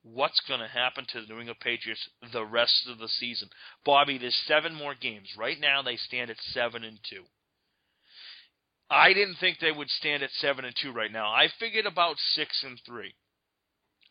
what's 0.02 0.40
going 0.48 0.60
to 0.60 0.68
happen 0.68 1.06
to 1.12 1.20
the 1.20 1.26
New 1.26 1.40
England 1.40 1.60
Patriots 1.60 2.08
the 2.32 2.44
rest 2.44 2.86
of 2.90 2.98
the 2.98 3.08
season? 3.08 3.48
Bobby, 3.84 4.18
there's 4.18 4.38
seven 4.46 4.74
more 4.74 4.94
games. 4.94 5.28
Right 5.38 5.60
now 5.60 5.82
they 5.82 5.96
stand 5.96 6.30
at 6.30 6.36
seven 6.52 6.84
and 6.84 6.98
two. 7.08 7.22
I 8.90 9.12
didn't 9.12 9.36
think 9.36 9.58
they 9.60 9.70
would 9.70 9.88
stand 9.88 10.22
at 10.22 10.30
seven 10.32 10.64
and 10.64 10.74
two 10.80 10.92
right 10.92 11.12
now. 11.12 11.28
I 11.28 11.48
figured 11.60 11.86
about 11.86 12.16
six 12.34 12.64
and 12.64 12.80
three. 12.84 13.14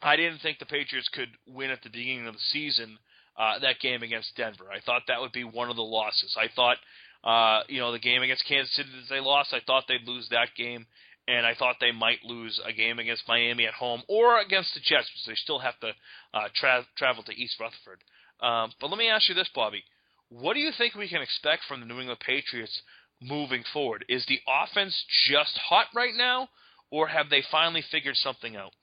I 0.02 0.16
didn't 0.16 0.40
think 0.40 0.60
the 0.60 0.66
Patriots 0.66 1.10
could 1.10 1.30
win 1.46 1.70
at 1.70 1.84
the 1.84 1.90
beginning 1.90 2.28
of 2.28 2.36
the 2.36 2.40
season 2.54 2.98
uh, 3.40 3.58
that 3.60 3.80
game 3.80 4.04
against 4.04 4.36
Denver. 4.36 4.66
I 4.70 4.82
thought 4.86 5.04
that 5.08 5.22
would 5.22 5.32
be 5.32 5.46
one 5.46 5.70
of 5.70 5.78
the 5.78 5.82
losses. 5.82 6.36
I 6.38 6.48
thought, 6.54 6.78
uh, 7.24 7.64
you 7.70 7.80
know, 7.80 7.94
the 7.94 8.00
game 8.00 8.22
against 8.22 8.46
Kansas 8.46 8.76
City 8.76 8.90
that 8.92 9.14
they 9.14 9.22
lost, 9.22 9.54
I 9.54 9.62
thought 9.66 9.86
they'd 9.88 10.08
lose 10.08 10.28
that 10.30 10.50
game, 10.58 10.86
and 11.28 11.46
I 11.46 11.56
thought 11.56 11.78
they 11.80 11.94
might 11.94 12.20
lose 12.26 12.60
a 12.66 12.74
game 12.74 13.00
against 13.00 13.28
Miami 13.28 13.66
at 13.66 13.74
home 13.74 14.04
or 14.10 14.40
against 14.40 14.74
the 14.74 14.82
Jets 14.82 15.10
because 15.10 15.26
they 15.28 15.36
still 15.36 15.60
have 15.60 15.80
to 15.80 15.92
uh, 16.34 16.50
tra- 16.54 16.86
travel 16.98 17.24
to 17.24 17.32
East 17.32 17.56
Rutherford. 17.60 18.04
Um, 18.42 18.72
but 18.82 18.90
let 18.90 19.00
me 19.00 19.10
ask 19.10 19.30
you 19.30 19.36
this, 19.36 19.50
Bobby. 19.56 19.84
What 20.30 20.54
do 20.54 20.60
you 20.60 20.72
think 20.78 20.96
we 20.96 21.10
can 21.10 21.22
expect 21.22 21.64
from 21.68 21.80
the 21.80 21.86
New 21.86 22.00
England 22.00 22.20
Patriots 22.20 22.82
moving 23.22 23.64
forward? 23.74 24.06
Is 24.10 24.26
the 24.28 24.40
offense 24.48 24.94
just 25.30 25.58
hot 25.58 25.88
right 25.96 26.14
now, 26.16 26.50
or 26.92 27.08
have 27.08 27.30
they 27.30 27.44
finally 27.50 27.84
figured 27.90 28.16
something 28.18 28.56
out? 28.56 28.74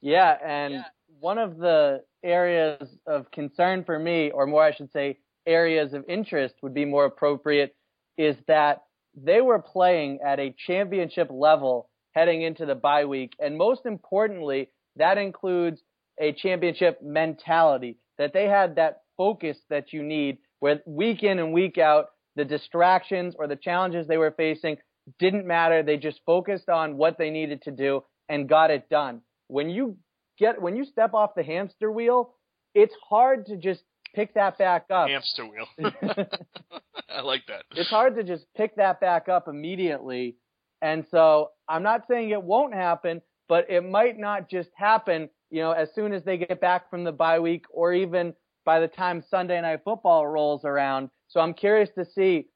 Yeah, 0.00 0.36
and 0.44 0.74
yeah. 0.74 0.82
One 1.18 1.38
of 1.38 1.58
the 1.58 2.02
areas 2.22 2.96
of 3.06 3.30
concern 3.30 3.84
for 3.84 3.98
me, 3.98 4.30
or 4.30 4.46
more 4.46 4.62
I 4.62 4.72
should 4.72 4.92
say, 4.92 5.18
areas 5.46 5.92
of 5.92 6.04
interest 6.08 6.54
would 6.62 6.74
be 6.74 6.84
more 6.84 7.06
appropriate, 7.06 7.74
is 8.16 8.36
that 8.46 8.82
they 9.14 9.40
were 9.40 9.58
playing 9.58 10.20
at 10.24 10.38
a 10.38 10.54
championship 10.66 11.28
level 11.30 11.88
heading 12.14 12.42
into 12.42 12.66
the 12.66 12.74
bye 12.74 13.04
week. 13.04 13.32
And 13.38 13.56
most 13.56 13.86
importantly, 13.86 14.70
that 14.96 15.18
includes 15.18 15.80
a 16.20 16.32
championship 16.32 17.00
mentality, 17.02 17.96
that 18.18 18.32
they 18.32 18.44
had 18.44 18.76
that 18.76 19.00
focus 19.16 19.56
that 19.70 19.92
you 19.92 20.02
need 20.02 20.38
where 20.60 20.80
week 20.86 21.22
in 21.22 21.38
and 21.38 21.52
week 21.52 21.78
out, 21.78 22.06
the 22.36 22.44
distractions 22.44 23.34
or 23.38 23.46
the 23.46 23.56
challenges 23.56 24.06
they 24.06 24.18
were 24.18 24.34
facing 24.36 24.76
didn't 25.18 25.46
matter. 25.46 25.82
They 25.82 25.96
just 25.96 26.20
focused 26.26 26.68
on 26.68 26.96
what 26.96 27.16
they 27.18 27.30
needed 27.30 27.62
to 27.62 27.70
do 27.70 28.02
and 28.28 28.48
got 28.48 28.70
it 28.70 28.88
done 28.88 29.22
when 29.48 29.68
you 29.70 29.96
get 30.40 30.60
when 30.60 30.74
you 30.74 30.84
step 30.84 31.14
off 31.14 31.34
the 31.36 31.44
hamster 31.44 31.92
wheel, 31.92 32.34
it's 32.74 32.94
hard 33.08 33.46
to 33.46 33.56
just 33.56 33.82
pick 34.14 34.34
that 34.34 34.58
back 34.58 34.86
up. 34.90 35.08
Hamster 35.08 35.46
wheel. 35.46 35.66
I 37.08 37.20
like 37.20 37.46
that. 37.46 37.64
It's 37.76 37.90
hard 37.90 38.16
to 38.16 38.24
just 38.24 38.46
pick 38.56 38.74
that 38.76 39.00
back 39.00 39.28
up 39.28 39.46
immediately. 39.46 40.36
And 40.82 41.04
so 41.10 41.50
I'm 41.68 41.82
not 41.82 42.04
saying 42.08 42.30
it 42.30 42.42
won't 42.42 42.74
happen, 42.74 43.20
but 43.48 43.70
it 43.70 43.82
might 43.82 44.18
not 44.18 44.48
just 44.48 44.70
happen, 44.74 45.28
you 45.50 45.60
know, 45.60 45.72
as 45.72 45.90
soon 45.94 46.12
as 46.12 46.24
they 46.24 46.38
get 46.38 46.60
back 46.60 46.88
from 46.90 47.04
the 47.04 47.12
bye 47.12 47.38
week 47.38 47.66
or 47.70 47.92
even 47.92 48.34
by 48.64 48.80
the 48.80 48.88
time 48.88 49.22
Sunday 49.30 49.60
night 49.60 49.80
football 49.84 50.26
rolls 50.26 50.64
around. 50.64 51.10
So 51.28 51.40
I'm 51.40 51.54
curious 51.54 51.90
to 51.96 52.04
see 52.04 52.46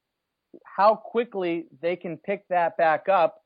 how 0.63 0.95
quickly 0.95 1.67
they 1.81 1.95
can 1.95 2.17
pick 2.17 2.47
that 2.49 2.77
back 2.77 3.07
up 3.09 3.44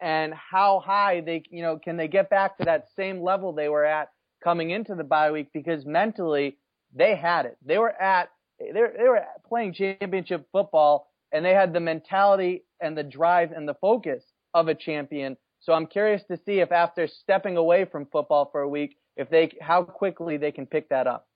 and 0.00 0.34
how 0.34 0.80
high 0.80 1.20
they, 1.20 1.42
you 1.50 1.62
know, 1.62 1.78
can 1.78 1.96
they 1.96 2.08
get 2.08 2.30
back 2.30 2.58
to 2.58 2.64
that 2.64 2.86
same 2.96 3.22
level 3.22 3.52
they 3.52 3.68
were 3.68 3.84
at 3.84 4.10
coming 4.42 4.70
into 4.70 4.94
the 4.94 5.04
bye 5.04 5.30
week 5.30 5.48
because 5.52 5.84
mentally 5.86 6.56
they 6.94 7.16
had 7.16 7.46
it. 7.46 7.56
They 7.64 7.78
were 7.78 7.92
at 7.92 8.30
they 8.58 8.80
were, 8.80 8.92
they 8.96 9.08
were 9.08 9.22
playing 9.48 9.74
championship 9.74 10.46
football 10.50 11.08
and 11.32 11.44
they 11.44 11.52
had 11.52 11.72
the 11.72 11.80
mentality 11.80 12.64
and 12.80 12.96
the 12.96 13.02
drive 13.02 13.52
and 13.52 13.68
the 13.68 13.74
focus 13.74 14.22
of 14.54 14.68
a 14.68 14.74
champion. 14.74 15.36
So 15.60 15.72
I'm 15.72 15.86
curious 15.86 16.22
to 16.30 16.38
see 16.46 16.60
if 16.60 16.72
after 16.72 17.06
stepping 17.06 17.56
away 17.56 17.84
from 17.84 18.06
football 18.06 18.48
for 18.50 18.62
a 18.62 18.68
week, 18.68 18.96
if 19.16 19.28
they 19.30 19.52
how 19.60 19.82
quickly 19.82 20.36
they 20.36 20.52
can 20.52 20.66
pick 20.66 20.88
that 20.90 21.06
up. 21.06 21.26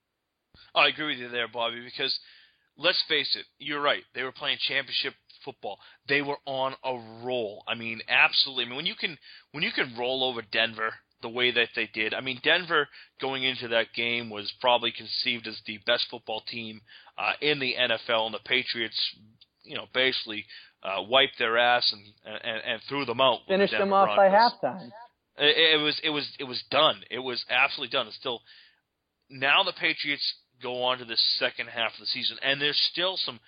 I 0.75 0.89
agree 0.89 1.07
with 1.07 1.19
you 1.19 1.29
there, 1.29 1.49
Bobby, 1.49 1.83
because 1.85 2.19
let's 2.77 3.03
face 3.09 3.37
it, 3.37 3.47
you're 3.59 3.81
right. 3.81 4.03
They 4.15 4.23
were 4.23 4.33
playing 4.33 4.59
championship 4.61 5.15
football. 5.45 5.79
They 6.09 6.23
were 6.23 6.39
on 6.47 6.75
a 6.85 7.25
roll. 7.25 7.63
I 7.67 7.75
mean, 7.75 8.01
absolutely. 8.09 8.65
I 8.65 8.69
mean, 8.69 8.77
when 8.77 8.87
you 8.87 8.95
can 8.95 9.19
when 9.53 9.63
you 9.63 9.73
can 9.73 9.95
roll 9.99 10.25
over 10.25 10.43
Denver 10.43 10.93
the 11.23 11.29
way 11.29 11.51
that 11.51 11.69
they 11.77 11.89
did. 11.93 12.15
I 12.15 12.21
mean, 12.21 12.41
Denver 12.43 12.89
going 13.21 13.45
into 13.45 13.69
that 13.69 13.93
game 13.95 14.31
was 14.31 14.51
probably 14.61 14.93
conceived 14.93 15.47
as 15.47 15.61
the 15.67 15.79
best 15.87 16.07
football 16.11 16.43
team 16.49 16.81
uh, 17.19 17.33
in 17.41 17.59
the 17.59 17.75
NFL, 17.79 18.27
and 18.27 18.35
the 18.35 18.41
Patriots, 18.45 18.99
you 19.63 19.77
know, 19.77 19.87
basically 19.93 20.47
uh, 20.83 21.03
wiped 21.03 21.39
their 21.39 21.59
ass 21.59 21.93
and 21.93 22.03
and, 22.43 22.63
and 22.67 22.83
threw 22.89 23.05
them 23.05 23.21
out. 23.21 23.41
Finished 23.49 23.73
the 23.73 23.79
them 23.79 23.93
off 23.93 24.17
Broncos. 24.17 24.33
by 24.63 24.69
halftime. 24.69 24.91
It, 25.39 25.81
it 25.81 25.83
was 25.83 26.01
it 26.03 26.11
was 26.11 26.29
it 26.39 26.45
was 26.45 26.63
done. 26.71 27.03
It 27.11 27.19
was 27.21 27.45
absolutely 27.51 27.93
done. 27.93 28.07
It's 28.07 28.17
still 28.17 28.41
now 29.29 29.63
the 29.63 29.73
Patriots 29.73 30.35
go 30.63 30.83
on 30.83 30.99
to 30.99 31.05
the 31.05 31.17
second 31.39 31.69
half 31.69 31.93
of 31.95 32.01
the 32.01 32.07
season, 32.07 32.39
and 32.43 32.61
there's 32.61 32.81
still 32.93 33.17
some 33.17 33.41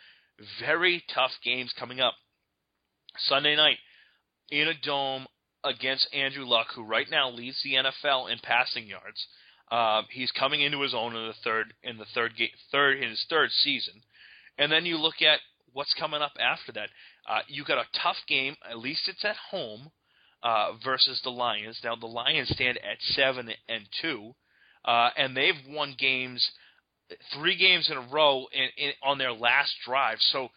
very 0.60 1.02
tough 1.14 1.32
games 1.44 1.72
coming 1.78 2.00
up. 2.00 2.14
Sunday 3.16 3.56
night 3.56 3.78
in 4.50 4.68
a 4.68 4.74
dome 4.74 5.26
against 5.64 6.12
Andrew 6.12 6.44
Luck, 6.44 6.68
who 6.74 6.82
right 6.82 7.06
now 7.10 7.30
leads 7.30 7.60
the 7.62 7.74
NFL 7.74 8.30
in 8.30 8.38
passing 8.42 8.86
yards. 8.86 9.26
Uh, 9.70 10.02
he's 10.10 10.32
coming 10.32 10.60
into 10.60 10.82
his 10.82 10.94
own 10.94 11.16
in 11.16 11.26
the 11.26 11.34
third 11.44 11.72
in 11.82 11.96
the 11.98 12.06
third 12.14 12.32
ga- 12.36 12.52
third 12.70 12.98
in 12.98 13.10
his 13.10 13.24
third 13.30 13.50
season, 13.50 14.02
and 14.58 14.70
then 14.70 14.84
you 14.84 14.98
look 14.98 15.22
at 15.22 15.40
what's 15.72 15.94
coming 15.94 16.20
up 16.20 16.32
after 16.38 16.72
that. 16.72 16.88
Uh, 17.28 17.40
you 17.48 17.64
got 17.64 17.78
a 17.78 17.98
tough 18.02 18.16
game. 18.28 18.56
At 18.68 18.78
least 18.78 19.08
it's 19.08 19.24
at 19.24 19.36
home 19.50 19.90
uh, 20.42 20.72
versus 20.84 21.20
the 21.24 21.30
Lions. 21.30 21.80
Now 21.82 21.96
the 21.96 22.06
Lions 22.06 22.50
stand 22.50 22.78
at 22.78 23.00
seven 23.00 23.50
and 23.68 23.88
two, 24.02 24.34
uh, 24.84 25.10
and 25.16 25.36
they've 25.36 25.54
won 25.68 25.94
games 25.98 26.50
three 27.34 27.56
games 27.56 27.90
in 27.90 27.96
a 27.96 28.08
row 28.12 28.46
in, 28.52 28.68
in, 28.84 28.92
on 29.02 29.18
their 29.18 29.32
last 29.32 29.72
drive. 29.84 30.18
So 30.20 30.48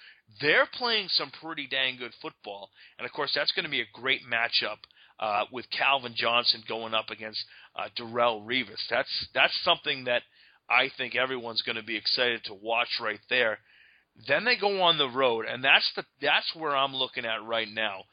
they're 0.42 0.68
playing 0.74 1.08
some 1.10 1.32
pretty 1.42 1.68
dang 1.68 1.98
good 1.98 2.14
football, 2.22 2.70
and 2.98 3.06
of 3.06 3.12
course 3.12 3.32
that's 3.36 3.52
going 3.52 3.66
to 3.66 3.72
be 3.72 3.82
a 3.82 3.88
great 3.94 4.22
matchup 4.30 4.78
uh, 5.20 5.46
with 5.52 5.66
Calvin 5.70 6.14
Johnson 6.16 6.64
going 6.68 6.94
up 6.94 7.10
against 7.10 7.44
uh, 7.76 7.88
Darrelle 7.98 8.46
Revis. 8.46 8.82
That's 8.90 9.28
that's 9.34 9.58
something 9.64 10.06
that 10.06 10.24
I 10.70 10.90
think 10.98 11.16
everyone's 11.16 11.62
going 11.62 11.76
to 11.76 11.84
be 11.84 11.96
excited 11.96 12.44
to 12.46 12.54
watch 12.54 12.90
right 13.02 13.20
there. 13.30 13.60
Then 14.28 14.46
they 14.46 14.56
go 14.56 14.82
on 14.82 14.98
the 14.98 15.10
road, 15.10 15.46
and 15.46 15.64
that's 15.64 15.90
the 15.96 16.04
that's 16.22 16.56
where 16.56 16.76
I'm 16.76 16.96
looking 16.96 17.26
at 17.26 17.44
right 17.44 17.68
now. 17.72 18.04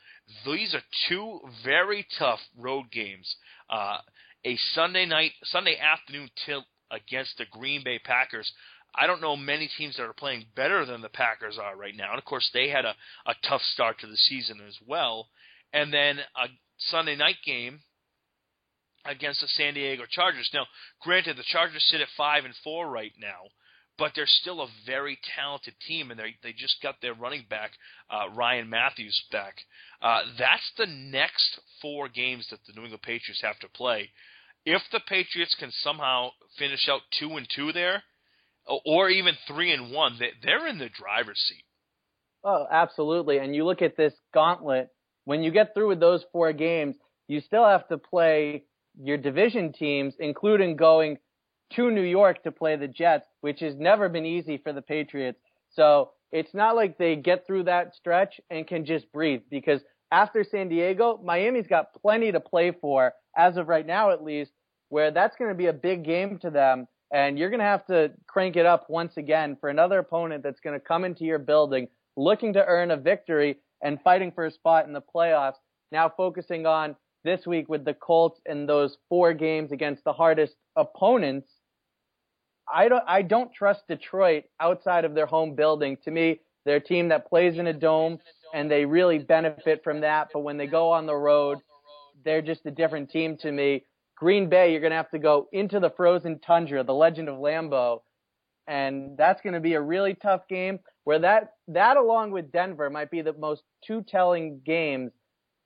These 0.45 0.74
are 0.74 0.82
two 1.09 1.40
very 1.64 2.07
tough 2.18 2.40
road 2.59 2.90
games. 2.90 3.34
Uh, 3.70 3.99
a 4.45 4.57
Sunday 4.74 5.07
night, 5.07 5.32
Sunday 5.45 5.78
afternoon 5.78 6.28
tilt 6.45 6.64
against 6.93 7.38
the 7.38 7.47
Green 7.51 7.82
Bay 7.82 7.99
Packers. 7.99 8.53
I 8.95 9.07
don't 9.07 9.22
know 9.22 9.36
many 9.36 9.68
teams 9.78 9.97
that 9.97 10.05
are 10.05 10.12
playing 10.12 10.45
better 10.55 10.84
than 10.84 11.01
the 11.01 11.09
Packers 11.09 11.59
are 11.59 11.76
right 11.76 11.97
now. 11.97 12.11
And 12.11 12.18
of 12.18 12.24
course, 12.24 12.49
they 12.53 12.68
had 12.68 12.84
a, 12.84 12.95
a 13.26 13.34
tough 13.49 13.62
start 13.62 13.99
to 14.01 14.07
the 14.07 14.16
season 14.16 14.59
as 14.68 14.76
well. 14.86 15.28
And 15.72 15.93
then 15.93 16.18
a 16.18 16.49
Sunday 16.76 17.16
night 17.16 17.36
game 17.45 17.80
against 19.05 19.40
the 19.40 19.49
San 19.49 19.74
Diego 19.74 20.05
Chargers. 20.09 20.51
Now, 20.53 20.66
granted, 21.01 21.36
the 21.36 21.45
Chargers 21.45 21.84
sit 21.84 22.01
at 22.01 22.09
five 22.16 22.45
and 22.45 22.55
four 22.62 22.88
right 22.88 23.12
now, 23.18 23.49
but 23.99 24.12
they're 24.14 24.26
still 24.26 24.61
a 24.61 24.68
very 24.86 25.18
talented 25.36 25.74
team, 25.86 26.11
and 26.11 26.20
they 26.20 26.36
they 26.43 26.53
just 26.53 26.82
got 26.82 26.97
their 27.01 27.14
running 27.14 27.45
back 27.49 27.72
uh, 28.11 28.28
Ryan 28.34 28.68
Mathews 28.68 29.20
back. 29.30 29.55
Uh, 30.01 30.20
that's 30.38 30.72
the 30.76 30.86
next 30.86 31.61
four 31.80 32.09
games 32.09 32.47
that 32.51 32.61
the 32.66 32.72
New 32.74 32.82
England 32.82 33.03
Patriots 33.03 33.43
have 33.43 33.59
to 33.61 33.68
play. 33.68 34.11
If 34.65 34.83
the 34.93 35.01
Patriots 35.09 35.57
can 35.59 35.71
somehow 35.83 36.31
finish 36.59 36.89
out 36.89 37.01
two 37.19 37.37
and 37.37 37.47
two 37.55 37.73
there, 37.73 38.03
or 38.87 39.11
even 39.11 39.35
three 39.49 39.73
and 39.73 39.93
one, 39.93 40.19
they're 40.43 40.67
in 40.69 40.79
the 40.79 40.89
driver's 40.89 41.41
seat. 41.49 41.65
Oh, 42.45 42.67
absolutely. 42.71 43.39
And 43.39 43.55
you 43.55 43.65
look 43.65 43.83
at 43.83 43.97
this 43.97 44.15
gauntlet. 44.33 44.89
When 45.25 45.43
you 45.43 45.51
get 45.51 45.75
through 45.75 45.89
with 45.89 46.01
those 46.01 46.25
four 46.33 46.53
games, 46.53 46.97
you 47.29 47.41
still 47.41 47.65
have 47.65 47.87
to 47.89 47.99
play 47.99 48.65
your 49.01 49.17
division 49.17 49.73
teams, 49.73 50.15
including 50.19 50.77
going 50.77 51.19
to 51.75 51.91
New 51.91 52.03
York 52.03 52.43
to 52.43 52.53
play 52.53 52.77
the 52.77 52.89
Jets, 52.89 53.27
which 53.41 53.61
has 53.61 53.77
never 53.77 54.09
been 54.09 54.27
easy 54.27 54.59
for 54.59 54.73
the 54.73 54.83
Patriots. 54.83 55.39
So 55.71 56.11
it's 56.31 56.53
not 56.53 56.77
like 56.77 56.99
they 56.99 57.17
get 57.17 57.47
through 57.47 57.65
that 57.65 57.95
stretch 57.95 58.41
and 58.51 58.67
can 58.67 58.85
just 58.85 59.11
breathe 59.13 59.43
because 59.51 59.81
after 60.11 60.45
San 60.45 60.69
Diego, 60.69 61.21
Miami's 61.25 61.67
got 61.67 61.95
plenty 61.95 62.33
to 62.33 62.41
play 62.41 62.73
for 62.73 63.15
as 63.37 63.57
of 63.57 63.68
right 63.68 63.87
now, 63.87 64.11
at 64.11 64.22
least, 64.22 64.53
where 64.89 65.11
that's 65.11 65.37
going 65.37 65.51
to 65.51 65.57
be 65.57 65.66
a 65.66 65.72
big 65.72 66.05
game 66.05 66.39
to 66.39 66.51
them. 66.51 66.87
And 67.12 67.39
you're 67.39 67.51
going 67.51 67.61
to 67.61 67.66
have 67.66 67.87
to 67.87 68.11
crank 68.26 68.57
it 68.57 68.66
up 68.66 68.89
once 68.89 69.16
again 69.16 69.57
for 69.61 69.68
another 69.68 69.99
opponent 69.99 70.43
that's 70.43 70.61
going 70.61 70.78
to 70.78 70.85
come 70.85 71.05
into 71.05 71.24
your 71.24 71.39
building 71.39 71.89
looking 72.16 72.53
to 72.55 72.64
earn 72.64 72.91
a 72.91 72.97
victory 72.97 73.59
and 73.83 74.01
fighting 74.03 74.33
for 74.33 74.47
a 74.47 74.51
spot 74.51 74.87
in 74.87 74.93
the 74.93 75.03
playoffs. 75.03 75.57
Now 75.91 76.12
focusing 76.14 76.66
on 76.66 76.97
this 77.24 77.47
week 77.47 77.68
with 77.68 77.85
the 77.85 77.95
Colts 77.95 78.41
and 78.47 78.68
those 78.68 78.97
four 79.09 79.35
games 79.35 79.72
against 79.72 80.05
the 80.05 80.12
hardest 80.12 80.57
opponents. 80.76 81.49
I 82.72 82.89
don't, 82.89 83.05
I 83.07 83.22
don't 83.22 83.53
trust 83.53 83.87
Detroit 83.89 84.45
outside 84.61 85.05
of 85.05 85.14
their 85.14 85.26
home 85.26 85.55
building. 85.55 85.97
To 86.05 86.11
me, 86.11 86.41
they're 86.64 86.76
a 86.76 86.80
team 86.80 87.09
that 87.09 87.28
plays 87.28 87.59
in 87.59 87.66
a 87.66 87.72
dome 87.72 88.18
and 88.55 88.70
they 88.70 88.85
really 88.85 89.18
benefit 89.18 89.83
from 89.83 90.01
that. 90.01 90.28
But 90.33 90.41
when 90.41 90.57
they 90.57 90.66
go 90.66 90.91
on 90.91 91.07
the 91.07 91.16
road, 91.16 91.59
they're 92.25 92.43
just 92.43 92.67
a 92.67 92.71
different 92.71 93.11
team 93.11 93.37
to 93.39 93.51
me. 93.51 93.85
Green 94.17 94.49
Bay, 94.49 94.71
you're 94.71 94.81
going 94.81 94.91
to 94.91 94.97
have 94.97 95.11
to 95.11 95.19
go 95.19 95.49
into 95.53 95.81
the 95.81 95.91
frozen 95.91 96.39
tundra, 96.39 96.85
the 96.85 96.95
legend 96.95 97.29
of 97.29 97.39
Lambeau. 97.39 98.03
And 98.69 99.17
that's 99.19 99.41
going 99.41 99.55
to 99.55 99.61
be 99.61 99.75
a 99.75 99.81
really 99.81 100.15
tough 100.15 100.47
game 100.49 100.79
where 101.05 101.19
that, 101.19 101.55
that 101.69 101.97
along 101.97 102.31
with 102.31 102.53
Denver 102.53 102.89
might 102.89 103.11
be 103.11 103.23
the 103.23 103.33
most 103.33 103.63
two 103.85 104.03
telling 104.03 104.61
games 104.65 105.11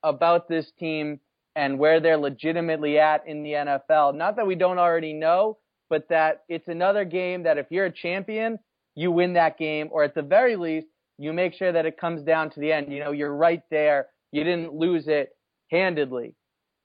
about 0.02 0.48
this 0.48 0.70
team 0.78 1.20
and 1.54 1.78
where 1.78 2.00
they're 2.00 2.16
legitimately 2.16 2.98
at 2.98 3.26
in 3.26 3.42
the 3.42 3.52
NFL. 3.52 4.14
Not 4.14 4.36
that 4.36 4.46
we 4.46 4.54
don't 4.54 4.78
already 4.78 5.12
know, 5.12 5.58
but 5.90 6.08
that 6.08 6.44
it's 6.48 6.68
another 6.68 7.04
game 7.04 7.42
that 7.42 7.58
if 7.58 7.66
you're 7.70 7.86
a 7.86 7.92
champion, 7.92 8.58
you 8.94 9.10
win 9.10 9.34
that 9.34 9.58
game, 9.58 9.88
or 9.92 10.02
at 10.02 10.14
the 10.14 10.22
very 10.22 10.56
least, 10.56 10.86
you 11.18 11.32
make 11.32 11.54
sure 11.54 11.72
that 11.72 11.86
it 11.86 12.00
comes 12.00 12.22
down 12.22 12.50
to 12.50 12.60
the 12.60 12.72
end. 12.72 12.90
You 12.90 13.00
know, 13.00 13.12
you're 13.12 13.34
right 13.34 13.62
there. 13.70 14.06
You 14.32 14.44
didn't 14.44 14.74
lose 14.74 15.08
it 15.08 15.35
handedly. 15.70 16.34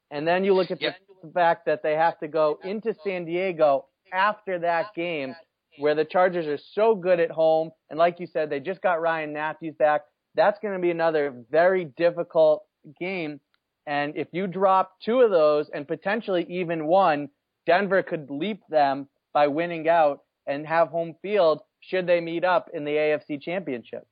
And 0.09 0.27
then 0.27 0.43
you 0.43 0.53
look 0.53 0.71
at 0.71 0.81
Yep. 0.81 0.97
the 1.23 1.31
fact 1.31 1.65
that 1.65 1.83
they 1.83 1.93
have 1.93 2.19
to 2.19 2.27
go 2.27 2.59
into 2.63 2.93
San 3.03 3.25
Diego 3.25 3.85
after 4.11 4.59
that 4.59 4.93
game 4.95 5.35
where 5.77 5.95
the 5.95 6.03
Chargers 6.05 6.47
are 6.47 6.57
so 6.73 6.95
good 6.95 7.19
at 7.19 7.31
home. 7.31 7.71
And 7.89 7.97
like 7.97 8.19
you 8.19 8.27
said, 8.27 8.49
they 8.49 8.59
just 8.59 8.81
got 8.81 9.01
Ryan 9.01 9.33
Mathews 9.33 9.75
back. 9.75 10.01
That's 10.35 10.59
going 10.59 10.73
to 10.73 10.79
be 10.81 10.91
another 10.91 11.33
very 11.49 11.85
difficult 11.85 12.63
game. 12.99 13.39
And 13.87 14.15
if 14.17 14.27
you 14.31 14.47
drop 14.47 14.93
two 15.03 15.21
of 15.21 15.31
those 15.31 15.69
and 15.73 15.87
potentially 15.87 16.45
even 16.49 16.85
one, 16.87 17.29
Denver 17.65 18.03
could 18.03 18.29
leap 18.29 18.61
them 18.69 19.07
by 19.33 19.47
winning 19.47 19.87
out 19.87 20.19
and 20.45 20.67
have 20.67 20.89
home 20.89 21.15
field 21.21 21.61
should 21.79 22.05
they 22.05 22.19
meet 22.19 22.43
up 22.43 22.69
in 22.73 22.83
the 22.83 22.91
AFC 22.91 23.41
championship. 23.41 24.05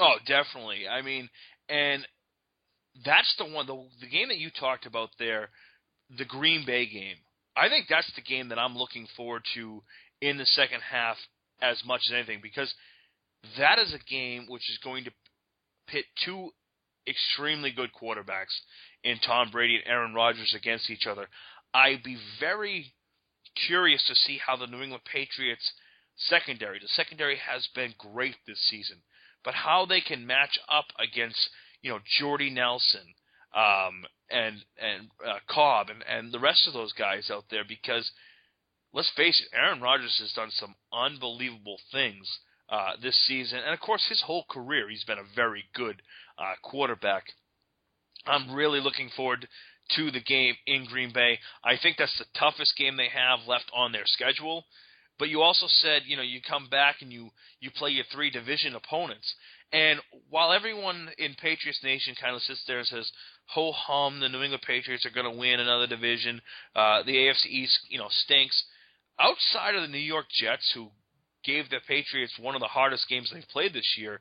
Oh, 0.00 0.16
definitely. 0.26 0.88
I 0.88 1.02
mean, 1.02 1.28
and 1.68 2.06
that's 3.04 3.34
the 3.38 3.44
one, 3.44 3.66
the, 3.66 3.84
the 4.00 4.08
game 4.08 4.28
that 4.28 4.38
you 4.38 4.50
talked 4.50 4.86
about 4.86 5.10
there, 5.18 5.48
the 6.18 6.24
Green 6.24 6.64
Bay 6.66 6.86
game. 6.86 7.16
I 7.56 7.68
think 7.68 7.86
that's 7.88 8.10
the 8.14 8.22
game 8.22 8.48
that 8.48 8.58
I'm 8.58 8.76
looking 8.76 9.06
forward 9.16 9.42
to 9.54 9.82
in 10.20 10.38
the 10.38 10.46
second 10.46 10.80
half 10.80 11.16
as 11.60 11.82
much 11.84 12.02
as 12.06 12.12
anything 12.14 12.40
because 12.42 12.72
that 13.58 13.78
is 13.78 13.94
a 13.94 14.10
game 14.10 14.46
which 14.48 14.68
is 14.70 14.78
going 14.82 15.04
to 15.04 15.10
pit 15.88 16.04
two 16.24 16.50
extremely 17.08 17.70
good 17.70 17.90
quarterbacks 18.00 18.54
in 19.04 19.18
Tom 19.18 19.50
Brady 19.50 19.76
and 19.76 19.86
Aaron 19.86 20.14
Rodgers 20.14 20.54
against 20.56 20.90
each 20.90 21.06
other. 21.06 21.28
I'd 21.74 22.02
be 22.02 22.16
very 22.40 22.92
curious 23.66 24.04
to 24.06 24.14
see 24.14 24.38
how 24.44 24.56
the 24.56 24.66
New 24.66 24.82
England 24.82 25.04
Patriots 25.10 25.72
secondary, 26.16 26.78
the 26.78 26.88
secondary 26.88 27.36
has 27.36 27.66
been 27.74 27.94
great 27.98 28.36
this 28.46 28.60
season, 28.70 28.98
but 29.44 29.54
how 29.54 29.86
they 29.86 30.00
can 30.00 30.26
match 30.26 30.58
up 30.68 30.86
against 30.98 31.50
you 31.82 31.90
know 31.90 31.98
Jordy 32.18 32.50
Nelson 32.50 33.14
um, 33.54 34.04
and 34.30 34.56
and 34.80 35.08
uh, 35.26 35.38
Cobb 35.48 35.88
and 35.90 36.02
and 36.08 36.32
the 36.32 36.40
rest 36.40 36.66
of 36.66 36.72
those 36.72 36.92
guys 36.92 37.30
out 37.30 37.44
there 37.50 37.64
because 37.66 38.10
let's 38.92 39.10
face 39.16 39.40
it, 39.40 39.56
Aaron 39.56 39.80
Rodgers 39.80 40.18
has 40.20 40.32
done 40.32 40.50
some 40.50 40.74
unbelievable 40.92 41.78
things 41.90 42.38
uh, 42.68 42.92
this 43.02 43.18
season, 43.26 43.60
and 43.64 43.74
of 43.74 43.80
course 43.80 44.04
his 44.08 44.22
whole 44.22 44.44
career 44.50 44.88
he's 44.88 45.04
been 45.04 45.18
a 45.18 45.34
very 45.36 45.64
good 45.74 46.02
uh, 46.38 46.54
quarterback. 46.62 47.24
I'm 48.24 48.54
really 48.54 48.80
looking 48.80 49.10
forward 49.16 49.48
to 49.96 50.10
the 50.10 50.20
game 50.20 50.54
in 50.66 50.86
Green 50.86 51.12
Bay. 51.12 51.38
I 51.64 51.76
think 51.76 51.96
that's 51.96 52.16
the 52.18 52.38
toughest 52.38 52.76
game 52.76 52.96
they 52.96 53.08
have 53.08 53.40
left 53.48 53.70
on 53.74 53.92
their 53.92 54.06
schedule. 54.06 54.64
But 55.18 55.28
you 55.28 55.42
also 55.42 55.66
said, 55.68 56.02
you 56.06 56.16
know, 56.16 56.22
you 56.22 56.40
come 56.40 56.68
back 56.68 56.96
and 57.00 57.12
you 57.12 57.30
you 57.60 57.70
play 57.70 57.90
your 57.90 58.04
three 58.12 58.30
division 58.30 58.74
opponents. 58.74 59.34
And 59.72 60.00
while 60.28 60.52
everyone 60.52 61.08
in 61.16 61.34
Patriots 61.34 61.82
Nation 61.82 62.14
kind 62.20 62.36
of 62.36 62.42
sits 62.42 62.62
there 62.66 62.78
and 62.78 62.86
says, 62.86 63.10
"Ho 63.46 63.72
hum, 63.72 64.20
the 64.20 64.28
New 64.28 64.42
England 64.42 64.62
Patriots 64.66 65.06
are 65.06 65.10
going 65.10 65.30
to 65.30 65.38
win 65.38 65.60
another 65.60 65.86
division," 65.86 66.42
uh, 66.76 67.02
the 67.02 67.16
AFC 67.16 67.46
East, 67.46 67.78
you 67.88 67.98
know, 67.98 68.08
stinks. 68.10 68.64
Outside 69.18 69.74
of 69.74 69.82
the 69.82 69.88
New 69.88 69.98
York 69.98 70.26
Jets, 70.30 70.70
who 70.72 70.90
gave 71.44 71.70
the 71.70 71.80
Patriots 71.86 72.38
one 72.38 72.54
of 72.54 72.60
the 72.60 72.68
hardest 72.68 73.08
games 73.08 73.30
they've 73.30 73.48
played 73.48 73.72
this 73.72 73.96
year, 73.96 74.20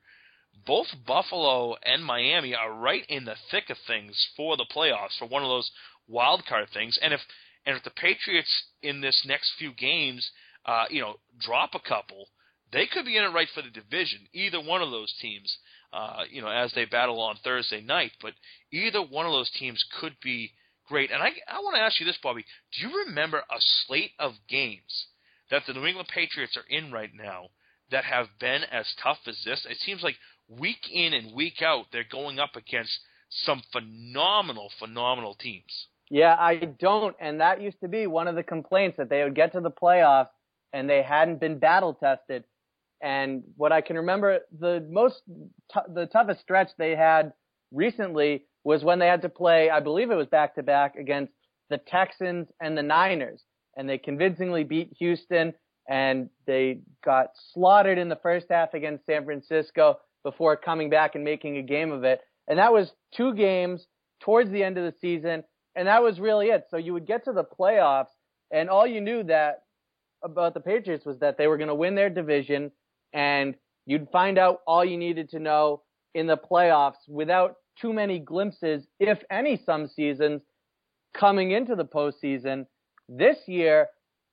both 0.65 0.87
Buffalo 1.05 1.75
and 1.83 2.03
Miami 2.03 2.55
are 2.55 2.73
right 2.73 3.05
in 3.07 3.25
the 3.25 3.35
thick 3.49 3.69
of 3.69 3.77
things 3.87 4.27
for 4.35 4.57
the 4.57 4.65
playoffs 4.65 5.17
for 5.17 5.25
one 5.25 5.43
of 5.43 5.49
those 5.49 5.71
wild 6.07 6.45
card 6.45 6.69
things. 6.69 6.97
And 7.01 7.13
if 7.13 7.21
and 7.65 7.77
if 7.77 7.83
the 7.83 7.91
Patriots 7.91 8.63
in 8.81 9.01
this 9.01 9.23
next 9.25 9.53
few 9.57 9.73
games, 9.73 10.31
uh, 10.65 10.85
you 10.89 11.01
know, 11.01 11.19
drop 11.39 11.75
a 11.75 11.79
couple, 11.79 12.27
they 12.71 12.87
could 12.87 13.05
be 13.05 13.17
in 13.17 13.23
it 13.23 13.33
right 13.33 13.47
for 13.53 13.61
the 13.61 13.69
division. 13.69 14.19
Either 14.33 14.61
one 14.61 14.81
of 14.81 14.91
those 14.91 15.13
teams, 15.21 15.57
uh, 15.93 16.23
you 16.29 16.41
know, 16.41 16.47
as 16.47 16.71
they 16.73 16.85
battle 16.85 17.19
on 17.21 17.35
Thursday 17.43 17.81
night. 17.81 18.11
But 18.21 18.33
either 18.71 19.01
one 19.01 19.25
of 19.25 19.31
those 19.31 19.51
teams 19.51 19.83
could 19.99 20.15
be 20.23 20.51
great. 20.87 21.11
And 21.11 21.21
I 21.21 21.31
I 21.47 21.59
want 21.59 21.75
to 21.75 21.81
ask 21.81 21.99
you 21.99 22.05
this, 22.05 22.19
Bobby. 22.21 22.45
Do 22.73 22.87
you 22.87 23.05
remember 23.05 23.39
a 23.39 23.59
slate 23.59 24.11
of 24.19 24.33
games 24.47 25.07
that 25.49 25.63
the 25.67 25.73
New 25.73 25.85
England 25.85 26.09
Patriots 26.13 26.57
are 26.57 26.65
in 26.69 26.91
right 26.91 27.11
now 27.13 27.47
that 27.91 28.05
have 28.05 28.27
been 28.39 28.63
as 28.71 28.93
tough 29.01 29.19
as 29.27 29.41
this? 29.45 29.65
It 29.69 29.77
seems 29.79 30.03
like 30.03 30.15
week 30.47 30.89
in 30.91 31.13
and 31.13 31.33
week 31.33 31.61
out, 31.61 31.85
they're 31.91 32.03
going 32.09 32.39
up 32.39 32.55
against 32.55 32.99
some 33.29 33.61
phenomenal, 33.71 34.69
phenomenal 34.79 35.35
teams. 35.35 35.87
Yeah, 36.09 36.35
I 36.37 36.55
don't. 36.55 37.15
And 37.21 37.39
that 37.39 37.61
used 37.61 37.79
to 37.81 37.87
be 37.87 38.05
one 38.05 38.27
of 38.27 38.35
the 38.35 38.43
complaints 38.43 38.97
that 38.97 39.09
they 39.09 39.23
would 39.23 39.35
get 39.35 39.53
to 39.53 39.61
the 39.61 39.71
playoffs 39.71 40.27
and 40.73 40.89
they 40.89 41.01
hadn't 41.01 41.39
been 41.39 41.57
battle 41.57 41.93
tested. 41.93 42.43
And 43.01 43.43
what 43.57 43.71
I 43.71 43.81
can 43.81 43.97
remember, 43.97 44.39
the 44.57 44.85
most, 44.89 45.21
t- 45.73 45.79
the 45.93 46.05
toughest 46.05 46.41
stretch 46.41 46.69
they 46.77 46.95
had 46.95 47.33
recently 47.71 48.45
was 48.63 48.83
when 48.83 48.99
they 48.99 49.07
had 49.07 49.23
to 49.23 49.29
play, 49.29 49.69
I 49.69 49.79
believe 49.79 50.11
it 50.11 50.15
was 50.15 50.27
back 50.27 50.55
to 50.55 50.63
back 50.63 50.95
against 50.95 51.33
the 51.69 51.77
Texans 51.77 52.47
and 52.59 52.77
the 52.77 52.83
Niners. 52.83 53.41
And 53.75 53.89
they 53.89 53.97
convincingly 53.97 54.63
beat 54.63 54.93
Houston 54.99 55.53
and 55.89 56.29
they 56.45 56.81
got 57.03 57.27
slaughtered 57.53 57.97
in 57.97 58.09
the 58.09 58.15
first 58.17 58.47
half 58.49 58.73
against 58.73 59.05
San 59.05 59.25
Francisco 59.25 59.97
before 60.23 60.55
coming 60.55 60.89
back 60.89 61.15
and 61.15 61.23
making 61.23 61.57
a 61.57 61.63
game 61.63 61.91
of 61.91 62.03
it. 62.03 62.21
And 62.47 62.59
that 62.59 62.73
was 62.73 62.91
two 63.15 63.33
games 63.33 63.85
towards 64.21 64.51
the 64.51 64.63
end 64.63 64.77
of 64.77 64.83
the 64.83 64.93
season, 64.99 65.43
and 65.75 65.87
that 65.87 66.03
was 66.03 66.19
really 66.19 66.47
it. 66.47 66.65
So 66.69 66.77
you 66.77 66.93
would 66.93 67.07
get 67.07 67.25
to 67.25 67.33
the 67.33 67.43
playoffs, 67.43 68.13
and 68.51 68.69
all 68.69 68.85
you 68.85 69.01
knew 69.01 69.23
that 69.23 69.63
about 70.23 70.53
the 70.53 70.59
Patriots 70.59 71.05
was 71.05 71.19
that 71.19 71.37
they 71.37 71.47
were 71.47 71.57
going 71.57 71.69
to 71.69 71.75
win 71.75 71.95
their 71.95 72.09
division, 72.09 72.71
and 73.13 73.55
you'd 73.85 74.09
find 74.11 74.37
out 74.37 74.61
all 74.67 74.85
you 74.85 74.97
needed 74.97 75.29
to 75.29 75.39
know 75.39 75.81
in 76.13 76.27
the 76.27 76.37
playoffs 76.37 77.07
without 77.07 77.55
too 77.79 77.93
many 77.93 78.19
glimpses, 78.19 78.85
if 78.99 79.19
any, 79.29 79.61
some 79.65 79.87
seasons 79.87 80.41
coming 81.13 81.51
into 81.51 81.75
the 81.75 81.85
postseason. 81.85 82.65
This 83.09 83.37
year, 83.47 83.87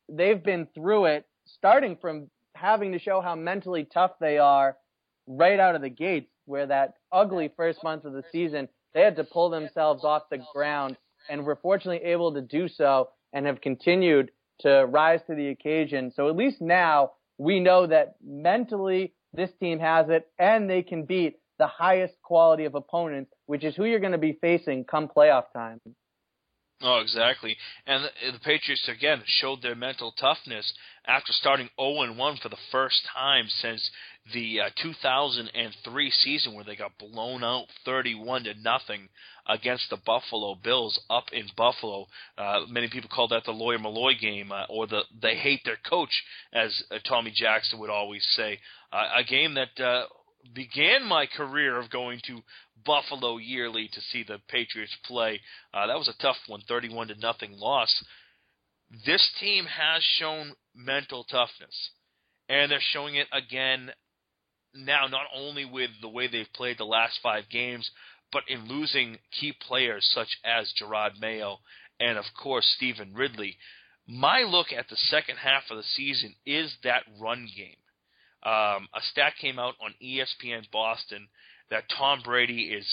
they've 0.09 0.43
been 0.43 0.67
through 0.75 1.07
it, 1.07 1.25
starting 1.47 1.97
from 2.01 2.29
having 2.55 2.93
to 2.93 2.99
show 2.99 3.21
how 3.21 3.35
mentally 3.35 3.85
tough 3.93 4.13
they 4.21 4.39
are 4.39 4.77
right 5.27 5.61
out 5.61 5.75
of 5.75 5.83
the 5.83 5.91
gates, 5.91 6.31
where 6.47 6.67
that 6.67 6.95
ugly 7.13 7.51
first 7.57 7.83
month 7.85 8.05
of 8.05 8.13
the 8.13 8.25
season, 8.33 8.69
they 8.95 9.03
had 9.03 9.17
to 9.17 9.25
pull 9.25 9.51
themselves 9.51 10.05
off 10.05 10.23
the 10.31 10.41
ground 10.55 10.97
and 11.29 11.45
were 11.45 11.57
fortunately 11.57 12.05
able 12.09 12.33
to 12.35 12.41
do 12.41 12.69
so 12.69 13.11
and 13.33 13.47
have 13.47 13.61
continued 13.61 14.31
to 14.61 14.87
rise 14.87 15.21
to 15.27 15.35
the 15.35 15.49
occasion. 15.49 16.11
So 16.11 16.29
at 16.29 16.37
least 16.37 16.61
now 16.61 17.13
we 17.39 17.61
know 17.61 17.87
that 17.87 18.17
mentally 18.25 19.15
this 19.33 19.53
team 19.61 19.79
has 19.79 20.09
it 20.11 20.29
and 20.39 20.69
they 20.69 20.83
can 20.83 21.05
beat 21.05 21.37
the 21.59 21.67
highest 21.67 22.15
quality 22.23 22.65
of 22.65 22.75
opponents, 22.75 23.33
which 23.47 23.65
is 23.65 23.75
who 23.75 23.85
you're 23.85 24.01
going 24.01 24.13
to 24.13 24.19
be 24.19 24.39
facing 24.41 24.85
come 24.85 25.09
playoff 25.09 25.45
time. 25.55 25.81
Oh, 26.81 27.01
exactly. 27.01 27.57
And 27.87 28.05
the, 28.05 28.33
the 28.33 28.39
Patriots 28.39 28.89
again 28.89 29.23
showed 29.27 29.63
their 29.63 29.75
mental 29.75 30.13
toughness 30.13 30.73
after 31.07 31.33
starting 31.33 31.69
0 31.81 32.15
1 32.15 32.37
for 32.41 32.49
the 32.49 32.57
first 32.71 33.01
time 33.13 33.47
since 33.49 33.91
the 34.33 34.61
uh, 34.61 34.71
2003 34.81 36.11
season 36.11 36.55
where 36.55 36.65
they 36.65 36.77
got 36.77 36.97
blown 36.99 37.43
out 37.43 37.67
31 37.85 38.45
to 38.45 38.55
nothing 38.63 39.09
against 39.49 39.91
the 39.91 39.97
Buffalo 40.07 40.55
Bills 40.55 41.01
up 41.11 41.25
in 41.33 41.47
Buffalo. 41.57 42.07
Uh, 42.37 42.61
many 42.69 42.89
people 42.89 43.11
call 43.13 43.27
that 43.29 43.45
the 43.45 43.51
Lawyer 43.51 43.79
Milloy 43.79 44.19
game, 44.21 44.53
uh, 44.53 44.65
or 44.69 44.87
the 44.87 45.03
they 45.21 45.35
hate 45.35 45.63
their 45.65 45.79
coach, 45.89 46.23
as 46.53 46.81
uh, 46.93 46.99
Tommy 47.09 47.33
Jackson 47.35 47.81
would 47.81 47.91
always 47.91 48.25
say. 48.37 48.59
Uh, 48.93 49.09
a 49.17 49.25
game 49.25 49.55
that 49.55 49.83
uh, 49.83 50.05
began 50.55 51.05
my 51.05 51.27
career 51.27 51.79
of 51.79 51.91
going 51.91 52.21
to 52.27 52.41
Buffalo 52.85 53.39
yearly 53.39 53.89
to 53.93 54.01
see 54.01 54.23
the 54.23 54.39
Patriots 54.49 54.97
play. 55.07 55.41
Uh, 55.73 55.87
that 55.87 55.99
was 55.99 56.09
a 56.09 56.23
tough 56.23 56.37
one, 56.47 56.63
31 56.69 57.09
to 57.09 57.15
nothing 57.17 57.53
loss. 57.53 58.05
This 59.05 59.31
team 59.41 59.67
has 59.67 60.03
shown 60.03 60.53
mental 60.75 61.25
toughness, 61.25 61.91
and 62.49 62.71
they're 62.71 62.79
showing 62.81 63.17
it 63.17 63.29
again 63.33 63.91
now. 64.75 65.07
Not 65.07 65.27
only 65.35 65.65
with 65.65 65.91
the 66.01 66.09
way 66.09 66.27
they've 66.27 66.53
played 66.55 66.79
the 66.79 66.85
last 66.85 67.19
five 67.23 67.45
games, 67.51 67.91
but 68.33 68.45
in 68.49 68.67
losing 68.67 69.19
key 69.39 69.53
players 69.67 70.09
such 70.15 70.39
as 70.45 70.73
Jerod 70.81 71.21
Mayo 71.21 71.59
and 72.01 72.19
of 72.19 72.25
course 72.41 72.67
Stevan 72.77 73.15
Ridley. 73.15 73.57
My 74.07 74.41
look 74.41 74.73
at 74.73 74.89
the 74.89 74.97
second 74.97 75.37
half 75.37 75.65
of 75.71 75.77
the 75.77 75.83
season 75.83 76.35
is 76.47 76.75
that 76.83 77.03
run 77.21 77.49
game. 77.55 77.77
Um, 78.43 78.89
a 78.95 79.01
stat 79.03 79.35
came 79.41 79.59
out 79.59 79.75
on 79.83 79.95
ESPN 80.03 80.71
Boston 80.71 81.29
that 81.71 81.85
Tom 81.97 82.21
Brady 82.25 82.73
is 82.73 82.87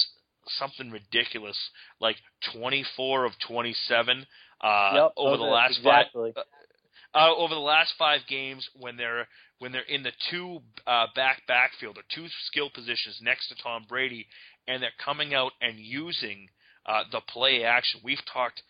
something 0.59 0.91
ridiculous, 0.91 1.57
like 1.99 2.17
24 2.53 3.25
of 3.25 3.33
27 3.47 4.25
uh, 4.61 4.91
yep, 4.93 5.11
over 5.17 5.37
the 5.37 5.43
last 5.43 5.77
exactly. 5.77 6.31
five. 6.35 6.43
Uh, 6.43 7.17
uh, 7.17 7.33
over 7.35 7.53
the 7.53 7.61
last 7.61 7.93
five 7.97 8.21
games, 8.27 8.67
when 8.77 8.97
they're 8.97 9.27
when 9.59 9.71
they're 9.71 9.81
in 9.83 10.03
the 10.03 10.11
two 10.29 10.59
uh, 10.85 11.05
back 11.15 11.41
backfield 11.47 11.97
or 11.97 12.03
two 12.13 12.27
skill 12.47 12.69
positions 12.69 13.19
next 13.21 13.47
to 13.47 13.55
Tom 13.63 13.85
Brady, 13.87 14.27
and 14.67 14.83
they're 14.83 14.89
coming 15.03 15.33
out 15.33 15.53
and 15.61 15.79
using 15.79 16.49
uh, 16.85 17.03
the 17.11 17.21
play 17.21 17.63
action. 17.63 18.01
We've 18.03 18.23
talked 18.31 18.61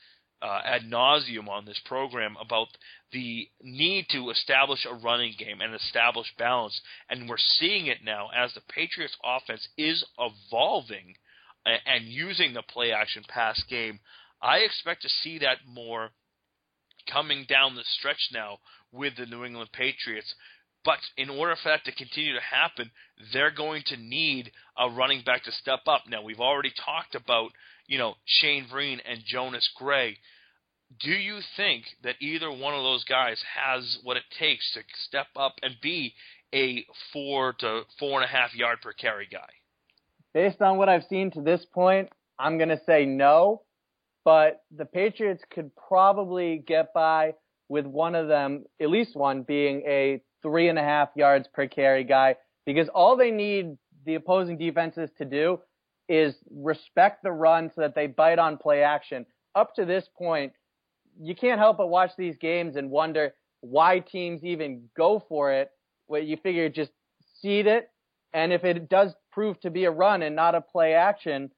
uh, 0.42 0.62
ad 0.64 0.84
nauseum 0.84 1.48
on 1.48 1.66
this 1.66 1.80
program 1.86 2.36
about 2.40 2.68
the 3.16 3.48
need 3.64 4.08
to 4.10 4.30
establish 4.30 4.86
a 4.86 4.94
running 4.94 5.34
game 5.40 5.62
and 5.62 5.74
establish 5.74 6.28
balance, 6.38 6.82
and 7.10 7.30
we're 7.30 7.38
seeing 7.38 7.88
it 7.88 8.04
now 8.04 8.28
as 8.36 8.54
the 8.54 8.62
Patriots' 8.68 9.16
offense 9.24 9.66
is 9.78 10.04
evolving 10.20 11.16
and, 11.66 12.04
using 12.04 12.54
the 12.54 12.62
play 12.62 12.92
action 12.92 13.24
pass 13.30 13.64
game. 13.70 14.02
I 14.42 14.58
expect 14.58 15.02
to 15.04 15.10
see 15.10 15.40
that 15.40 15.60
more 15.66 16.10
coming 17.10 17.46
down 17.48 17.76
the 17.76 17.86
stretch 17.86 18.32
now 18.34 18.58
with 18.92 19.16
the 19.16 19.26
New 19.26 19.46
England 19.46 19.70
Patriots. 19.72 20.36
But 20.84 21.00
in 21.16 21.30
order 21.30 21.56
for 21.56 21.70
that 21.70 21.86
to 21.86 21.96
continue 21.96 22.34
to 22.34 22.42
happen, 22.42 22.92
they're 23.32 23.50
going 23.50 23.84
to 23.88 23.98
need 23.98 24.52
a 24.78 24.90
running 24.90 25.24
back 25.26 25.46
to 25.46 25.52
step 25.54 25.88
up. 25.88 26.02
Now 26.10 26.22
we've 26.22 26.42
already 26.42 26.74
talked 26.86 27.16
about, 27.16 27.52
you 27.88 27.98
know, 27.98 28.16
Shane 28.26 28.68
Vereen 28.72 29.00
and 29.10 29.22
Jonas 29.26 29.70
Gray 29.78 30.18
do 31.00 31.12
you 31.12 31.40
think 31.58 31.84
that 32.04 32.16
either 32.22 32.50
one 32.52 32.74
of 32.74 32.84
those 32.84 33.04
guys 33.04 33.42
has 33.56 34.00
what 34.04 34.18
it 34.18 34.24
takes 34.40 34.74
to 34.74 34.82
step 35.08 35.28
up 35.36 35.56
and 35.62 35.76
be 35.82 36.14
a 36.54 36.86
four 37.12 37.54
to 37.60 37.82
four 38.00 38.22
and 38.22 38.30
a 38.30 38.32
half 38.32 38.54
yard 38.56 38.80
per 38.82 38.94
carry 38.94 39.28
guy? 39.30 39.50
Based 40.34 40.62
on 40.62 40.78
what 40.78 40.90
I've 40.90 41.04
seen 41.10 41.32
to 41.32 41.42
this 41.42 41.66
point, 41.66 42.10
I'm 42.38 42.58
going 42.58 42.70
to 42.70 42.82
say 42.86 43.06
no, 43.06 43.64
but 44.24 44.64
the 44.76 44.86
Patriots 44.86 45.44
could 45.50 45.72
probably 45.76 46.64
get 46.66 46.94
by 46.94 47.34
with 47.70 47.86
one 47.86 48.16
of 48.16 48.28
them, 48.28 48.66
at 48.82 48.90
least 48.90 49.16
one 49.16 49.44
being 49.44 49.82
a 49.88 50.22
three 50.42 50.70
and 50.70 50.78
a 50.78 50.84
half 50.84 51.10
yards 51.16 51.48
per 51.54 51.68
carry 51.68 52.04
guy, 52.04 52.36
because 52.66 52.90
all 52.90 53.16
they 53.16 53.32
need 53.32 53.78
the 54.06 54.16
opposing 54.16 54.58
defenses 54.58 55.10
to 55.18 55.26
do 55.26 55.60
is 56.08 56.36
respect 56.52 57.24
the 57.24 57.32
run 57.32 57.72
so 57.74 57.82
that 57.82 57.96
they 57.96 58.08
bite 58.08 58.38
on 58.38 58.58
play 58.58 58.84
action. 58.84 59.26
Up 59.56 59.74
to 59.76 59.86
this 59.86 60.08
point, 60.18 60.54
you 61.20 61.36
can't 61.36 61.60
help 61.60 61.78
but 61.78 61.88
watch 61.88 62.12
these 62.18 62.38
games 62.38 62.76
and 62.76 62.90
wonder 62.90 63.34
why 63.62 64.00
teams 64.00 64.44
even 64.44 64.90
go 64.96 65.24
for 65.28 65.52
it. 65.52 65.70
Where 66.08 66.22
you 66.22 66.38
figure 66.38 66.70
just 66.70 66.92
seed 67.42 67.66
it, 67.66 67.90
and 68.34 68.54
if 68.54 68.64
it 68.64 68.90
does 68.90 69.16
prove 69.32 69.60
to 69.62 69.72
be 69.72 69.86
a 69.86 69.92
run 69.92 70.22
and 70.22 70.36
not 70.36 70.54
a 70.54 70.62
play 70.62 70.94
action, 70.94 71.50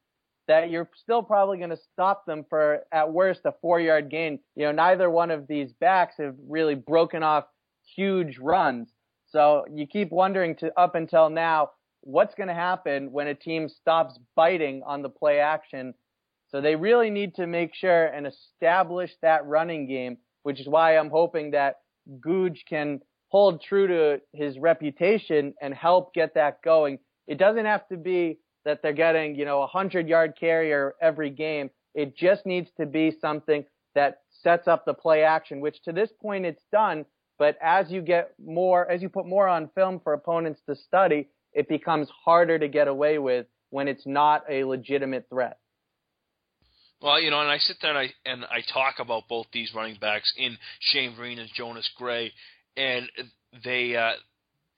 that 0.47 0.69
you're 0.69 0.89
still 0.95 1.21
probably 1.21 1.57
going 1.57 1.69
to 1.69 1.77
stop 1.77 2.25
them 2.25 2.45
for 2.49 2.83
at 2.91 3.11
worst 3.11 3.41
a 3.45 3.53
four 3.61 3.79
yard 3.79 4.09
gain. 4.09 4.39
You 4.55 4.65
know, 4.67 4.71
neither 4.71 5.09
one 5.09 5.31
of 5.31 5.47
these 5.47 5.73
backs 5.73 6.15
have 6.19 6.35
really 6.47 6.75
broken 6.75 7.23
off 7.23 7.45
huge 7.95 8.37
runs. 8.37 8.93
So 9.27 9.65
you 9.73 9.85
keep 9.85 10.11
wondering 10.11 10.55
to 10.57 10.71
up 10.79 10.95
until 10.95 11.29
now, 11.29 11.71
what's 12.01 12.35
going 12.35 12.47
to 12.47 12.53
happen 12.53 13.11
when 13.11 13.27
a 13.27 13.35
team 13.35 13.67
stops 13.67 14.17
biting 14.35 14.81
on 14.85 15.01
the 15.01 15.09
play 15.09 15.39
action. 15.39 15.93
So 16.49 16.61
they 16.61 16.75
really 16.75 17.09
need 17.09 17.35
to 17.35 17.47
make 17.47 17.75
sure 17.75 18.05
and 18.05 18.25
establish 18.25 19.11
that 19.21 19.45
running 19.45 19.87
game, 19.87 20.17
which 20.43 20.59
is 20.59 20.67
why 20.67 20.97
I'm 20.97 21.09
hoping 21.09 21.51
that 21.51 21.77
Gooj 22.25 22.57
can 22.67 23.01
hold 23.29 23.61
true 23.61 23.87
to 23.87 24.21
his 24.33 24.57
reputation 24.57 25.53
and 25.61 25.73
help 25.73 26.13
get 26.13 26.33
that 26.35 26.61
going. 26.63 26.99
It 27.27 27.37
doesn't 27.37 27.65
have 27.65 27.87
to 27.89 27.97
be 27.97 28.39
that 28.63 28.81
they're 28.81 28.93
getting, 28.93 29.35
you 29.35 29.45
know, 29.45 29.61
a 29.61 29.67
hundred 29.67 30.07
yard 30.07 30.33
carrier 30.39 30.95
every 31.01 31.29
game. 31.29 31.69
It 31.93 32.15
just 32.15 32.45
needs 32.45 32.69
to 32.79 32.85
be 32.85 33.11
something 33.19 33.65
that 33.95 34.19
sets 34.29 34.67
up 34.67 34.85
the 34.85 34.93
play 34.93 35.23
action, 35.23 35.59
which 35.59 35.81
to 35.83 35.91
this 35.91 36.11
point 36.21 36.45
it's 36.45 36.63
done. 36.71 37.05
But 37.39 37.57
as 37.61 37.91
you 37.91 38.01
get 38.01 38.33
more, 38.43 38.89
as 38.89 39.01
you 39.01 39.09
put 39.09 39.25
more 39.25 39.47
on 39.47 39.69
film 39.75 39.99
for 40.03 40.13
opponents 40.13 40.61
to 40.67 40.75
study, 40.75 41.27
it 41.53 41.67
becomes 41.67 42.09
harder 42.23 42.57
to 42.59 42.67
get 42.67 42.87
away 42.87 43.19
with 43.19 43.47
when 43.69 43.87
it's 43.87 44.05
not 44.05 44.43
a 44.49 44.63
legitimate 44.63 45.25
threat. 45.29 45.57
Well, 47.01 47.21
you 47.21 47.29
know, 47.29 47.41
and 47.41 47.49
I 47.49 47.59
sit 47.59 47.77
there 47.81 47.95
and 47.95 47.99
I 47.99 48.29
and 48.29 48.45
I 48.45 48.61
talk 48.73 48.95
about 48.99 49.27
both 49.27 49.45
these 49.53 49.71
running 49.75 49.97
backs 50.01 50.31
in 50.37 50.57
Shane 50.79 51.15
Vereen 51.15 51.39
and 51.39 51.49
Jonas 51.55 51.87
Gray, 51.97 52.31
and 52.75 53.07
they 53.63 53.95
uh, 53.95 54.13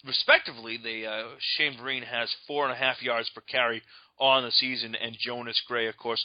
respectively, 0.06 0.78
the 0.82 1.08
uh, 1.08 1.24
Shane 1.56 1.78
Vereen 1.78 2.04
has 2.04 2.34
four 2.48 2.64
and 2.66 2.74
a 2.74 2.78
half 2.78 3.02
yards 3.02 3.30
per 3.34 3.42
carry 3.42 3.82
on 4.20 4.44
the 4.44 4.52
season, 4.52 4.94
and 4.96 5.18
Jonas 5.20 5.60
Gray, 5.68 5.88
of 5.88 5.98
course, 5.98 6.24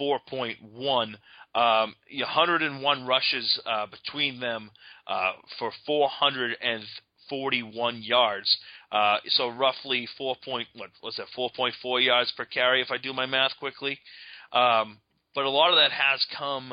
4.1. 0.00 1.14
Um, 1.54 1.94
101 2.12 3.06
rushes 3.06 3.60
uh, 3.64 3.86
between 3.86 4.40
them 4.40 4.70
uh, 5.06 5.32
for 5.58 5.70
441 5.86 8.02
yards. 8.02 8.58
Uh, 8.92 9.16
so 9.28 9.48
roughly 9.48 10.06
4. 10.18 10.36
Point, 10.44 10.68
what 10.74 10.90
was 11.02 11.16
that? 11.16 11.28
4.4 11.36 12.04
yards 12.04 12.30
per 12.36 12.44
carry, 12.44 12.82
if 12.82 12.90
I 12.90 12.98
do 12.98 13.12
my 13.12 13.26
math 13.26 13.52
quickly. 13.58 13.98
Um, 14.52 14.98
but 15.36 15.44
a 15.44 15.50
lot 15.50 15.70
of 15.70 15.76
that 15.76 15.92
has 15.92 16.26
come 16.36 16.72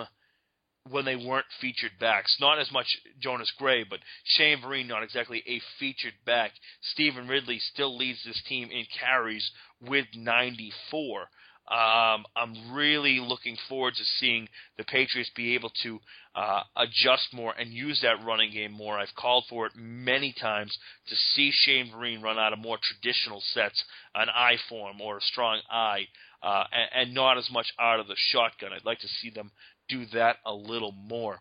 when 0.90 1.06
they 1.06 1.18
weren't 1.18 1.46
featured 1.62 1.92
backs. 2.00 2.38
Not 2.40 2.60
as 2.60 2.72
much 2.72 2.88
Jonas 3.20 3.52
Gray, 3.58 3.84
but 3.84 4.00
Shane 4.24 4.60
Vereen, 4.62 4.88
not 4.88 5.04
exactly 5.04 5.44
a 5.46 5.62
featured 5.80 6.14
back. 6.26 6.52
Stevan 6.94 7.28
Ridley 7.28 7.60
still 7.60 7.96
leads 7.96 8.24
this 8.24 8.42
team 8.48 8.70
in 8.72 8.86
carries 9.00 9.52
with 9.82 10.06
94. 10.16 11.28
Um, 11.66 12.26
I'm 12.36 12.74
really 12.74 13.20
looking 13.22 13.58
forward 13.70 13.96
to 13.96 14.04
seeing 14.20 14.50
the 14.78 14.84
Patriots 14.84 15.32
be 15.36 15.56
able 15.56 15.72
to 15.84 16.00
uh, 16.36 16.64
adjust 16.76 17.34
more 17.34 17.54
and 17.58 17.72
use 17.72 18.02
that 18.02 18.24
running 18.26 18.52
game 18.52 18.74
more. 18.74 18.98
I've 18.98 19.16
called 19.16 19.46
for 19.50 19.66
it 19.68 19.74
many 19.76 20.34
times 20.40 20.78
to 21.08 21.16
see 21.16 21.52
Shane 21.54 21.92
Vereen 21.94 22.22
run 22.22 22.38
out 22.38 22.52
of 22.52 22.60
more 22.60 22.78
traditional 22.82 23.42
sets, 23.54 23.82
an 24.16 24.28
I 24.30 24.58
form 24.68 25.00
or 25.00 25.18
a 25.18 25.22
strong 25.22 25.62
I, 25.70 26.08
uh, 26.44 26.64
and, 26.72 27.08
and 27.08 27.14
not 27.14 27.38
as 27.38 27.50
much 27.52 27.68
out 27.80 28.00
of 28.00 28.08
the 28.08 28.16
shotgun. 28.18 28.72
I'd 28.74 28.86
like 28.86 29.00
to 29.00 29.08
see 29.22 29.30
them 29.30 29.52
do 29.90 30.06
that 30.14 30.38
a 30.46 30.54
little 30.54 30.92
more. 30.92 31.40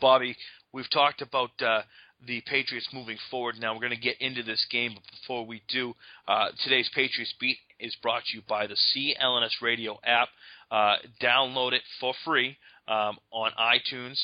Bobby, 0.00 0.36
we've 0.72 0.90
talked 0.90 1.22
about 1.22 1.50
uh, 1.60 1.82
the 2.26 2.42
Patriots 2.42 2.88
moving 2.92 3.18
forward. 3.30 3.56
Now 3.58 3.74
we're 3.74 3.80
going 3.80 3.92
to 3.92 3.96
get 3.96 4.20
into 4.20 4.42
this 4.42 4.64
game, 4.70 4.92
but 4.94 5.02
before 5.10 5.46
we 5.46 5.62
do, 5.68 5.94
uh, 6.26 6.48
today's 6.62 6.90
Patriots 6.94 7.34
beat 7.40 7.58
is 7.80 7.96
brought 8.02 8.24
to 8.26 8.36
you 8.36 8.42
by 8.48 8.66
the 8.66 8.76
CLNS 8.94 9.62
Radio 9.62 9.98
app. 10.04 10.28
Uh, 10.70 10.96
download 11.22 11.72
it 11.72 11.82
for 12.00 12.12
free 12.24 12.56
um, 12.86 13.16
on 13.30 13.50
iTunes 13.58 14.18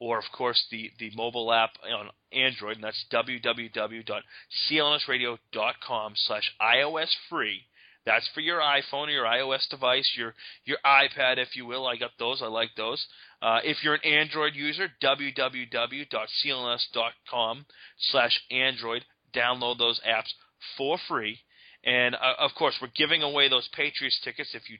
or 0.00 0.18
of 0.18 0.24
course 0.32 0.66
the, 0.70 0.90
the 0.98 1.12
mobile 1.14 1.52
app 1.52 1.72
on 1.84 2.08
Android, 2.32 2.76
and 2.76 2.84
that's 2.84 3.04
www.clnsradio.com 3.12 6.12
slash 6.16 6.54
iOS 6.60 7.10
free. 7.28 7.66
That's 8.06 8.26
for 8.34 8.40
your 8.40 8.60
iPhone 8.60 9.08
or 9.08 9.10
your 9.10 9.26
iOS 9.26 9.68
device, 9.68 10.10
your 10.16 10.34
your 10.64 10.78
iPad, 10.84 11.38
if 11.38 11.54
you 11.54 11.66
will. 11.66 11.86
I 11.86 11.96
got 11.96 12.12
those. 12.18 12.40
I 12.42 12.46
like 12.46 12.70
those. 12.76 13.06
Uh, 13.42 13.60
if 13.62 13.84
you're 13.84 13.94
an 13.94 14.04
Android 14.04 14.54
user, 14.54 14.88
www.clns.com 15.02 17.66
slash 17.98 18.40
Android. 18.50 19.04
Download 19.34 19.76
those 19.78 20.00
apps 20.08 20.32
for 20.76 20.98
free. 21.08 21.38
And 21.84 22.14
uh, 22.14 22.34
of 22.38 22.50
course, 22.58 22.76
we're 22.80 22.88
giving 22.96 23.22
away 23.22 23.48
those 23.48 23.68
Patriots 23.72 24.20
tickets 24.24 24.50
if 24.54 24.68
you 24.68 24.76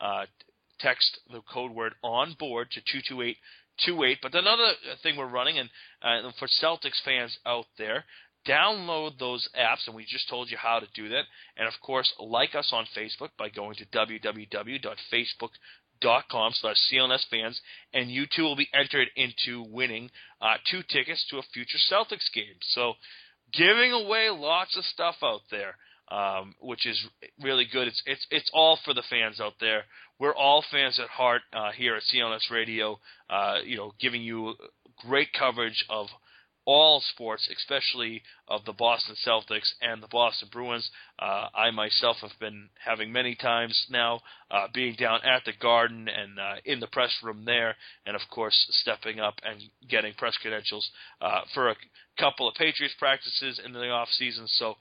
uh, 0.00 0.26
text 0.78 1.18
the 1.32 1.40
code 1.52 1.72
word 1.72 1.94
on 2.02 2.36
board 2.38 2.70
to 2.72 2.80
22828. 2.80 4.18
But 4.22 4.34
another 4.34 4.72
thing 5.02 5.16
we're 5.16 5.26
running, 5.26 5.58
and 5.58 5.68
uh, 6.02 6.30
for 6.38 6.48
Celtics 6.62 7.02
fans 7.04 7.36
out 7.46 7.66
there, 7.78 8.04
download 8.46 9.18
those 9.18 9.48
apps, 9.58 9.86
and 9.86 9.96
we 9.96 10.04
just 10.04 10.28
told 10.28 10.50
you 10.50 10.56
how 10.56 10.80
to 10.80 10.86
do 10.94 11.08
that. 11.10 11.24
And 11.56 11.66
of 11.66 11.74
course, 11.82 12.12
like 12.18 12.54
us 12.54 12.70
on 12.72 12.86
Facebook 12.96 13.30
by 13.38 13.48
going 13.48 13.74
to 13.76 13.86
www.facebook.com 13.86 16.52
slash 16.54 16.76
CLNS 16.92 17.24
fans, 17.30 17.60
and 17.92 18.10
you 18.10 18.26
too 18.34 18.42
will 18.42 18.56
be 18.56 18.68
entered 18.74 19.08
into 19.16 19.62
winning 19.62 20.10
uh, 20.40 20.56
two 20.70 20.82
tickets 20.88 21.24
to 21.30 21.38
a 21.38 21.42
future 21.52 21.78
Celtics 21.90 22.32
game. 22.34 22.56
So, 22.60 22.94
giving 23.52 23.92
away 23.92 24.30
lots 24.30 24.76
of 24.76 24.84
stuff 24.84 25.16
out 25.22 25.42
there, 25.50 25.76
um, 26.10 26.54
which 26.60 26.86
is 26.86 27.02
really 27.42 27.66
good. 27.70 27.88
It's 27.88 28.02
it's 28.06 28.26
it's 28.30 28.50
all 28.52 28.78
for 28.84 28.94
the 28.94 29.02
fans 29.08 29.40
out 29.40 29.54
there. 29.60 29.84
We're 30.18 30.34
all 30.34 30.64
fans 30.70 31.00
at 31.00 31.08
heart 31.08 31.42
uh, 31.52 31.72
here 31.72 31.96
at 31.96 32.02
CLNS 32.12 32.50
Radio. 32.50 32.98
Uh, 33.28 33.58
you 33.64 33.76
know, 33.76 33.92
giving 34.00 34.22
you 34.22 34.54
great 35.06 35.28
coverage 35.32 35.84
of 35.88 36.06
all 36.66 37.02
sports, 37.12 37.48
especially 37.56 38.22
of 38.48 38.64
the 38.64 38.72
Boston 38.72 39.16
Celtics 39.26 39.72
and 39.82 40.02
the 40.02 40.08
Boston 40.08 40.48
Bruins. 40.50 40.88
Uh, 41.18 41.48
I 41.54 41.70
myself 41.70 42.16
have 42.22 42.38
been 42.40 42.68
having 42.84 43.12
many 43.12 43.34
times 43.34 43.86
now 43.90 44.20
uh, 44.50 44.66
being 44.72 44.94
down 44.94 45.20
at 45.24 45.44
the 45.44 45.52
Garden 45.60 46.08
and 46.08 46.38
uh, 46.38 46.54
in 46.64 46.80
the 46.80 46.86
press 46.86 47.12
room 47.22 47.44
there, 47.44 47.76
and 48.06 48.16
of 48.16 48.22
course 48.30 48.66
stepping 48.70 49.20
up 49.20 49.34
and 49.44 49.60
getting 49.88 50.14
press 50.14 50.36
credentials 50.40 50.88
uh, 51.20 51.42
for 51.52 51.70
a 51.70 51.76
couple 52.18 52.48
of 52.48 52.54
Patriots 52.54 52.94
practices 52.98 53.60
in 53.64 53.72
the 53.72 53.90
off 53.90 54.08
season. 54.08 54.46
So 54.46 54.76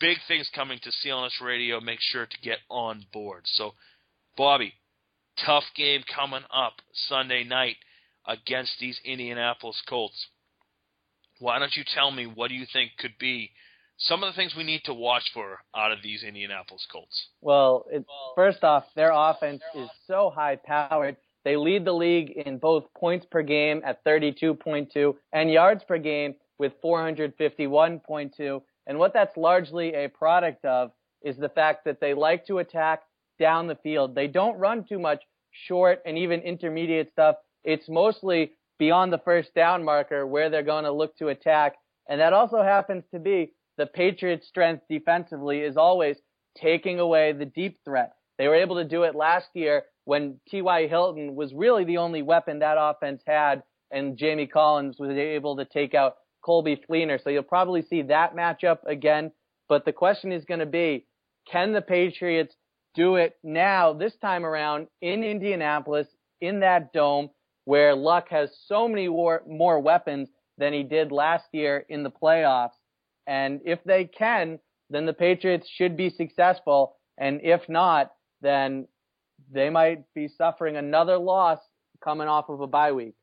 big 0.00 0.18
things 0.26 0.50
coming 0.54 0.80
to 0.82 0.90
CLNS 0.90 1.40
Radio. 1.40 1.80
Make 1.80 2.00
sure 2.00 2.26
to 2.26 2.40
get 2.42 2.58
on 2.68 3.04
board. 3.12 3.42
So, 3.44 3.74
Bobby, 4.36 4.74
tough 5.46 5.64
game 5.76 6.02
coming 6.14 6.42
up 6.52 6.74
Sunday 7.08 7.44
night 7.44 7.76
against 8.26 8.72
these 8.80 9.00
Indianapolis 9.04 9.80
Colts 9.88 10.26
why 11.42 11.58
don't 11.58 11.74
you 11.74 11.82
tell 11.92 12.12
me 12.12 12.24
what 12.24 12.48
do 12.48 12.54
you 12.54 12.66
think 12.72 12.92
could 12.98 13.18
be 13.18 13.50
some 13.98 14.22
of 14.22 14.32
the 14.32 14.36
things 14.36 14.54
we 14.56 14.62
need 14.62 14.82
to 14.84 14.94
watch 14.94 15.24
for 15.34 15.58
out 15.76 15.90
of 15.90 15.98
these 16.02 16.22
Indianapolis 16.22 16.86
Colts? 16.90 17.28
Well, 17.40 17.84
it, 17.90 18.04
first 18.36 18.62
off, 18.62 18.84
their 18.94 19.10
offense 19.12 19.60
is 19.74 19.88
so 20.06 20.32
high 20.34 20.56
powered. 20.56 21.16
They 21.44 21.56
lead 21.56 21.84
the 21.84 21.92
league 21.92 22.30
in 22.30 22.58
both 22.58 22.84
points 22.96 23.26
per 23.28 23.42
game 23.42 23.82
at 23.84 24.04
32.2 24.04 25.14
and 25.32 25.50
yards 25.50 25.82
per 25.82 25.98
game 25.98 26.36
with 26.58 26.72
451.2. 26.82 28.62
And 28.86 28.98
what 28.98 29.12
that's 29.12 29.36
largely 29.36 29.94
a 29.94 30.08
product 30.08 30.64
of 30.64 30.92
is 31.22 31.36
the 31.36 31.48
fact 31.48 31.84
that 31.86 32.00
they 32.00 32.14
like 32.14 32.46
to 32.46 32.58
attack 32.58 33.02
down 33.40 33.66
the 33.66 33.76
field. 33.82 34.14
They 34.14 34.28
don't 34.28 34.58
run 34.58 34.84
too 34.88 35.00
much 35.00 35.22
short 35.50 36.02
and 36.06 36.16
even 36.16 36.40
intermediate 36.40 37.10
stuff. 37.10 37.36
It's 37.64 37.88
mostly 37.88 38.52
beyond 38.82 39.12
the 39.12 39.18
first 39.24 39.54
down 39.54 39.84
marker 39.84 40.26
where 40.26 40.50
they're 40.50 40.64
going 40.64 40.82
to 40.82 40.90
look 40.90 41.16
to 41.16 41.28
attack. 41.28 41.76
And 42.08 42.20
that 42.20 42.32
also 42.32 42.64
happens 42.64 43.04
to 43.14 43.20
be 43.20 43.52
the 43.78 43.86
Patriots' 43.86 44.48
strength 44.48 44.82
defensively 44.90 45.60
is 45.60 45.76
always 45.76 46.16
taking 46.60 46.98
away 46.98 47.32
the 47.32 47.44
deep 47.44 47.78
threat. 47.84 48.10
They 48.38 48.48
were 48.48 48.56
able 48.56 48.74
to 48.78 48.84
do 48.84 49.04
it 49.04 49.14
last 49.14 49.46
year 49.54 49.84
when 50.04 50.40
T.Y. 50.48 50.88
Hilton 50.88 51.36
was 51.36 51.54
really 51.54 51.84
the 51.84 51.98
only 51.98 52.22
weapon 52.22 52.58
that 52.58 52.76
offense 52.76 53.22
had, 53.24 53.62
and 53.92 54.18
Jamie 54.18 54.48
Collins 54.48 54.96
was 54.98 55.10
able 55.10 55.58
to 55.58 55.64
take 55.64 55.94
out 55.94 56.16
Coby 56.44 56.76
Fleener. 56.90 57.22
So 57.22 57.30
you'll 57.30 57.44
probably 57.44 57.82
see 57.82 58.02
that 58.02 58.34
matchup 58.34 58.78
again. 58.84 59.30
But 59.68 59.84
the 59.84 59.92
question 59.92 60.32
is 60.32 60.44
going 60.44 60.58
to 60.58 60.66
be, 60.66 61.06
can 61.48 61.72
the 61.72 61.82
Patriots 61.82 62.56
do 62.96 63.14
it 63.14 63.36
now, 63.44 63.92
this 63.92 64.16
time 64.20 64.44
around, 64.44 64.88
in 65.00 65.22
Indianapolis, 65.22 66.08
in 66.40 66.58
that 66.60 66.92
dome? 66.92 67.30
Where 67.64 67.94
Luck 67.94 68.28
has 68.30 68.50
so 68.66 68.88
many 68.88 69.08
war, 69.08 69.42
more 69.46 69.78
weapons 69.80 70.28
than 70.58 70.72
he 70.72 70.82
did 70.82 71.12
last 71.12 71.44
year 71.52 71.84
in 71.88 72.02
the 72.02 72.10
playoffs. 72.10 72.76
And 73.26 73.60
if 73.64 73.82
they 73.84 74.04
can, 74.04 74.58
then 74.90 75.06
the 75.06 75.12
Patriots 75.12 75.68
should 75.76 75.96
be 75.96 76.10
successful. 76.10 76.96
And 77.18 77.40
if 77.42 77.68
not, 77.68 78.12
then 78.40 78.88
they 79.50 79.70
might 79.70 80.04
be 80.14 80.28
suffering 80.28 80.76
another 80.76 81.18
loss 81.18 81.58
coming 82.02 82.28
off 82.28 82.48
of 82.48 82.60
a 82.60 82.66
bye 82.66 82.92
week. 82.92 83.14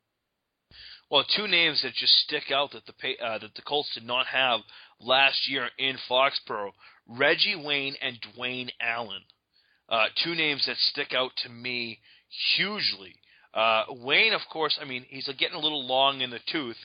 Well, 1.09 1.25
two 1.35 1.47
names 1.47 1.81
that 1.81 1.93
just 1.95 2.13
stick 2.19 2.51
out 2.53 2.71
that 2.71 2.85
the 2.85 3.25
uh, 3.25 3.39
that 3.39 3.55
the 3.55 3.61
Colts 3.63 3.91
did 3.95 4.05
not 4.05 4.27
have 4.27 4.59
last 4.99 5.49
year 5.49 5.67
in 5.79 5.97
Foxborough: 6.07 6.71
Reggie 7.07 7.55
Wayne 7.55 7.95
and 8.01 8.19
Dwayne 8.21 8.69
Allen. 8.79 9.23
Uh, 9.89 10.05
two 10.23 10.35
names 10.35 10.65
that 10.67 10.77
stick 10.77 11.13
out 11.15 11.31
to 11.37 11.49
me 11.49 11.99
hugely. 12.55 13.15
Uh, 13.53 13.83
Wayne, 13.89 14.33
of 14.33 14.41
course, 14.51 14.77
I 14.81 14.85
mean 14.85 15.05
he's 15.09 15.29
getting 15.37 15.55
a 15.55 15.59
little 15.59 15.85
long 15.85 16.21
in 16.21 16.29
the 16.29 16.39
tooth. 16.51 16.77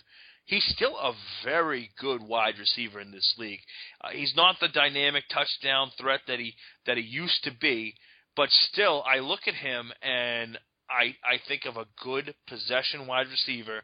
He's 0.46 0.64
still 0.76 0.96
a 0.98 1.14
very 1.42 1.90
good 1.98 2.22
wide 2.22 2.58
receiver 2.58 3.00
in 3.00 3.10
this 3.10 3.34
league. 3.38 3.60
Uh, 4.02 4.10
he's 4.10 4.34
not 4.36 4.56
the 4.60 4.68
dynamic 4.68 5.24
touchdown 5.32 5.90
threat 5.98 6.20
that 6.26 6.38
he 6.38 6.54
that 6.86 6.96
he 6.96 7.02
used 7.02 7.44
to 7.44 7.50
be, 7.60 7.94
but 8.36 8.50
still, 8.50 9.02
I 9.06 9.20
look 9.20 9.40
at 9.46 9.54
him 9.54 9.92
and 10.02 10.58
I 10.90 11.16
I 11.24 11.38
think 11.48 11.64
of 11.64 11.76
a 11.76 11.86
good 12.02 12.34
possession 12.46 13.06
wide 13.06 13.28
receiver 13.28 13.82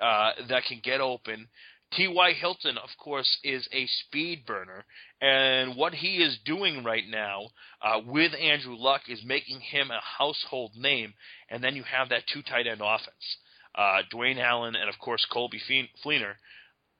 uh, 0.00 0.32
that 0.48 0.64
can 0.64 0.80
get 0.82 1.00
open. 1.00 1.48
T.Y. 1.96 2.32
Hilton, 2.32 2.78
of 2.78 2.88
course, 2.98 3.38
is 3.44 3.68
a 3.72 3.86
speed 3.86 4.46
burner, 4.46 4.84
and 5.20 5.76
what 5.76 5.92
he 5.92 6.22
is 6.22 6.38
doing 6.44 6.82
right 6.82 7.04
now 7.08 7.48
uh, 7.82 8.00
with 8.06 8.32
Andrew 8.34 8.76
Luck 8.76 9.02
is 9.08 9.22
making 9.24 9.60
him 9.60 9.90
a 9.90 10.00
household 10.00 10.72
name. 10.74 11.12
And 11.50 11.62
then 11.62 11.76
you 11.76 11.82
have 11.82 12.08
that 12.08 12.22
two 12.32 12.42
tight 12.42 12.66
end 12.66 12.80
offense, 12.82 13.36
uh, 13.74 14.02
Dwayne 14.12 14.40
Allen 14.40 14.74
and 14.74 14.88
of 14.88 14.98
course 14.98 15.26
Colby 15.30 15.60
Fleener. 16.04 16.34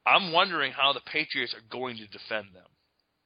I'm 0.05 0.33
wondering 0.33 0.73
how 0.73 0.93
the 0.93 1.01
Patriots 1.01 1.55
are 1.55 1.65
going 1.71 1.97
to 1.97 2.07
defend 2.07 2.49
them. 2.55 2.67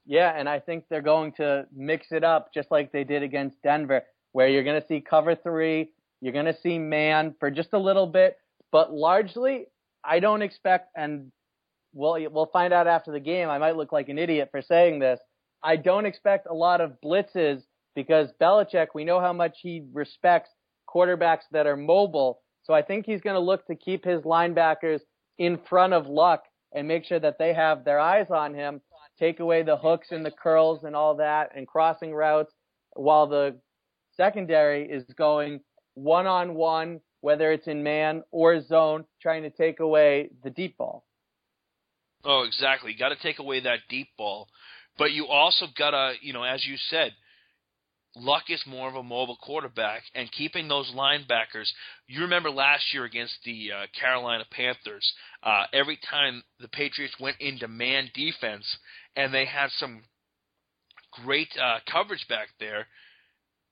Yeah, 0.04 0.32
and 0.36 0.48
I 0.48 0.60
think 0.60 0.84
they're 0.88 1.02
going 1.02 1.32
to 1.32 1.66
mix 1.74 2.06
it 2.12 2.22
up 2.22 2.54
just 2.54 2.70
like 2.70 2.92
they 2.92 3.02
did 3.02 3.24
against 3.24 3.60
Denver, 3.62 4.04
where 4.32 4.48
you're 4.48 4.62
going 4.62 4.80
to 4.80 4.86
see 4.86 5.00
cover 5.00 5.34
three, 5.34 5.90
you're 6.20 6.32
going 6.32 6.46
to 6.46 6.56
see 6.62 6.78
man 6.78 7.34
for 7.40 7.50
just 7.50 7.70
a 7.72 7.78
little 7.78 8.06
bit, 8.06 8.36
but 8.70 8.92
largely, 8.92 9.66
I 10.04 10.20
don't 10.20 10.42
expect, 10.42 10.90
and 10.96 11.32
we'll, 11.96 12.30
we'll 12.30 12.50
find 12.52 12.72
out 12.72 12.86
after 12.86 13.10
the 13.10 13.20
game. 13.20 13.48
I 13.48 13.58
might 13.58 13.76
look 13.76 13.90
like 13.90 14.08
an 14.08 14.18
idiot 14.18 14.50
for 14.50 14.62
saying 14.62 14.98
this. 14.98 15.18
I 15.62 15.76
don't 15.76 16.06
expect 16.06 16.46
a 16.48 16.54
lot 16.54 16.80
of 16.80 16.98
blitzes 17.04 17.62
because 17.94 18.28
Belichick, 18.40 18.88
we 18.94 19.04
know 19.04 19.20
how 19.20 19.32
much 19.32 19.58
he 19.62 19.82
respects 19.92 20.50
quarterbacks 20.88 21.44
that 21.52 21.66
are 21.66 21.76
mobile. 21.76 22.42
So 22.64 22.74
I 22.74 22.82
think 22.82 23.06
he's 23.06 23.22
going 23.22 23.34
to 23.34 23.40
look 23.40 23.66
to 23.66 23.74
keep 23.74 24.04
his 24.04 24.22
linebackers 24.22 25.00
in 25.38 25.58
front 25.68 25.94
of 25.94 26.06
Luck 26.06 26.44
and 26.74 26.86
make 26.86 27.04
sure 27.04 27.18
that 27.18 27.38
they 27.38 27.54
have 27.54 27.84
their 27.84 27.98
eyes 27.98 28.26
on 28.30 28.54
him, 28.54 28.82
take 29.18 29.40
away 29.40 29.62
the 29.62 29.76
hooks 29.76 30.08
and 30.10 30.24
the 30.24 30.30
curls 30.30 30.84
and 30.84 30.94
all 30.94 31.16
that 31.16 31.52
and 31.56 31.66
crossing 31.66 32.14
routes 32.14 32.52
while 32.94 33.26
the 33.26 33.56
secondary 34.16 34.88
is 34.88 35.04
going 35.16 35.60
one 35.94 36.26
on 36.26 36.54
one, 36.54 37.00
whether 37.22 37.50
it's 37.50 37.66
in 37.66 37.82
man 37.82 38.22
or 38.30 38.60
zone, 38.60 39.04
trying 39.22 39.42
to 39.42 39.50
take 39.50 39.80
away 39.80 40.28
the 40.44 40.50
deep 40.50 40.76
ball. 40.76 41.05
Oh, 42.26 42.42
exactly. 42.42 42.90
You 42.92 42.98
got 42.98 43.10
to 43.10 43.22
take 43.22 43.38
away 43.38 43.60
that 43.60 43.78
deep 43.88 44.08
ball, 44.18 44.48
but 44.98 45.12
you 45.12 45.28
also 45.28 45.66
got 45.78 45.90
to, 45.92 46.14
you 46.20 46.32
know, 46.32 46.42
as 46.42 46.66
you 46.66 46.76
said, 46.90 47.12
Luck 48.16 48.44
is 48.48 48.62
more 48.66 48.88
of 48.88 48.94
a 48.94 49.02
mobile 49.02 49.36
quarterback, 49.36 50.02
and 50.14 50.32
keeping 50.32 50.68
those 50.68 50.90
linebackers. 50.92 51.68
You 52.08 52.22
remember 52.22 52.50
last 52.50 52.94
year 52.94 53.04
against 53.04 53.34
the 53.44 53.70
uh, 53.72 53.86
Carolina 53.98 54.44
Panthers, 54.50 55.12
uh, 55.42 55.64
every 55.74 55.98
time 56.10 56.42
the 56.58 56.68
Patriots 56.68 57.14
went 57.20 57.36
into 57.40 57.68
man 57.68 58.10
defense, 58.14 58.64
and 59.16 59.34
they 59.34 59.44
had 59.44 59.68
some 59.78 60.02
great 61.24 61.48
uh, 61.62 61.78
coverage 61.90 62.26
back 62.28 62.48
there 62.58 62.86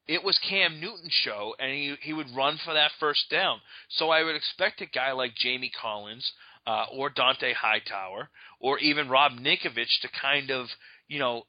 it 0.07 0.23
was 0.23 0.39
Cam 0.49 0.81
Newton's 0.81 1.13
show, 1.25 1.55
and 1.59 1.71
he 1.73 1.97
he 2.03 2.13
would 2.13 2.35
run 2.37 2.59
for 2.65 2.75
that 2.75 2.91
first 3.01 3.31
down. 3.31 3.61
So 3.89 4.11
I 4.11 4.23
would 4.23 4.37
expect 4.37 4.83
a 4.83 4.87
guy 4.87 5.13
like 5.13 5.35
Jamie 5.35 5.73
Collins 5.81 6.31
uh, 6.67 6.87
or 6.93 7.11
Dont'a 7.11 7.55
Hightower 7.55 8.31
or 8.61 8.79
even 8.79 9.09
Rob 9.09 9.33
Ninkovich 9.33 10.01
to 10.03 10.09
kind 10.21 10.51
of 10.51 10.67
you 11.09 11.19
know 11.19 11.45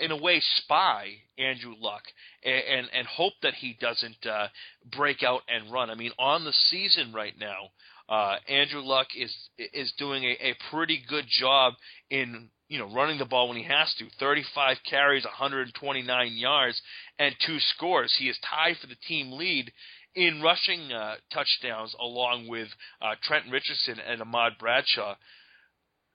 in 0.00 0.10
a 0.10 0.16
way 0.16 0.40
spy 0.56 1.08
Andrew 1.36 1.74
Luck 1.78 2.02
and 2.44 2.54
and, 2.54 2.88
and 2.92 3.06
hope 3.06 3.34
that 3.42 3.54
he 3.54 3.76
doesn't 3.80 4.26
uh, 4.26 4.48
break 4.96 5.22
out 5.22 5.42
and 5.48 5.72
run. 5.72 5.90
I 5.90 5.94
mean, 5.94 6.12
on 6.18 6.44
the 6.44 6.52
season 6.70 7.12
right 7.12 7.34
now, 7.38 7.70
uh, 8.08 8.36
Andrew 8.48 8.80
Luck 8.80 9.08
is 9.16 9.34
is 9.58 9.92
doing 9.98 10.24
a, 10.24 10.50
a 10.50 10.54
pretty 10.70 11.02
good 11.08 11.26
job 11.28 11.74
in 12.10 12.50
you 12.68 12.78
know, 12.78 12.92
running 12.92 13.18
the 13.18 13.24
ball 13.24 13.48
when 13.48 13.56
he 13.56 13.64
has 13.64 13.92
to. 13.98 14.04
35 14.20 14.76
carries, 14.88 15.24
129 15.24 16.32
yards, 16.36 16.80
and 17.18 17.34
two 17.46 17.58
scores. 17.74 18.14
He 18.18 18.28
is 18.28 18.38
tied 18.48 18.76
for 18.80 18.86
the 18.86 18.96
team 19.08 19.32
lead 19.32 19.72
in 20.14 20.42
rushing 20.42 20.92
uh, 20.92 21.16
touchdowns, 21.32 21.94
along 22.00 22.48
with 22.48 22.68
uh, 23.00 23.14
Trent 23.22 23.44
Richardson 23.50 23.98
and 24.00 24.20
Ahmad 24.20 24.52
Bradshaw. 24.58 25.14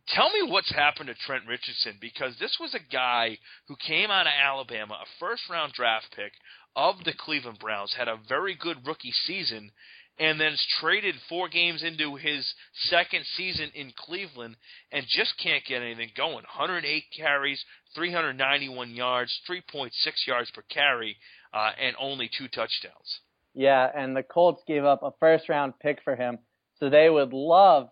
Tell 0.10 0.30
me 0.32 0.52
what's 0.52 0.72
happened 0.72 1.08
to 1.08 1.16
Trent 1.26 1.48
Richardson 1.48 1.98
because 2.02 2.36
this 2.38 2.58
was 2.60 2.74
a 2.74 2.92
guy 2.92 3.38
who 3.68 3.76
came 3.78 4.12
out 4.12 4.28
of 4.28 4.34
Alabama, 4.34 4.96
a 4.96 5.06
first 5.20 5.44
round 5.50 5.72
draft 5.74 6.08
pick 6.14 6.34
of 6.76 6.96
the 7.06 7.14
Cleveland 7.14 7.60
Browns, 7.60 7.94
had 7.94 8.10
a 8.10 8.20
very 8.28 8.56
good 8.56 8.86
rookie 8.86 9.14
season, 9.26 9.72
and 10.20 10.40
then 10.40 10.54
is 10.54 10.66
traded 10.80 11.16
four 11.30 11.48
games 11.48 11.84
into 11.84 12.16
his 12.16 12.54
second 12.90 13.26
season 13.38 13.72
in 13.74 13.94
Cleveland 13.96 14.56
and 14.92 15.06
just 15.08 15.34
can't 15.42 15.66
get 15.66 15.82
anything 15.82 16.12
going. 16.16 16.34
108 16.34 17.04
carries, 17.18 17.64
391 17.96 18.92
yards, 18.92 19.40
3.6 19.50 19.92
yards 20.28 20.52
per 20.52 20.64
carry, 20.70 21.18
uh, 21.54 21.72
and 21.80 21.96
only 22.00 22.30
two 22.38 22.48
touchdowns. 22.48 23.20
Yeah, 23.54 23.90
and 23.96 24.16
the 24.16 24.24
Colts 24.24 24.64
gave 24.68 24.84
up 24.84 25.04
a 25.04 25.12
first 25.20 25.50
round 25.50 25.74
pick 25.80 26.02
for 26.04 26.16
him, 26.16 26.40
so 26.80 26.90
they 26.90 27.10
would 27.10 27.34
love 27.34 27.90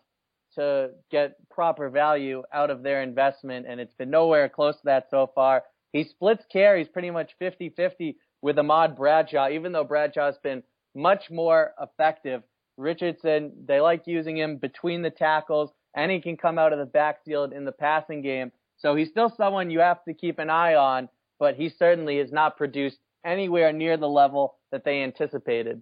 to 0.55 0.91
get 1.11 1.35
proper 1.49 1.89
value 1.89 2.43
out 2.53 2.69
of 2.69 2.83
their 2.83 3.03
investment, 3.03 3.65
and 3.67 3.79
it's 3.79 3.93
been 3.93 4.09
nowhere 4.09 4.49
close 4.49 4.75
to 4.75 4.85
that 4.85 5.07
so 5.09 5.29
far. 5.33 5.63
He 5.93 6.03
splits 6.03 6.43
carries 6.51 6.87
pretty 6.87 7.11
much 7.11 7.31
50 7.39 7.69
50 7.69 8.17
with 8.41 8.57
Ahmad 8.57 8.95
Bradshaw, 8.95 9.49
even 9.49 9.71
though 9.71 9.83
Bradshaw's 9.83 10.37
been 10.43 10.63
much 10.95 11.29
more 11.29 11.73
effective. 11.79 12.43
Richardson, 12.77 13.51
they 13.65 13.79
like 13.79 14.07
using 14.07 14.37
him 14.37 14.57
between 14.57 15.01
the 15.03 15.09
tackles, 15.11 15.71
and 15.95 16.11
he 16.11 16.19
can 16.19 16.37
come 16.37 16.57
out 16.57 16.73
of 16.73 16.79
the 16.79 16.85
backfield 16.85 17.53
in 17.53 17.65
the 17.65 17.71
passing 17.71 18.21
game. 18.21 18.51
So 18.77 18.95
he's 18.95 19.09
still 19.09 19.31
someone 19.37 19.69
you 19.69 19.79
have 19.79 20.03
to 20.05 20.13
keep 20.13 20.39
an 20.39 20.49
eye 20.49 20.73
on, 20.73 21.07
but 21.39 21.55
he 21.55 21.69
certainly 21.69 22.17
has 22.17 22.31
not 22.31 22.57
produced 22.57 22.97
anywhere 23.23 23.71
near 23.71 23.97
the 23.97 24.09
level 24.09 24.55
that 24.71 24.83
they 24.83 25.03
anticipated. 25.03 25.81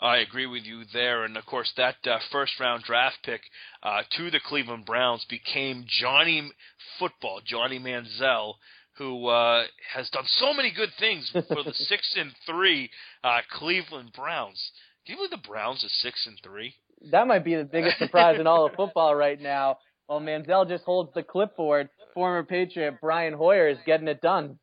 I 0.00 0.18
agree 0.18 0.46
with 0.46 0.64
you 0.64 0.84
there, 0.92 1.24
and 1.24 1.36
of 1.36 1.44
course 1.44 1.70
that 1.76 1.96
uh, 2.06 2.18
first 2.32 2.58
round 2.58 2.84
draft 2.84 3.18
pick 3.22 3.42
uh, 3.82 4.02
to 4.16 4.30
the 4.30 4.40
Cleveland 4.40 4.86
Browns 4.86 5.24
became 5.28 5.84
Johnny 5.86 6.50
Football, 6.98 7.42
Johnny 7.44 7.78
Manziel, 7.78 8.54
who 8.96 9.26
uh, 9.26 9.64
has 9.94 10.08
done 10.10 10.24
so 10.26 10.54
many 10.54 10.72
good 10.72 10.90
things 10.98 11.30
for 11.32 11.62
the 11.62 11.72
six 11.74 12.14
and 12.16 12.32
three 12.46 12.90
uh, 13.22 13.40
Cleveland 13.50 14.12
Browns. 14.14 14.70
Do 15.04 15.12
you 15.12 15.18
believe 15.18 15.30
the 15.30 15.48
Browns 15.48 15.84
are 15.84 15.88
six 15.88 16.26
and 16.26 16.38
three? 16.42 16.74
That 17.10 17.26
might 17.26 17.44
be 17.44 17.54
the 17.54 17.64
biggest 17.64 17.98
surprise 17.98 18.40
in 18.40 18.46
all 18.46 18.66
of 18.66 18.74
football 18.74 19.14
right 19.14 19.40
now. 19.40 19.78
While 20.06 20.20
Manziel 20.20 20.68
just 20.68 20.84
holds 20.84 21.12
the 21.14 21.22
clipboard, 21.22 21.90
former 22.14 22.44
Patriot 22.44 22.98
Brian 23.00 23.34
Hoyer 23.34 23.68
is 23.68 23.78
getting 23.84 24.08
it 24.08 24.20
done. 24.20 24.58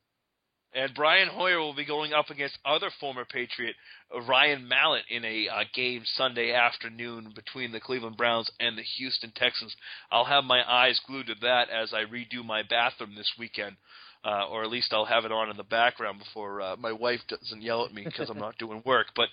And 0.76 0.94
Brian 0.96 1.30
Hoyer 1.30 1.60
will 1.60 1.76
be 1.76 1.86
going 1.86 2.14
up 2.14 2.30
against 2.30 2.58
other 2.66 2.90
former 3.00 3.26
Patriot 3.26 3.76
Ryan 4.28 4.68
Mallett 4.68 5.04
in 5.10 5.24
a 5.24 5.48
uh, 5.48 5.64
game 5.74 6.02
Sunday 6.16 6.52
afternoon 6.52 7.32
between 7.36 7.72
the 7.72 7.80
Cleveland 7.80 8.18
Browns 8.18 8.50
and 8.60 8.78
the 8.78 8.84
Houston 8.98 9.32
Texans. 9.36 9.76
I'll 10.12 10.26
have 10.26 10.44
my 10.44 10.64
eyes 10.68 11.00
glued 11.06 11.28
to 11.28 11.36
that 11.42 11.70
as 11.70 11.94
I 11.94 12.06
redo 12.06 12.44
my 12.44 12.64
bathroom 12.64 13.14
this 13.16 13.32
weekend 13.38 13.76
uh, 14.26 14.46
or 14.50 14.64
at 14.64 14.70
least 14.70 14.94
I'll 14.94 15.06
have 15.06 15.26
it 15.26 15.32
on 15.32 15.50
in 15.50 15.58
the 15.58 15.64
background 15.64 16.20
before 16.20 16.62
uh, 16.62 16.76
my 16.78 16.92
wife 16.92 17.20
doesn't 17.28 17.62
yell 17.62 17.86
at 17.86 17.94
me 17.94 18.04
because 18.06 18.30
I'm 18.30 18.40
not 18.40 18.58
doing 18.58 18.82
work. 18.86 19.08
But 19.16 19.28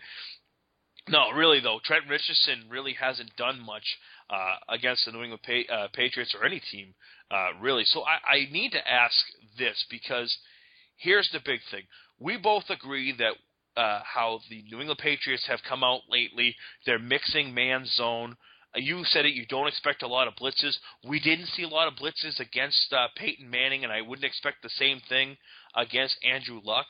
no, 1.09 1.31
really 1.31 1.61
though, 1.61 1.81
Trent 1.85 2.05
Richardson 2.09 2.65
really 2.69 2.95
hasn't 2.95 3.35
done 3.37 3.65
much 3.65 3.85
uh, 4.29 4.57
against 4.69 5.05
the 5.05 5.13
New 5.13 5.23
England 5.23 5.43
pa- 5.45 5.75
uh, 5.75 5.89
Patriots 5.93 6.35
or 6.39 6.45
any 6.45 6.61
team 6.73 6.95
uh, 7.31 7.51
really. 7.61 7.85
So 7.85 8.03
I, 8.03 8.35
I 8.35 8.53
need 8.53 8.73
to 8.73 8.89
ask 8.89 9.15
this 9.59 9.85
because 9.91 10.37
here's 11.01 11.29
the 11.33 11.41
big 11.45 11.61
thing: 11.71 11.83
we 12.19 12.37
both 12.37 12.65
agree 12.71 13.13
that 13.19 13.81
uh, 13.81 14.01
how 14.05 14.41
the 14.49 14.63
New 14.63 14.81
England 14.81 15.01
Patriots 15.03 15.47
have 15.47 15.61
come 15.69 15.83
out 15.83 16.03
lately. 16.09 16.55
They're 16.87 16.99
mixing 16.99 17.55
man 17.55 17.87
zone 17.87 18.37
you 18.77 19.05
said 19.05 19.27
it. 19.27 19.35
You 19.35 19.47
don't 19.47 19.67
expect 19.67 20.03
a 20.03 20.09
lot 20.09 20.29
of 20.29 20.35
blitzes. 20.37 20.77
We 21.05 21.19
didn't 21.21 21.47
see 21.47 21.65
a 21.65 21.69
lot 21.69 21.89
of 21.89 21.95
blitzes 21.95 22.39
against 22.39 22.93
uh, 22.93 23.09
Peyton 23.17 23.51
Manning, 23.51 23.85
and 23.85 23.93
I 23.93 24.01
wouldn't 24.01 24.25
expect 24.25 24.63
the 24.63 24.71
same 24.71 25.01
thing 25.09 25.37
against 25.75 26.17
Andrew 26.25 26.61
Luck. 26.63 26.87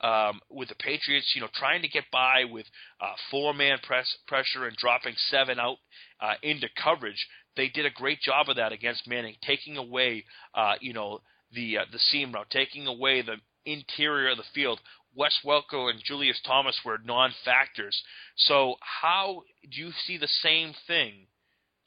Um, 0.00 0.40
with 0.50 0.68
the 0.68 0.74
Patriots, 0.74 1.32
you 1.34 1.40
know, 1.40 1.48
trying 1.54 1.80
to 1.82 1.88
get 1.88 2.04
by 2.12 2.44
with 2.50 2.66
uh, 3.00 3.14
four-man 3.30 3.78
press 3.82 4.06
pressure 4.26 4.66
and 4.66 4.76
dropping 4.76 5.14
seven 5.30 5.58
out 5.58 5.78
uh, 6.20 6.34
into 6.42 6.68
coverage, 6.82 7.26
they 7.56 7.68
did 7.68 7.86
a 7.86 7.90
great 7.90 8.20
job 8.20 8.48
of 8.48 8.56
that 8.56 8.72
against 8.72 9.08
Manning, 9.08 9.36
taking 9.40 9.76
away, 9.76 10.24
uh, 10.54 10.74
you 10.80 10.92
know, 10.92 11.20
the 11.54 11.78
uh, 11.78 11.84
the 11.90 11.98
seam 11.98 12.32
route, 12.32 12.50
taking 12.50 12.86
away 12.86 13.22
the 13.22 13.36
interior 13.66 14.30
of 14.30 14.36
the 14.36 14.44
field. 14.54 14.80
Wes 15.14 15.38
Welker 15.44 15.90
and 15.90 16.02
Julius 16.02 16.40
Thomas 16.44 16.78
were 16.84 16.98
non-factors. 17.04 18.02
So 18.36 18.76
how 18.80 19.42
do 19.70 19.80
you 19.80 19.92
see 20.06 20.18
the 20.18 20.28
same 20.42 20.74
thing? 20.86 21.26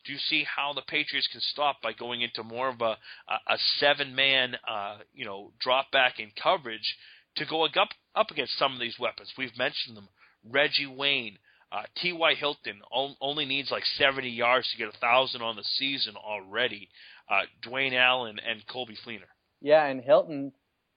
Do 0.05 0.13
you 0.13 0.19
see 0.19 0.45
how 0.45 0.71
the 0.71 0.83
Patriots 0.83 1.27
can 1.29 1.41
stop 1.41 1.81
by 1.81 1.91
going 1.91 2.21
into 2.21 2.43
more 2.43 2.69
of 2.69 2.79
a 2.79 2.97
a, 3.27 3.57
seven-man, 3.79 4.55
uh, 4.65 4.99
you 5.13 5.25
know, 5.25 5.51
drop 5.59 5.91
back 5.91 6.19
in 6.19 6.31
coverage 6.41 6.95
to 7.35 7.45
go 7.45 7.65
up 7.65 7.89
up 8.15 8.31
against 8.31 8.57
some 8.57 8.73
of 8.73 8.79
these 8.79 8.97
weapons? 8.97 9.33
We've 9.37 9.57
mentioned 9.57 9.97
them: 9.97 10.07
Reggie 10.49 10.87
Wayne, 10.87 11.37
uh, 11.73 11.83
T.Y. 11.97 12.35
Hilton 12.35 12.79
only 13.19 13.45
needs 13.45 13.69
like 13.69 13.83
70 13.97 14.29
yards 14.29 14.71
to 14.71 14.77
get 14.77 14.93
a 14.93 14.97
thousand 14.99 15.41
on 15.41 15.57
the 15.57 15.63
season 15.63 16.15
already. 16.15 16.87
Uh, 17.29 17.41
Dwayne 17.67 17.93
Allen 17.93 18.39
and 18.47 18.65
Colby 18.67 18.97
Fleener. 19.05 19.27
Yeah, 19.61 19.85
and 19.85 20.01
Hilton 20.01 20.53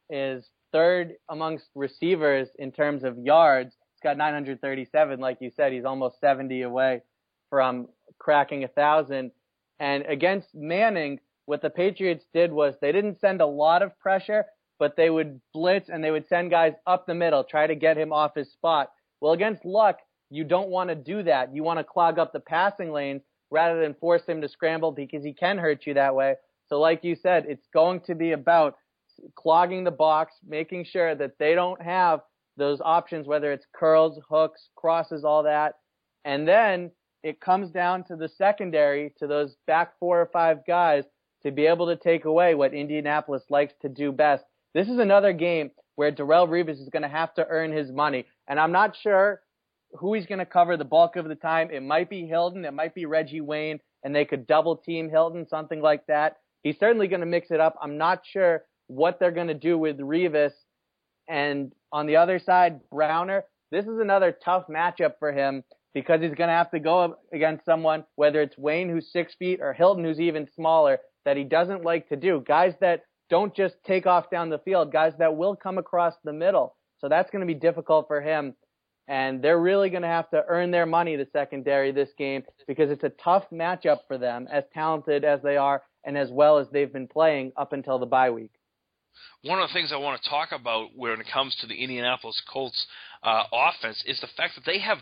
is 0.09 0.45
third 0.73 1.14
amongst 1.29 1.66
receivers 1.75 2.49
in 2.59 2.73
terms 2.73 3.05
of 3.05 3.18
yards. 3.18 3.75
He's 3.95 4.03
got 4.03 4.16
937, 4.16 5.21
like 5.21 5.39
you 5.41 5.51
said. 5.55 5.73
He's 5.73 5.85
almost 5.85 6.21
70 6.21 6.62
away 6.62 7.03
from 7.49 7.89
cracking 8.18 8.64
a 8.64 8.68
thousand. 8.68 9.33
And 9.79 10.05
against 10.07 10.55
Manning, 10.55 11.21
what 11.47 11.62
the 11.62 11.71
Patriots 11.71 12.25
did 12.33 12.53
was 12.53 12.75
they 12.81 12.93
didn't 12.93 13.21
send 13.21 13.41
a 13.41 13.47
lot 13.47 13.83
of 13.83 13.99
pressure, 13.99 14.45
but 14.79 14.97
they 14.97 15.11
would 15.11 15.41
blitz 15.53 15.89
and 15.89 16.03
they 16.03 16.11
would 16.11 16.29
send 16.29 16.51
guys 16.51 16.75
up 16.87 17.07
the 17.07 17.14
middle, 17.14 17.45
try 17.45 17.66
to 17.66 17.75
get 17.75 17.99
him 17.99 18.12
off 18.12 18.35
his 18.35 18.53
spot. 18.53 18.91
Well, 19.21 19.33
against 19.33 19.64
Luck, 19.64 19.99
you 20.31 20.45
don't 20.45 20.68
want 20.68 20.91
to 20.91 20.95
do 20.95 21.23
that. 21.25 21.55
You 21.55 21.62
want 21.62 21.79
to 21.79 21.85
clog 21.85 22.18
up 22.18 22.33
the 22.33 22.41
passing 22.41 22.93
lanes 22.93 23.23
rather 23.51 23.81
than 23.81 23.95
force 23.95 24.25
him 24.27 24.41
to 24.41 24.49
scramble 24.49 24.93
because 24.93 25.25
he 25.25 25.33
can 25.33 25.59
hurt 25.59 25.87
you 25.87 25.95
that 25.95 26.14
way. 26.14 26.37
So, 26.68 26.79
like 26.79 27.03
you 27.03 27.16
said, 27.16 27.47
it's 27.49 27.66
going 27.75 28.01
to 28.03 28.14
be 28.14 28.33
about 28.33 28.77
clogging 29.37 29.85
the 29.85 29.91
box, 29.91 30.35
making 30.47 30.85
sure 30.85 31.14
that 31.14 31.39
they 31.39 31.55
don't 31.55 31.81
have 31.83 32.21
those 32.57 32.81
options, 32.85 33.27
whether 33.27 33.53
it's 33.53 33.66
curls, 33.75 34.18
hooks, 34.29 34.68
crosses, 34.77 35.25
all 35.25 35.43
that. 35.45 35.75
And 36.25 36.47
then 36.47 36.91
it 37.23 37.41
comes 37.41 37.71
down 37.71 38.05
to 38.05 38.16
the 38.16 38.29
secondary, 38.29 39.14
to 39.18 39.27
those 39.27 39.57
back 39.66 39.99
four 39.99 40.21
or 40.21 40.31
five 40.33 40.66
guys 40.66 41.05
to 41.43 41.51
be 41.51 41.66
able 41.66 41.87
to 41.87 41.97
take 41.97 42.25
away 42.25 42.55
what 42.55 42.75
Indianapolis 42.75 43.45
likes 43.49 43.73
to 43.83 43.89
do 43.89 44.12
best. 44.12 44.45
This 44.75 44.89
is 44.89 44.99
another 44.99 45.33
game 45.33 45.71
where 45.97 46.12
Darrelle 46.12 46.49
Revis 46.49 46.81
is 46.81 46.89
going 46.91 47.03
to 47.03 47.09
have 47.09 47.35
to 47.35 47.47
earn 47.49 47.73
his 47.73 47.91
money. 47.91 48.27
And 48.49 48.61
I'm 48.61 48.73
not 48.73 48.97
sure 48.97 49.41
who 49.93 50.14
he's 50.14 50.27
going 50.27 50.39
to 50.39 50.47
cover 50.47 50.77
the 50.77 50.85
bulk 50.85 51.16
of 51.16 51.29
the 51.29 51.35
time. 51.35 51.71
It 51.71 51.83
might 51.83 52.09
be 52.09 52.27
Hilton, 52.27 52.64
it 52.64 52.75
might 52.75 52.95
be 52.95 53.07
Reggie 53.07 53.41
Wayne, 53.41 53.81
and 54.05 54.14
they 54.14 54.25
could 54.25 54.47
double 54.47 54.77
team 54.77 55.11
Hilton, 55.11 55.47
something 55.49 55.81
like 55.81 56.07
that. 56.07 56.37
He's 56.62 56.79
certainly 56.79 57.09
going 57.09 57.21
to 57.21 57.27
mix 57.27 57.51
it 57.51 57.61
up. 57.61 57.77
I'm 57.83 57.99
not 57.99 58.23
sure 58.25 58.62
what 58.91 59.20
they're 59.20 59.30
going 59.30 59.47
to 59.49 59.55
do 59.55 59.78
with 59.78 59.99
Revis. 59.99 60.53
And 61.28 61.72
on 61.93 62.07
the 62.07 62.16
other 62.16 62.38
side, 62.38 62.80
Browner, 62.91 63.45
this 63.70 63.84
is 63.84 63.99
another 64.01 64.36
tough 64.45 64.64
matchup 64.68 65.12
for 65.20 65.32
him 65.32 65.62
because 65.95 66.20
he's 66.20 66.34
going 66.34 66.49
to 66.49 66.55
have 66.55 66.70
to 66.72 66.80
go 66.80 67.16
against 67.32 67.64
someone, 67.64 68.05
whether 68.16 68.41
it's 68.41 68.59
Wayne, 68.59 68.88
who's 68.88 69.12
six 69.12 69.34
feet, 69.38 69.61
or 69.61 69.72
Hilton, 69.72 70.05
who's 70.05 70.20
even 70.20 70.49
smaller, 70.55 70.99
that 71.24 71.36
he 71.36 71.45
doesn't 71.45 71.84
like 71.84 72.09
to 72.09 72.16
do. 72.16 72.43
Guys 72.47 72.74
that 72.80 73.03
don't 73.28 73.55
just 73.55 73.76
take 73.86 74.07
off 74.07 74.30
down 74.30 74.51
the 74.51 74.59
field, 74.59 74.93
guys 74.93 75.12
that 75.18 75.36
will 75.36 75.55
come 75.55 75.78
across 75.78 76.14
the 76.24 76.32
middle. 76.32 76.76
So 76.99 77.09
that's 77.09 77.30
going 77.30 77.41
to 77.41 77.53
be 77.53 77.59
difficult 77.59 78.09
for 78.09 78.20
him. 78.20 78.55
And 79.09 79.43
they're 79.43 79.61
really 79.61 79.91
going 79.91 80.03
to 80.03 80.09
have 80.09 80.30
to 80.30 80.45
earn 80.49 80.70
their 80.70 80.86
money, 80.86 81.16
the 81.16 81.26
secondary, 81.32 81.93
this 81.93 82.11
game, 82.16 82.45
because 82.68 82.91
it's 82.91 83.05
a 83.05 83.09
tough 83.09 83.45
matchup 83.53 83.99
for 84.07 84.18
them, 84.18 84.47
as 84.53 84.64
talented 84.72 85.24
as 85.24 85.43
they 85.43 85.57
are 85.57 85.82
and 86.05 86.16
as 86.16 86.30
well 86.30 86.59
as 86.59 86.68
they've 86.70 86.93
been 86.93 87.09
playing 87.09 87.53
up 87.57 87.72
until 87.72 87.99
the 87.99 88.07
bye 88.07 88.30
week. 88.30 88.53
One 89.42 89.61
of 89.61 89.68
the 89.68 89.72
things 89.72 89.90
I 89.92 89.96
want 89.96 90.20
to 90.22 90.28
talk 90.28 90.52
about 90.52 90.90
when 90.94 91.20
it 91.20 91.26
comes 91.32 91.56
to 91.61 91.66
the 91.66 91.74
Indianapolis 91.74 92.40
Colts 92.52 92.86
uh, 93.22 93.44
offense 93.52 94.02
is 94.06 94.20
the 94.20 94.28
fact 94.36 94.54
that 94.56 94.64
they 94.64 94.78
have 94.80 94.98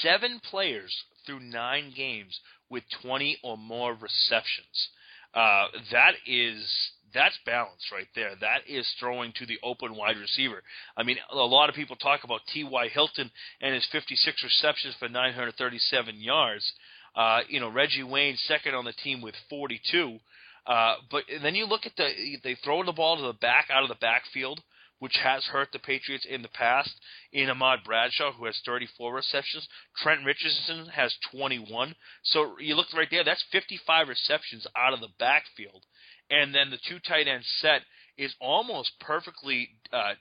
seven 0.00 0.40
players 0.50 0.94
through 1.26 1.40
nine 1.40 1.92
games 1.94 2.38
with 2.70 2.84
20 3.02 3.38
or 3.42 3.56
more 3.58 3.92
receptions. 3.92 4.88
Uh, 5.34 5.66
that 5.92 6.12
is 6.26 6.90
that's 7.14 7.38
balance 7.46 7.90
right 7.92 8.08
there. 8.14 8.32
That 8.40 8.68
is 8.68 8.86
throwing 9.00 9.32
to 9.36 9.46
the 9.46 9.58
open 9.62 9.96
wide 9.96 10.16
receiver. 10.18 10.62
I 10.96 11.02
mean, 11.02 11.16
a 11.30 11.36
lot 11.36 11.68
of 11.68 11.74
people 11.74 11.96
talk 11.96 12.24
about 12.24 12.40
T.Y. 12.52 12.88
Hilton 12.88 13.30
and 13.60 13.74
his 13.74 13.86
56 13.90 14.42
receptions 14.44 14.94
for 14.98 15.08
937 15.08 16.20
yards. 16.20 16.70
Uh, 17.14 17.40
you 17.48 17.60
know, 17.60 17.70
Reggie 17.70 18.02
Wayne 18.02 18.36
second 18.46 18.74
on 18.74 18.84
the 18.84 18.92
team 18.92 19.22
with 19.22 19.34
42. 19.48 20.18
Uh, 20.66 20.96
but 21.10 21.24
then 21.42 21.54
you 21.54 21.66
look 21.66 21.86
at 21.86 21.92
the 21.96 22.38
they 22.42 22.54
throw 22.56 22.82
the 22.84 22.92
ball 22.92 23.16
to 23.16 23.22
the 23.22 23.32
back 23.34 23.66
out 23.70 23.82
of 23.82 23.88
the 23.88 23.94
backfield, 23.96 24.60
which 24.98 25.16
has 25.22 25.44
hurt 25.44 25.68
the 25.72 25.78
Patriots 25.78 26.26
in 26.28 26.42
the 26.42 26.48
past. 26.48 26.90
In 27.32 27.48
Ahmad 27.50 27.80
Bradshaw, 27.84 28.32
who 28.32 28.46
has 28.46 28.58
34 28.66 29.14
receptions, 29.14 29.68
Trent 30.02 30.24
Richardson 30.24 30.86
has 30.94 31.14
21. 31.30 31.94
So 32.22 32.56
you 32.58 32.74
look 32.74 32.92
right 32.94 33.08
there, 33.10 33.24
that's 33.24 33.44
55 33.52 34.08
receptions 34.08 34.66
out 34.76 34.92
of 34.94 35.00
the 35.00 35.08
backfield, 35.18 35.84
and 36.30 36.54
then 36.54 36.70
the 36.70 36.78
two 36.88 36.98
tight 36.98 37.28
end 37.28 37.44
set 37.60 37.82
is 38.18 38.34
almost 38.40 38.92
perfectly 39.00 39.68
uh, 39.92 40.14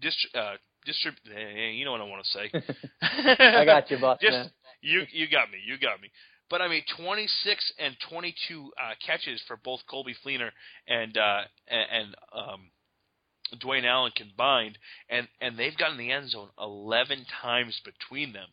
dist- 0.00 0.28
uh, 0.34 0.54
distrib- 0.88 1.30
eh, 1.36 1.70
You 1.70 1.84
know 1.84 1.92
what 1.92 2.00
I 2.00 2.04
want 2.04 2.24
to 2.24 2.30
say. 2.30 2.50
I 3.38 3.64
got 3.64 3.90
you, 3.90 3.98
boss. 3.98 4.18
Just, 4.22 4.50
you 4.80 5.02
you 5.12 5.28
got 5.28 5.50
me. 5.50 5.58
You 5.66 5.78
got 5.78 6.00
me. 6.00 6.08
But 6.50 6.60
I 6.60 6.68
mean, 6.68 6.82
26 6.96 7.72
and 7.78 7.96
22 8.08 8.72
uh, 8.78 8.94
catches 9.04 9.42
for 9.46 9.56
both 9.56 9.80
Colby 9.88 10.14
Fleener 10.24 10.50
and 10.86 11.16
uh, 11.16 11.42
and 11.68 12.14
um, 12.32 12.70
Dwayne 13.58 13.84
Allen 13.84 14.12
combined, 14.16 14.78
and 15.08 15.28
and 15.40 15.58
they've 15.58 15.76
gotten 15.76 15.96
the 15.96 16.12
end 16.12 16.30
zone 16.30 16.48
11 16.58 17.26
times 17.42 17.80
between 17.84 18.32
them. 18.32 18.48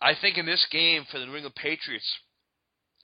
I 0.00 0.14
think 0.14 0.38
in 0.38 0.46
this 0.46 0.66
game 0.70 1.04
for 1.10 1.18
the 1.18 1.26
New 1.26 1.34
England 1.34 1.56
Patriots, 1.56 2.06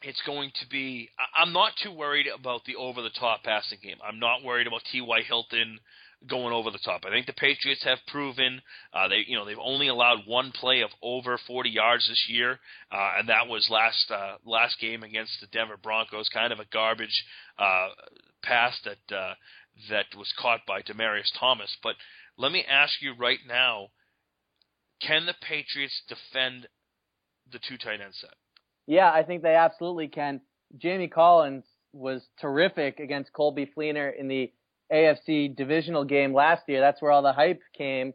it's 0.03 0.23
going 0.27 0.51
to 0.61 0.69
be. 0.69 1.11
I'm 1.37 1.53
not 1.53 1.73
too 1.83 1.93
worried 1.93 2.27
about 2.27 2.65
the 2.65 2.77
over 2.77 3.03
the 3.03 3.11
top 3.11 3.43
passing 3.45 3.79
game. 3.83 3.97
I'm 4.07 4.19
not 4.19 4.45
worried 4.45 4.67
about 4.67 4.83
T.Y. 4.93 5.23
Hilton 5.23 5.79
going 6.29 6.53
over 6.53 6.71
the 6.71 6.79
top. 6.79 7.03
I 7.07 7.11
think 7.11 7.27
the 7.27 7.33
Patriots 7.33 7.85
have 7.85 7.99
proven 8.09 8.61
uh, 8.93 9.09
they 9.09 9.25
you 9.27 9.37
know 9.37 9.45
they've 9.45 9.57
only 9.63 9.89
allowed 9.89 10.27
one 10.27 10.53
play 10.53 10.83
of 10.83 10.91
over 11.03 11.39
40 11.47 11.71
yards 11.71 12.09
this 12.09 12.27
year, 12.29 12.59
uh, 12.93 13.13
and 13.19 13.29
that 13.29 13.49
was 13.49 13.69
last 13.71 14.11
uh, 14.11 14.37
last 14.45 14.79
game 14.81 15.03
against 15.03 15.33
the 15.41 15.47
Denver 15.49 15.79
Broncos. 15.83 16.29
Kind 16.29 16.53
of 16.53 16.61
a 16.61 16.67
garbage 16.73 17.25
uh, 17.59 17.89
pass 18.43 18.79
that 18.85 19.17
uh, 19.17 19.35
that 19.91 20.07
was 20.17 20.33
caught 20.39 20.61
by 20.67 20.83
Demaryius 20.83 21.31
Thomas. 21.39 21.77
But 21.83 21.95
let 22.37 22.53
me 22.53 22.65
ask 22.69 23.01
you 23.01 23.15
right 23.19 23.41
now: 23.47 23.89
Can 25.01 25.27
the 25.27 25.35
Patriots 25.47 26.03
defend 26.09 26.69
the 27.53 27.61
two 27.69 27.77
tight 27.77 28.01
end 28.01 28.15
set? 28.15 28.35
Yeah, 28.87 29.11
I 29.11 29.23
think 29.23 29.43
they 29.43 29.55
absolutely 29.55 30.09
can. 30.09 30.41
Jamie 30.77 31.09
Collins 31.09 31.65
was 31.93 32.23
terrific 32.41 32.99
against 32.99 33.33
Colby 33.33 33.71
Fleener 33.77 34.13
in 34.19 34.29
the 34.29 34.53
AFC 34.93 35.55
divisional 35.55 36.05
game 36.05 36.35
last 36.35 36.63
year. 36.69 36.81
That's 36.81 37.01
where 37.01 37.11
all 37.11 37.23
the 37.23 37.33
hype 37.33 37.61
came. 37.77 38.15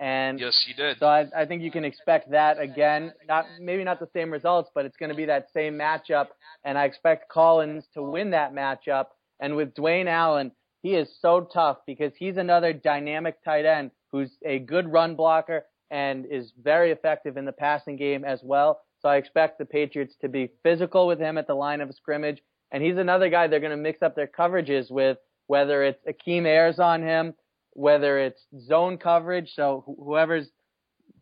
And 0.00 0.40
yes, 0.40 0.62
he 0.66 0.74
did. 0.74 0.98
So 0.98 1.06
I, 1.06 1.26
I 1.36 1.46
think 1.46 1.62
you 1.62 1.70
can 1.70 1.84
expect 1.84 2.32
that 2.32 2.60
again. 2.60 3.12
Not 3.28 3.46
maybe 3.60 3.84
not 3.84 4.00
the 4.00 4.08
same 4.12 4.30
results, 4.30 4.70
but 4.74 4.84
it's 4.84 4.96
going 4.96 5.10
to 5.10 5.16
be 5.16 5.26
that 5.26 5.48
same 5.54 5.74
matchup. 5.74 6.28
And 6.64 6.76
I 6.76 6.84
expect 6.84 7.30
Collins 7.30 7.84
to 7.94 8.02
win 8.02 8.30
that 8.30 8.52
matchup. 8.52 9.06
And 9.40 9.56
with 9.56 9.74
Dwayne 9.74 10.06
Allen, 10.06 10.52
he 10.82 10.94
is 10.94 11.08
so 11.20 11.48
tough 11.52 11.78
because 11.86 12.12
he's 12.18 12.36
another 12.36 12.72
dynamic 12.72 13.42
tight 13.44 13.64
end 13.64 13.92
who's 14.10 14.30
a 14.44 14.58
good 14.58 14.92
run 14.92 15.14
blocker 15.14 15.64
and 15.90 16.26
is 16.26 16.52
very 16.60 16.90
effective 16.90 17.36
in 17.36 17.44
the 17.44 17.52
passing 17.52 17.96
game 17.96 18.24
as 18.24 18.40
well. 18.42 18.80
So 19.00 19.08
I 19.08 19.16
expect 19.16 19.58
the 19.58 19.64
Patriots 19.64 20.14
to 20.22 20.28
be 20.28 20.50
physical 20.62 21.06
with 21.06 21.20
him 21.20 21.38
at 21.38 21.46
the 21.46 21.54
line 21.54 21.80
of 21.80 21.94
scrimmage. 21.94 22.42
And 22.72 22.82
he's 22.82 22.96
another 22.96 23.28
guy 23.28 23.46
they're 23.46 23.60
going 23.60 23.70
to 23.70 23.76
mix 23.76 24.02
up 24.02 24.16
their 24.16 24.26
coverages 24.26 24.90
with 24.90 25.18
whether 25.46 25.82
it's 25.82 26.04
Akeem 26.06 26.46
Ayers 26.46 26.78
on 26.78 27.02
him, 27.02 27.34
whether 27.72 28.18
it's 28.18 28.42
zone 28.66 28.98
coverage. 28.98 29.52
So 29.54 29.96
whoever's, 29.98 30.48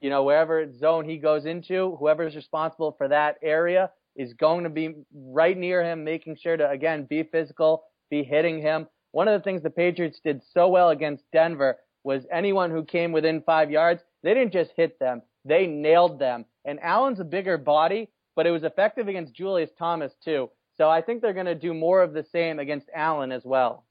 you 0.00 0.10
know, 0.10 0.22
wherever 0.24 0.72
zone 0.78 1.08
he 1.08 1.18
goes 1.18 1.46
into, 1.46 1.96
whoever's 1.98 2.36
responsible 2.36 2.94
for 2.96 3.08
that 3.08 3.36
area 3.42 3.90
is 4.16 4.34
going 4.34 4.64
to 4.64 4.70
be 4.70 4.94
right 5.14 5.56
near 5.56 5.82
him, 5.82 6.04
making 6.04 6.36
sure 6.36 6.56
to, 6.56 6.68
again, 6.68 7.06
be 7.08 7.22
physical, 7.22 7.84
be 8.10 8.22
hitting 8.22 8.60
him. 8.60 8.86
One 9.12 9.28
of 9.28 9.38
the 9.38 9.44
things 9.44 9.62
the 9.62 9.70
Patriots 9.70 10.20
did 10.22 10.42
so 10.52 10.68
well 10.68 10.90
against 10.90 11.24
Denver 11.32 11.78
was 12.04 12.26
anyone 12.32 12.70
who 12.70 12.84
came 12.84 13.12
within 13.12 13.42
five 13.42 13.70
yards, 13.70 14.02
they 14.22 14.34
didn't 14.34 14.52
just 14.52 14.72
hit 14.76 14.98
them, 14.98 15.22
they 15.44 15.66
nailed 15.66 16.18
them. 16.18 16.44
And 16.64 16.80
Allen's 16.80 17.20
a 17.20 17.24
bigger 17.24 17.58
body, 17.58 18.10
but 18.36 18.46
it 18.46 18.50
was 18.50 18.64
effective 18.64 19.08
against 19.08 19.34
Julius 19.34 19.70
Thomas 19.78 20.12
too. 20.24 20.50
So 20.76 20.88
I 20.88 21.02
think 21.02 21.20
they're 21.20 21.32
going 21.32 21.46
to 21.46 21.54
do 21.54 21.74
more 21.74 22.02
of 22.02 22.12
the 22.12 22.24
same 22.32 22.58
against 22.58 22.88
Allen 22.94 23.30
as 23.32 23.44
well. 23.44 23.84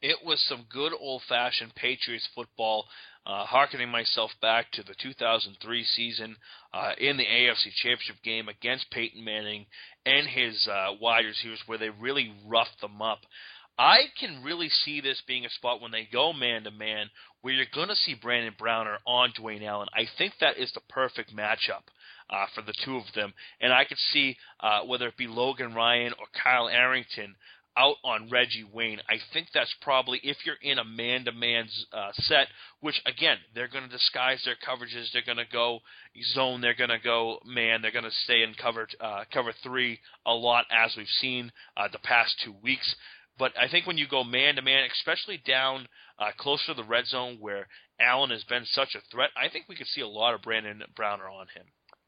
It 0.00 0.18
was 0.24 0.40
some 0.48 0.64
good 0.70 0.92
old 0.98 1.22
fashioned 1.28 1.74
Patriots 1.74 2.28
football, 2.34 2.86
uh, 3.26 3.44
harkening 3.44 3.88
myself 3.88 4.30
back 4.40 4.70
to 4.72 4.82
the 4.84 4.94
2003 5.02 5.84
season 5.84 6.36
uh, 6.72 6.92
in 6.98 7.16
the 7.16 7.26
AFC 7.26 7.72
Championship 7.82 8.22
game 8.22 8.48
against 8.48 8.90
Peyton 8.92 9.24
Manning 9.24 9.66
and 10.06 10.28
his 10.28 10.68
uh, 10.68 10.94
wide 11.00 11.24
receivers, 11.24 11.62
where 11.66 11.78
they 11.78 11.90
really 11.90 12.32
roughed 12.46 12.80
them 12.80 13.02
up. 13.02 13.18
I 13.76 14.04
can 14.18 14.42
really 14.42 14.68
see 14.68 15.00
this 15.00 15.22
being 15.26 15.44
a 15.44 15.50
spot 15.50 15.80
when 15.80 15.92
they 15.92 16.08
go 16.12 16.32
man 16.32 16.64
to 16.64 16.70
man 16.70 17.10
where 17.42 17.54
you're 17.54 17.66
going 17.72 17.88
to 17.88 17.94
see 17.94 18.14
Brandon 18.14 18.54
Browner 18.58 18.98
on 19.06 19.32
Dwayne 19.38 19.64
Allen. 19.64 19.88
I 19.94 20.06
think 20.16 20.34
that 20.40 20.58
is 20.58 20.72
the 20.72 20.80
perfect 20.88 21.34
matchup 21.34 21.86
uh, 22.30 22.46
for 22.54 22.62
the 22.62 22.74
two 22.84 22.96
of 22.96 23.04
them, 23.14 23.32
and 23.60 23.72
I 23.72 23.84
could 23.84 23.98
see 24.12 24.36
uh, 24.60 24.80
whether 24.82 25.06
it 25.06 25.16
be 25.16 25.28
Logan 25.28 25.74
Ryan 25.74 26.12
or 26.18 26.26
Kyle 26.42 26.68
Arrington 26.68 27.36
out 27.78 27.96
on 28.04 28.28
Reggie 28.30 28.66
Wayne. 28.70 29.00
I 29.08 29.18
think 29.32 29.48
that's 29.54 29.74
probably 29.80 30.20
if 30.22 30.38
you're 30.44 30.56
in 30.60 30.78
a 30.78 30.84
man-to-man 30.84 31.68
uh, 31.92 32.10
set, 32.14 32.48
which 32.80 33.00
again 33.06 33.36
they're 33.54 33.68
going 33.68 33.84
to 33.84 33.90
disguise 33.90 34.42
their 34.44 34.56
coverages. 34.56 35.12
They're 35.12 35.22
going 35.22 35.38
to 35.38 35.52
go 35.52 35.80
zone. 36.34 36.60
They're 36.60 36.74
going 36.74 36.90
to 36.90 36.98
go 36.98 37.38
man. 37.46 37.80
They're 37.82 37.92
going 37.92 38.04
to 38.04 38.10
stay 38.24 38.42
in 38.42 38.54
cover 38.54 38.88
uh, 39.00 39.24
cover 39.32 39.52
three 39.62 40.00
a 40.26 40.34
lot 40.34 40.66
as 40.70 40.94
we've 40.96 41.06
seen 41.20 41.52
uh, 41.76 41.88
the 41.92 41.98
past 42.00 42.34
two 42.44 42.54
weeks. 42.62 42.94
But 43.38 43.52
I 43.56 43.68
think 43.68 43.86
when 43.86 43.98
you 43.98 44.08
go 44.08 44.24
man 44.24 44.56
to 44.56 44.62
man, 44.62 44.88
especially 44.92 45.40
down 45.46 45.86
uh, 46.18 46.32
closer 46.36 46.66
to 46.68 46.74
the 46.74 46.88
red 46.88 47.06
zone 47.06 47.36
where 47.38 47.68
Allen 48.00 48.30
has 48.30 48.42
been 48.44 48.64
such 48.64 48.96
a 48.96 49.00
threat, 49.12 49.30
I 49.36 49.48
think 49.48 49.66
we 49.68 49.76
could 49.76 49.86
see 49.86 50.00
a 50.00 50.08
lot 50.08 50.34
of 50.34 50.42
Brandon 50.42 50.82
Browner 50.96 51.28
on 51.28 51.46
him. 51.54 51.64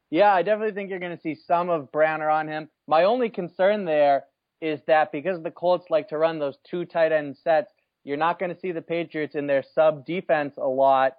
Yeah, 0.09 0.33
I 0.33 0.41
definitely 0.41 0.73
think 0.73 0.89
you're 0.89 0.99
going 0.99 1.15
to 1.15 1.21
see 1.21 1.37
some 1.47 1.69
of 1.69 1.89
Browner 1.93 2.29
on 2.29 2.49
him. 2.49 2.69
My 2.85 3.05
only 3.05 3.29
concern 3.29 3.85
there 3.85 4.25
is 4.61 4.79
that 4.87 5.11
because 5.11 5.41
the 5.43 5.51
Colts 5.51 5.85
like 5.89 6.09
to 6.09 6.17
run 6.17 6.39
those 6.39 6.57
two 6.69 6.85
tight 6.85 7.11
end 7.11 7.35
sets, 7.43 7.71
you're 8.03 8.17
not 8.17 8.39
going 8.39 8.53
to 8.53 8.59
see 8.59 8.71
the 8.71 8.81
Patriots 8.81 9.35
in 9.35 9.47
their 9.47 9.63
sub 9.73 10.05
defense 10.05 10.53
a 10.57 10.67
lot 10.67 11.17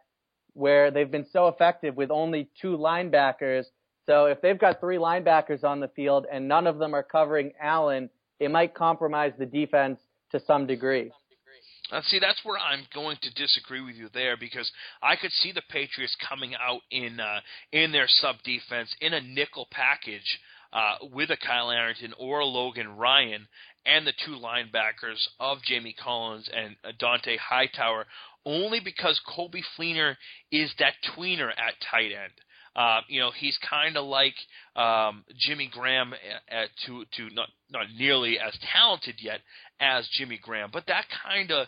where 0.55 0.91
they've 0.91 1.11
been 1.11 1.27
so 1.33 1.49
effective 1.49 1.97
with 1.97 2.11
only 2.11 2.49
two 2.61 2.77
linebackers. 2.77 3.65
So 4.07 4.27
if 4.27 4.41
they've 4.41 4.59
got 4.59 4.81
three 4.81 4.99
linebackers 4.99 5.65
on 5.65 5.81
the 5.81 5.89
field 5.89 6.27
and 6.31 6.49
none 6.49 6.67
of 6.67 6.79
them 6.79 6.95
are 6.95 7.03
covering 7.03 7.53
Allen, 7.61 8.11
it 8.39 8.51
might 8.51 8.75
compromise 8.75 9.33
the 9.39 9.47
defense 9.47 9.99
to 10.33 10.41
some 10.41 10.67
degree. 10.67 11.11
Uh, 11.91 12.01
see, 12.07 12.19
that's 12.19 12.41
where 12.43 12.59
I'm 12.59 12.87
going 12.95 13.19
to 13.23 13.35
disagree 13.35 13.83
with 13.83 13.97
you 13.97 14.09
there 14.15 14.37
because 14.39 14.71
I 15.03 15.17
could 15.17 15.31
see 15.31 15.53
the 15.53 15.63
Patriots 15.69 16.17
coming 16.27 16.55
out 16.55 16.81
in 16.91 17.21
uh, 17.21 17.41
in 17.71 17.93
their 17.93 18.07
sub 18.09 18.37
defense 18.45 18.95
in 19.03 19.13
a 19.13 19.21
nickel 19.21 19.69
package 19.71 20.41
uh, 20.73 20.97
with 21.13 21.31
a 21.31 21.37
Kyle 21.37 21.71
Arrington 21.71 22.15
or 22.19 22.41
a 22.41 22.47
Logan 22.47 22.97
Ryan 22.97 23.47
and 23.85 24.07
the 24.07 24.13
two 24.25 24.33
linebackers 24.33 25.19
of 25.41 25.59
Jamie 25.63 25.97
Collins 26.03 26.49
and 26.55 26.77
Dont'a 27.01 27.39
Hightower, 27.39 28.07
only 28.47 28.81
because 28.81 29.21
Coby 29.37 29.63
Fleener 29.77 30.17
is 30.51 30.73
that 30.79 30.95
tweener 31.17 31.51
at 31.51 31.75
tight 31.91 32.13
end. 32.13 32.33
Uh, 32.75 33.01
you 33.09 33.21
know, 33.21 33.31
he's 33.37 33.59
kind 33.69 33.97
of 33.97 34.07
like 34.07 34.35
um, 34.77 35.25
Jimmy 35.39 35.69
Graham, 35.71 36.15
at, 36.15 36.63
at, 36.63 36.69
to 36.87 37.05
to 37.17 37.35
not 37.35 37.49
not 37.71 37.87
nearly 37.99 38.39
as 38.39 38.57
talented 38.73 39.17
yet 39.21 39.41
as 39.79 40.09
Jimmy 40.13 40.39
Graham, 40.43 40.71
but 40.73 40.87
that 40.87 41.05
kind 41.27 41.51
of 41.51 41.67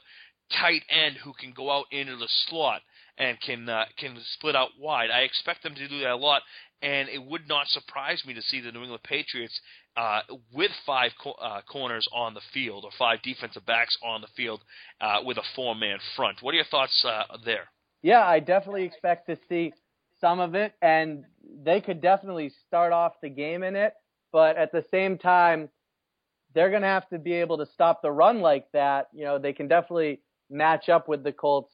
tight 0.58 0.82
end 0.88 1.16
who 1.22 1.32
can 1.38 1.52
go 1.52 1.70
out 1.70 1.86
into 1.90 2.16
the 2.16 2.28
slot 2.46 2.80
and 3.18 3.38
can 3.40 3.68
uh, 3.68 3.84
can 3.98 4.16
split 4.34 4.56
out 4.56 4.70
wide. 4.80 5.10
I 5.10 5.20
expect 5.20 5.62
them 5.62 5.74
to 5.74 5.88
do 5.88 6.00
that 6.00 6.12
a 6.12 6.16
lot, 6.16 6.42
and 6.84 7.08
it 7.08 7.24
would 7.24 7.48
not 7.48 7.66
surprise 7.68 8.22
me 8.26 8.34
to 8.34 8.42
see 8.42 8.60
the 8.60 8.70
New 8.70 8.82
England 8.82 9.02
Patriots 9.02 9.58
uh, 9.96 10.20
with 10.52 10.70
five 10.84 11.12
co- 11.22 11.32
uh, 11.32 11.62
corners 11.62 12.06
on 12.12 12.34
the 12.34 12.42
field 12.52 12.84
or 12.84 12.90
five 12.98 13.22
defensive 13.22 13.64
backs 13.64 13.96
on 14.04 14.20
the 14.20 14.28
field 14.36 14.60
uh, 15.00 15.20
with 15.24 15.38
a 15.38 15.42
four-man 15.56 15.98
front. 16.14 16.42
What 16.42 16.52
are 16.52 16.56
your 16.56 16.66
thoughts 16.66 17.04
uh, 17.08 17.38
there? 17.44 17.68
Yeah, 18.02 18.22
I 18.22 18.38
definitely 18.40 18.84
expect 18.84 19.28
to 19.28 19.38
see 19.48 19.72
some 20.20 20.40
of 20.40 20.54
it, 20.54 20.74
and 20.82 21.24
they 21.64 21.80
could 21.80 22.02
definitely 22.02 22.52
start 22.66 22.92
off 22.92 23.14
the 23.22 23.30
game 23.30 23.62
in 23.62 23.76
it. 23.76 23.94
But 24.30 24.58
at 24.58 24.70
the 24.70 24.84
same 24.90 25.16
time, 25.16 25.70
they're 26.54 26.70
going 26.70 26.82
to 26.82 26.88
have 26.88 27.08
to 27.08 27.18
be 27.18 27.32
able 27.32 27.58
to 27.58 27.66
stop 27.66 28.02
the 28.02 28.10
run 28.10 28.40
like 28.40 28.70
that. 28.72 29.08
You 29.14 29.24
know, 29.24 29.38
they 29.38 29.54
can 29.54 29.68
definitely 29.68 30.20
match 30.50 30.90
up 30.90 31.08
with 31.08 31.24
the 31.24 31.32
Colts 31.32 31.72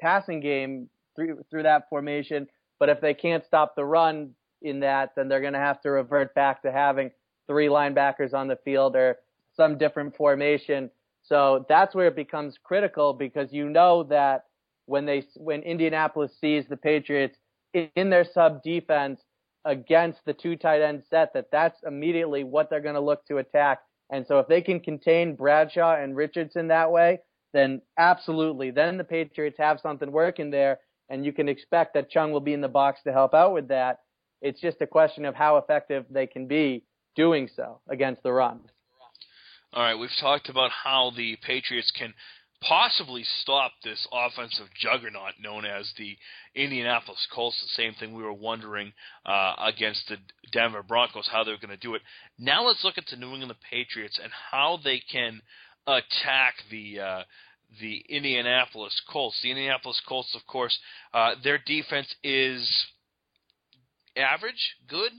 passing 0.00 0.40
game 0.40 0.90
through 1.16 1.44
through 1.50 1.62
that 1.62 1.88
formation. 1.88 2.46
But 2.78 2.88
if 2.88 3.00
they 3.00 3.14
can't 3.14 3.44
stop 3.44 3.74
the 3.76 3.84
run 3.84 4.30
in 4.62 4.80
that, 4.80 5.12
then 5.16 5.28
they're 5.28 5.40
going 5.40 5.52
to 5.52 5.58
have 5.58 5.80
to 5.82 5.90
revert 5.90 6.34
back 6.34 6.62
to 6.62 6.72
having 6.72 7.10
three 7.46 7.68
linebackers 7.68 8.34
on 8.34 8.48
the 8.48 8.58
field 8.64 8.96
or 8.96 9.18
some 9.56 9.78
different 9.78 10.16
formation. 10.16 10.90
So 11.22 11.64
that's 11.68 11.94
where 11.94 12.08
it 12.08 12.16
becomes 12.16 12.58
critical 12.62 13.12
because 13.12 13.52
you 13.52 13.68
know 13.68 14.02
that 14.04 14.44
when 14.86 15.06
they 15.06 15.24
when 15.36 15.62
Indianapolis 15.62 16.32
sees 16.40 16.64
the 16.68 16.76
Patriots 16.76 17.38
in 17.72 18.10
their 18.10 18.24
sub 18.24 18.62
defense 18.62 19.20
against 19.64 20.20
the 20.26 20.34
two 20.34 20.56
tight 20.56 20.82
end 20.82 21.02
set 21.08 21.32
that 21.34 21.46
that's 21.50 21.80
immediately 21.86 22.44
what 22.44 22.68
they're 22.68 22.80
going 22.80 22.94
to 22.94 23.00
look 23.00 23.24
to 23.26 23.38
attack. 23.38 23.80
And 24.10 24.26
so 24.26 24.38
if 24.38 24.46
they 24.46 24.60
can 24.60 24.80
contain 24.80 25.34
Bradshaw 25.34 25.96
and 25.96 26.14
Richardson 26.14 26.68
that 26.68 26.92
way, 26.92 27.20
then 27.54 27.80
absolutely, 27.98 28.70
then 28.70 28.98
the 28.98 29.04
Patriots 29.04 29.56
have 29.58 29.80
something 29.80 30.12
working 30.12 30.50
there, 30.50 30.80
and 31.08 31.24
you 31.24 31.32
can 31.32 31.48
expect 31.48 31.94
that 31.94 32.10
Chung 32.10 32.32
will 32.32 32.40
be 32.40 32.52
in 32.52 32.60
the 32.60 32.68
box 32.68 33.00
to 33.04 33.12
help 33.12 33.34
out 33.34 33.52
with 33.52 33.68
that. 33.68 34.00
It's 34.40 34.60
just 34.60 34.80
a 34.80 34.86
question 34.86 35.24
of 35.24 35.34
how 35.34 35.56
effective 35.56 36.04
they 36.10 36.26
can 36.26 36.46
be 36.46 36.84
doing 37.16 37.48
so 37.54 37.80
against 37.88 38.22
the 38.22 38.32
run. 38.32 38.60
All 39.72 39.82
right, 39.82 39.94
we've 39.94 40.10
talked 40.20 40.48
about 40.48 40.70
how 40.70 41.12
the 41.16 41.36
Patriots 41.44 41.90
can 41.98 42.14
possibly 42.60 43.24
stop 43.42 43.72
this 43.82 44.06
offensive 44.12 44.66
juggernaut 44.80 45.32
known 45.40 45.64
as 45.64 45.92
the 45.98 46.16
Indianapolis 46.54 47.26
Colts. 47.34 47.60
The 47.60 47.82
same 47.82 47.94
thing 47.94 48.14
we 48.14 48.22
were 48.22 48.32
wondering 48.32 48.92
uh, 49.26 49.54
against 49.58 50.08
the 50.08 50.16
Denver 50.52 50.82
Broncos, 50.82 51.28
how 51.30 51.44
they're 51.44 51.56
going 51.56 51.70
to 51.70 51.76
do 51.76 51.94
it. 51.94 52.02
Now 52.38 52.66
let's 52.66 52.84
look 52.84 52.98
at 52.98 53.04
the 53.10 53.16
New 53.16 53.34
England 53.34 53.54
Patriots 53.70 54.18
and 54.22 54.32
how 54.50 54.78
they 54.82 55.02
can 55.10 55.42
attack 55.86 56.54
the. 56.70 57.00
Uh, 57.00 57.22
the 57.80 58.04
Indianapolis 58.08 59.00
Colts. 59.10 59.38
The 59.42 59.50
Indianapolis 59.50 60.00
Colts, 60.08 60.34
of 60.34 60.46
course, 60.46 60.78
uh, 61.12 61.34
their 61.42 61.58
defense 61.58 62.12
is 62.22 62.86
average, 64.16 64.76
good. 64.88 65.12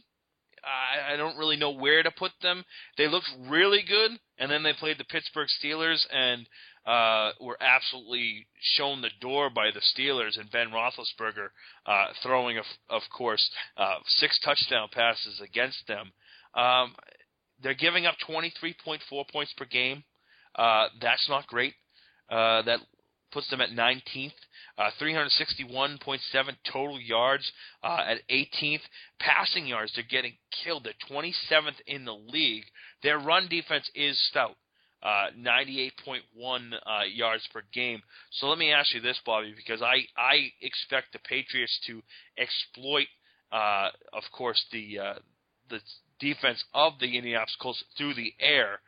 I, 0.64 1.14
I 1.14 1.18
don't 1.18 1.38
really 1.38 1.58
know 1.58 1.72
where 1.72 2.02
to 2.02 2.12
put 2.12 2.32
them. 2.42 2.64
They 2.98 3.08
looked 3.08 3.30
really 3.48 3.84
good, 3.88 4.12
and 4.38 4.50
then 4.50 4.64
they 4.64 4.74
played 4.74 4.98
the 4.98 5.06
Pittsburgh 5.06 5.48
Steelers, 5.62 6.04
and 6.12 6.48
uh, 6.86 7.32
were 7.40 7.58
absolutely 7.62 8.48
shown 8.60 9.02
the 9.02 9.10
door 9.20 9.50
by 9.50 9.72
the 9.72 9.82
Steelers 9.96 10.40
and 10.40 10.52
Ben 10.52 10.70
Roethlisberger 10.70 11.50
uh, 11.86 12.08
throwing, 12.22 12.58
of, 12.58 12.66
of 12.90 13.02
course, 13.16 13.50
uh, 13.78 13.96
six 14.06 14.40
touchdown 14.44 14.88
passes 14.92 15.42
against 15.44 15.88
them. 15.88 16.12
Um, 16.54 16.96
they're 17.62 17.74
giving 17.74 18.06
up 18.06 18.16
23.4 18.28 19.00
points 19.32 19.54
per 19.58 19.66
game. 19.66 20.04
Uh, 20.56 20.88
that's 21.02 21.28
not 21.28 21.48
great. 21.48 21.74
Uh, 22.30 22.62
that 22.64 22.80
puts 23.32 23.50
them 23.50 23.62
at 23.62 23.70
19th. 23.70 24.32
Uh, 24.78 24.90
361.7 25.02 26.20
total 26.72 27.00
yards 27.00 27.50
uh, 27.84 28.02
at 28.08 28.18
18th. 28.30 28.82
Passing 29.20 29.68
yards, 29.68 29.92
they're 29.96 30.04
getting 30.10 30.34
killed. 30.64 30.86
They're 30.86 30.94
27th 31.10 31.80
in 31.88 32.06
the 32.06 32.14
league. 32.14 32.66
Their 33.04 33.20
run 33.20 33.48
defense 33.48 33.90
is 33.96 34.20
stout 34.30 34.56
uh, 35.06 35.28
98.1 35.38 35.92
uh, 36.74 37.04
yards 37.14 37.48
per 37.54 37.62
game. 37.72 38.02
So 38.32 38.48
let 38.48 38.58
me 38.58 38.72
ask 38.72 38.94
you 38.94 39.02
this, 39.02 39.20
Bobby, 39.24 39.54
because 39.56 39.82
I, 39.82 40.08
I 40.18 40.52
expect 40.62 41.14
the 41.14 41.20
Patriots 41.20 41.80
to 41.88 42.02
exploit, 42.40 43.08
uh, 43.52 43.90
of 44.14 44.24
course, 44.36 44.64
the 44.72 44.98
the 45.70 45.80
defense 46.20 46.64
of 46.74 46.94
the 47.00 47.18
Indianapolis 47.18 47.58
Colts 47.62 47.84
through 47.98 48.16
the 48.16 48.34
air. 48.40 48.80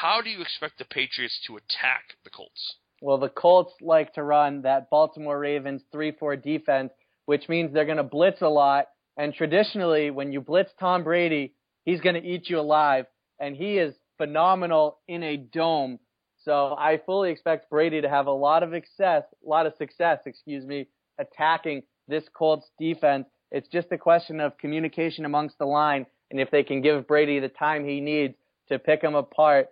How 0.00 0.20
do 0.20 0.28
you 0.28 0.42
expect 0.42 0.78
the 0.78 0.84
Patriots 0.84 1.38
to 1.46 1.56
attack 1.56 2.02
the 2.24 2.30
Colts? 2.30 2.74
Well, 3.00 3.16
the 3.16 3.28
Colts 3.28 3.72
like 3.80 4.12
to 4.14 4.24
run 4.24 4.62
that 4.62 4.90
Baltimore 4.90 5.38
Ravens 5.38 5.82
3-4 5.94 6.42
defense, 6.42 6.92
which 7.26 7.48
means 7.48 7.72
they're 7.72 7.84
going 7.84 7.98
to 7.98 8.02
blitz 8.02 8.42
a 8.42 8.48
lot. 8.48 8.88
And 9.16 9.32
traditionally, 9.32 10.10
when 10.10 10.32
you 10.32 10.40
blitz 10.40 10.72
Tom 10.80 11.04
Brady, 11.04 11.54
he's 11.84 12.00
going 12.00 12.20
to 12.20 12.28
eat 12.28 12.50
you 12.50 12.58
alive. 12.58 13.06
And 13.38 13.54
he 13.54 13.78
is 13.78 13.94
phenomenal 14.18 14.98
in 15.06 15.22
a 15.22 15.36
dome. 15.36 16.00
So 16.42 16.74
I 16.76 17.00
fully 17.06 17.30
expect 17.30 17.70
Brady 17.70 18.00
to 18.00 18.08
have 18.08 18.26
a 18.26 18.32
lot 18.32 18.64
of 18.64 18.72
success, 18.72 19.22
a 19.44 19.48
lot 19.48 19.66
of 19.66 19.74
success, 19.78 20.18
excuse 20.26 20.66
me, 20.66 20.88
attacking 21.18 21.84
this 22.08 22.24
Colts 22.36 22.68
defense. 22.80 23.26
It's 23.52 23.68
just 23.68 23.92
a 23.92 23.98
question 23.98 24.40
of 24.40 24.58
communication 24.58 25.24
amongst 25.24 25.56
the 25.58 25.66
line 25.66 26.06
and 26.32 26.40
if 26.40 26.50
they 26.50 26.64
can 26.64 26.82
give 26.82 27.06
Brady 27.06 27.38
the 27.38 27.48
time 27.48 27.86
he 27.86 28.00
needs 28.00 28.34
to 28.68 28.78
pick 28.78 29.00
him 29.00 29.14
apart. 29.14 29.68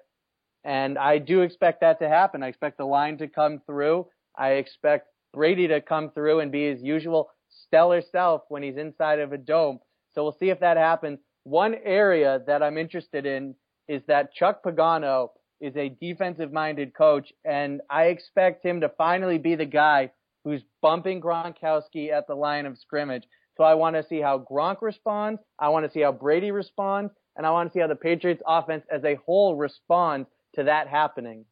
And 0.64 0.98
I 0.98 1.18
do 1.18 1.42
expect 1.42 1.80
that 1.80 1.98
to 2.00 2.08
happen. 2.08 2.42
I 2.42 2.48
expect 2.48 2.78
the 2.78 2.84
line 2.84 3.18
to 3.18 3.28
come 3.28 3.60
through. 3.66 4.06
I 4.36 4.52
expect 4.52 5.08
Brady 5.32 5.68
to 5.68 5.80
come 5.80 6.10
through 6.10 6.40
and 6.40 6.52
be 6.52 6.68
his 6.68 6.82
usual 6.82 7.30
stellar 7.48 8.02
self 8.02 8.42
when 8.48 8.62
he's 8.62 8.76
inside 8.76 9.18
of 9.18 9.32
a 9.32 9.38
dome. 9.38 9.78
So 10.14 10.22
we'll 10.22 10.36
see 10.38 10.50
if 10.50 10.60
that 10.60 10.76
happens. 10.76 11.18
One 11.44 11.74
area 11.84 12.40
that 12.46 12.62
I'm 12.62 12.78
interested 12.78 13.26
in 13.26 13.54
is 13.88 14.02
that 14.06 14.32
Chuck 14.32 14.62
Pagano 14.62 15.30
is 15.60 15.76
a 15.76 15.88
defensive 15.88 16.52
minded 16.52 16.94
coach, 16.94 17.32
and 17.44 17.80
I 17.90 18.04
expect 18.04 18.64
him 18.64 18.80
to 18.80 18.88
finally 18.90 19.38
be 19.38 19.54
the 19.54 19.64
guy 19.64 20.10
who's 20.44 20.62
bumping 20.80 21.20
Gronkowski 21.20 22.12
at 22.12 22.26
the 22.26 22.34
line 22.34 22.66
of 22.66 22.78
scrimmage. 22.78 23.24
So 23.56 23.64
I 23.64 23.74
want 23.74 23.96
to 23.96 24.02
see 24.02 24.20
how 24.20 24.38
Gronk 24.38 24.82
responds. 24.82 25.40
I 25.58 25.68
want 25.68 25.86
to 25.86 25.92
see 25.92 26.00
how 26.00 26.12
Brady 26.12 26.50
responds. 26.50 27.12
And 27.36 27.46
I 27.46 27.50
want 27.50 27.68
to 27.68 27.72
see 27.72 27.80
how 27.80 27.86
the 27.86 27.94
Patriots 27.94 28.42
offense 28.46 28.84
as 28.90 29.04
a 29.04 29.18
whole 29.26 29.56
responds 29.56 30.28
to 30.55 30.64
that 30.64 30.88
happening. 30.88 31.44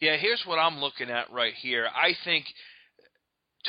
Yeah, 0.00 0.16
here's 0.16 0.44
what 0.46 0.58
I'm 0.58 0.78
looking 0.78 1.10
at 1.10 1.32
right 1.32 1.54
here. 1.54 1.86
I 1.86 2.12
think 2.24 2.46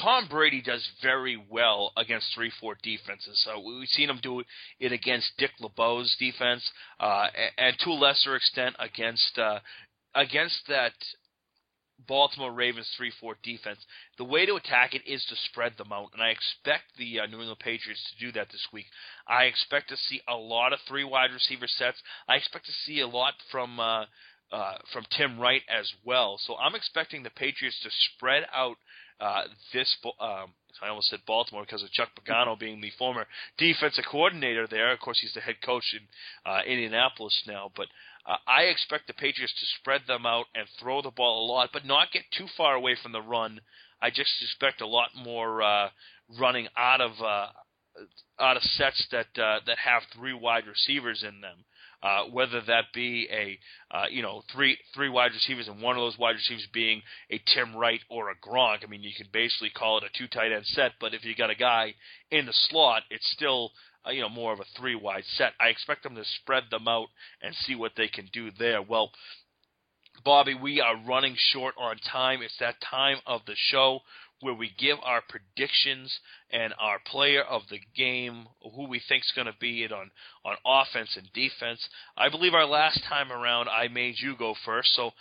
Tom 0.02 0.28
Brady 0.30 0.62
does 0.62 0.88
very 1.02 1.38
well 1.50 1.92
against 1.98 2.34
three 2.36 2.52
four 2.60 2.78
defenses. 2.84 3.42
So 3.44 3.60
we've 3.60 3.88
seen 3.90 4.10
him 4.10 4.20
do 4.22 4.44
it 4.80 4.92
against 4.92 5.32
Dick 5.38 5.52
LeBeau's 5.60 6.16
defense, 6.20 6.70
uh, 7.00 7.28
and 7.58 7.76
to 7.80 7.90
a 7.90 7.94
lesser 7.94 8.36
extent 8.36 8.76
against 8.80 9.38
uh, 9.40 9.60
against 10.14 10.68
that 10.68 10.94
Baltimore 12.08 12.52
Ravens 12.52 12.90
3 12.98 13.12
4 13.20 13.38
defense. 13.44 13.80
The 14.18 14.24
way 14.24 14.46
to 14.46 14.56
attack 14.56 14.94
it 14.94 15.02
is 15.06 15.24
to 15.26 15.36
spread 15.50 15.78
them 15.78 15.92
out, 15.92 16.12
and 16.14 16.22
I 16.22 16.30
expect 16.30 16.98
the 16.98 17.22
uh, 17.22 17.26
New 17.26 17.40
England 17.40 17.60
Patriots 17.60 18.04
to 18.12 18.26
do 18.26 18.32
that 18.34 18.50
this 18.52 18.68
week. 18.72 18.86
I 19.28 19.46
expect 19.46 19.90
to 19.90 19.98
see 19.98 20.22
a 20.28 20.36
lot 20.36 20.74
of 20.74 20.80
three 20.88 21.04
wide 21.04 21.32
receiver 21.34 21.68
sets. 21.68 22.02
I 22.28 22.36
expect 22.36 22.66
to 22.68 22.72
see 22.86 23.00
a 23.00 23.08
lot 23.08 23.34
from. 23.52 23.80
Uh, 23.80 24.06
uh, 24.50 24.78
from 24.94 25.04
Tim 25.12 25.38
Wright 25.38 25.62
as 25.68 25.92
well. 26.06 26.40
So 26.40 26.56
I'm 26.56 26.74
expecting 26.74 27.22
the 27.22 27.30
Patriots 27.30 27.82
to 27.84 27.90
spread 28.16 28.46
out 28.56 28.78
uh, 29.20 29.44
this. 29.74 29.98
Um, 30.22 30.54
I 30.82 30.90
almost 30.90 31.10
said 31.10 31.20
Baltimore 31.26 31.64
because 31.64 31.84
of 31.84 31.92
Chuck 31.92 32.10
Pagano 32.16 32.58
being 32.60 32.80
the 32.80 32.92
former 32.98 33.26
defensive 33.58 34.06
coordinator 34.10 34.68
there. 34.68 34.92
Of 34.94 35.00
course, 35.00 35.20
he's 35.20 35.34
the 35.34 35.42
head 35.42 35.56
coach 35.64 35.94
in 35.94 36.08
uh, 36.50 36.62
Indianapolis 36.66 37.44
now. 37.48 37.72
But 37.76 37.88
uh, 38.28 38.38
I 38.48 38.64
expect 38.64 39.08
the 39.08 39.14
Patriots 39.14 39.54
to 39.54 39.66
spread 39.80 40.02
them 40.08 40.26
out 40.26 40.46
and 40.54 40.68
throw 40.80 41.02
the 41.02 41.12
ball 41.12 41.46
a 41.46 41.48
lot, 41.52 41.70
but 41.72 41.86
not 41.86 42.12
get 42.12 42.24
too 42.38 42.48
far 42.58 42.76
away 42.76 42.96
from 43.02 43.12
the 43.14 43.22
run. 43.22 43.62
I 44.02 44.10
just 44.10 44.32
expect 44.42 44.82
a 44.82 44.88
lot 44.88 45.10
more 45.16 45.62
uh, 45.62 45.90
running 46.40 46.68
out 46.78 47.02
of 47.02 47.12
uh, 47.22 47.48
out 48.40 48.58
of 48.58 48.64
sets 48.64 49.08
that 49.12 49.28
uh, 49.42 49.60
that 49.66 49.78
have 49.80 50.04
three 50.14 50.34
wide 50.34 50.68
receivers 50.68 51.24
in 51.24 51.42
them 51.42 51.66
uh, 52.04 52.24
whether 52.32 52.62
that 52.62 52.86
be 52.94 53.28
a 53.32 53.60
uh, 53.96 54.06
you 54.10 54.22
know 54.22 54.44
three 54.54 54.78
three 54.94 55.10
wide 55.10 55.32
receivers 55.34 55.68
and 55.68 55.82
one 55.82 55.96
of 55.96 56.02
those 56.02 56.18
wide 56.18 56.36
receivers 56.36 56.68
being 56.74 57.02
a 57.32 57.42
Tim 57.54 57.76
Wright 57.76 58.02
or 58.10 58.30
a 58.30 58.36
Gronk. 58.36 58.84
I 58.84 58.88
mean, 58.88 59.04
you 59.04 59.14
can 59.18 59.28
basically 59.34 59.72
call 59.72 59.98
it 59.98 60.04
a 60.04 60.18
two 60.18 60.28
tight 60.28 60.52
end 60.52 60.66
set, 60.66 60.92
but 61.00 61.14
if 61.14 61.26
you 61.26 61.36
got 61.36 61.50
a 61.50 61.56
guy 61.56 61.96
in 62.30 62.46
the 62.46 62.54
slot, 62.54 63.04
it's 63.10 63.30
still 63.32 63.72
uh, 64.08 64.12
you 64.12 64.22
know 64.22 64.30
more 64.30 64.54
of 64.54 64.60
a 64.60 64.66
three 64.78 64.96
wide 64.96 65.26
set. 65.26 65.54
I 65.60 65.68
expect 65.68 66.04
them 66.04 66.16
to 66.16 66.24
spread 66.42 66.64
them 66.72 66.88
out 66.88 67.08
and 67.42 67.54
see 67.56 67.76
what 67.76 67.94
they 67.96 68.08
can 68.08 68.30
do 68.32 68.52
there. 68.58 68.82
Well. 68.82 69.12
Bobby, 70.26 70.56
we 70.56 70.82
are 70.82 71.00
running 71.08 71.36
short 71.38 71.76
on 71.78 71.96
time. 72.00 72.42
It's 72.42 72.58
that 72.60 72.82
time 72.82 73.18
of 73.28 73.42
the 73.46 73.54
show 73.56 74.02
where 74.42 74.54
we 74.54 74.72
give 74.78 74.98
our 75.04 75.22
predictions 75.28 76.20
and 76.52 76.74
our 76.80 77.00
player 77.06 77.42
of 77.42 77.64
the 77.70 77.80
game, 77.96 78.48
who 78.76 78.88
we 78.88 79.02
think 79.08 79.24
is 79.24 79.32
going 79.36 79.48
to 79.48 79.56
be 79.60 79.84
it 79.84 79.92
on, 79.92 80.12
on 80.46 80.56
offense 80.66 81.16
and 81.18 81.32
defense. 81.34 81.88
I 82.16 82.30
believe 82.30 82.54
our 82.54 82.66
last 82.66 83.04
time 83.08 83.32
around 83.32 83.68
I 83.70 83.88
made 83.88 84.16
you 84.20 84.36
go 84.38 84.54
first, 84.66 84.94
so 84.96 85.12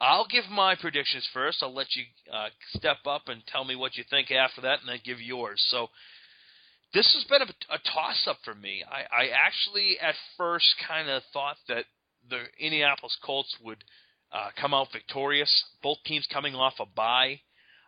I'll 0.00 0.26
give 0.26 0.44
my 0.50 0.74
predictions 0.74 1.26
first. 1.32 1.62
I'll 1.62 1.74
let 1.74 1.94
you 1.94 2.04
uh, 2.32 2.48
step 2.74 2.98
up 3.06 3.22
and 3.28 3.42
tell 3.46 3.64
me 3.64 3.76
what 3.76 3.96
you 3.96 4.04
think 4.10 4.30
after 4.30 4.60
that, 4.62 4.80
and 4.80 4.88
then 4.88 5.00
give 5.04 5.20
yours. 5.20 5.64
So 5.70 5.88
this 6.94 7.12
has 7.14 7.24
been 7.24 7.42
a, 7.42 7.74
a 7.74 7.78
toss 7.92 8.26
up 8.28 8.38
for 8.44 8.54
me. 8.54 8.82
I, 8.88 9.24
I 9.24 9.28
actually 9.28 9.98
at 10.00 10.14
first 10.36 10.74
kind 10.86 11.08
of 11.08 11.22
thought 11.32 11.56
that 11.68 11.84
the 12.28 12.44
Indianapolis 12.58 13.16
Colts 13.24 13.54
would 13.62 13.82
uh, 14.32 14.50
come 14.60 14.74
out 14.74 14.88
victorious. 14.92 15.64
Both 15.82 15.98
teams 16.04 16.26
coming 16.32 16.54
off 16.54 16.74
a 16.80 16.86
bye. 16.86 17.40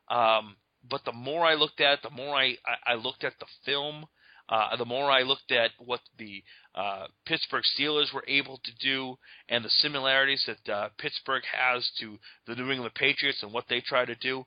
Um, 0.08 0.56
but 0.88 1.04
the 1.04 1.12
more 1.12 1.44
I 1.44 1.54
looked 1.54 1.80
at 1.80 1.94
it, 1.94 2.00
the 2.02 2.10
more 2.10 2.34
I, 2.34 2.56
I, 2.64 2.92
I 2.92 2.94
looked 2.94 3.24
at 3.24 3.34
the 3.40 3.46
film, 3.64 4.06
uh, 4.48 4.76
the 4.76 4.84
more 4.84 5.10
I 5.10 5.22
looked 5.22 5.52
at 5.52 5.72
what 5.78 6.00
the 6.18 6.42
uh, 6.74 7.06
Pittsburgh 7.26 7.64
Steelers 7.78 8.14
were 8.14 8.24
able 8.26 8.60
to 8.64 8.70
do 8.80 9.16
and 9.48 9.64
the 9.64 9.70
similarities 9.70 10.46
that 10.46 10.72
uh, 10.72 10.88
Pittsburgh 10.98 11.42
has 11.52 11.90
to 12.00 12.18
the 12.46 12.54
New 12.54 12.70
England 12.70 12.94
Patriots 12.94 13.42
and 13.42 13.52
what 13.52 13.64
they 13.68 13.80
try 13.80 14.04
to 14.04 14.14
do, 14.14 14.44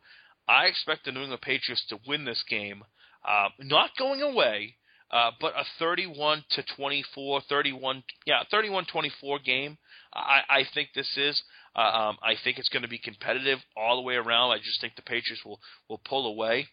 I 0.48 0.66
expect 0.66 1.06
the 1.06 1.12
New 1.12 1.22
England 1.22 1.42
Patriots 1.42 1.86
to 1.90 2.00
win 2.08 2.26
this 2.26 2.44
game, 2.50 2.84
uh, 3.28 3.50
not 3.60 3.92
going 3.98 4.22
away, 4.22 4.76
uh, 5.12 5.32
but 5.40 5.54
a 5.56 5.64
31 5.78 6.44
to 6.52 6.64
24, 6.76 7.42
31, 7.50 8.04
yeah, 8.26 8.44
31-24 8.52 9.44
game. 9.44 9.78
I, 10.14 10.42
I 10.50 10.64
think 10.74 10.90
this 10.96 11.18
is. 11.18 11.42
Uh, 11.76 11.80
um, 11.80 12.18
I 12.22 12.34
think 12.44 12.58
it's 12.58 12.70
going 12.70 12.84
to 12.84 12.90
be 12.90 12.98
competitive 12.98 13.60
all 13.78 13.96
the 13.96 14.02
way 14.02 14.16
around. 14.16 14.52
I 14.52 14.58
just 14.58 14.82
think 14.82 14.96
the 14.96 15.02
Patriots 15.02 15.44
will 15.46 15.60
will 15.88 16.02
pull 16.04 16.28
away. 16.28 16.68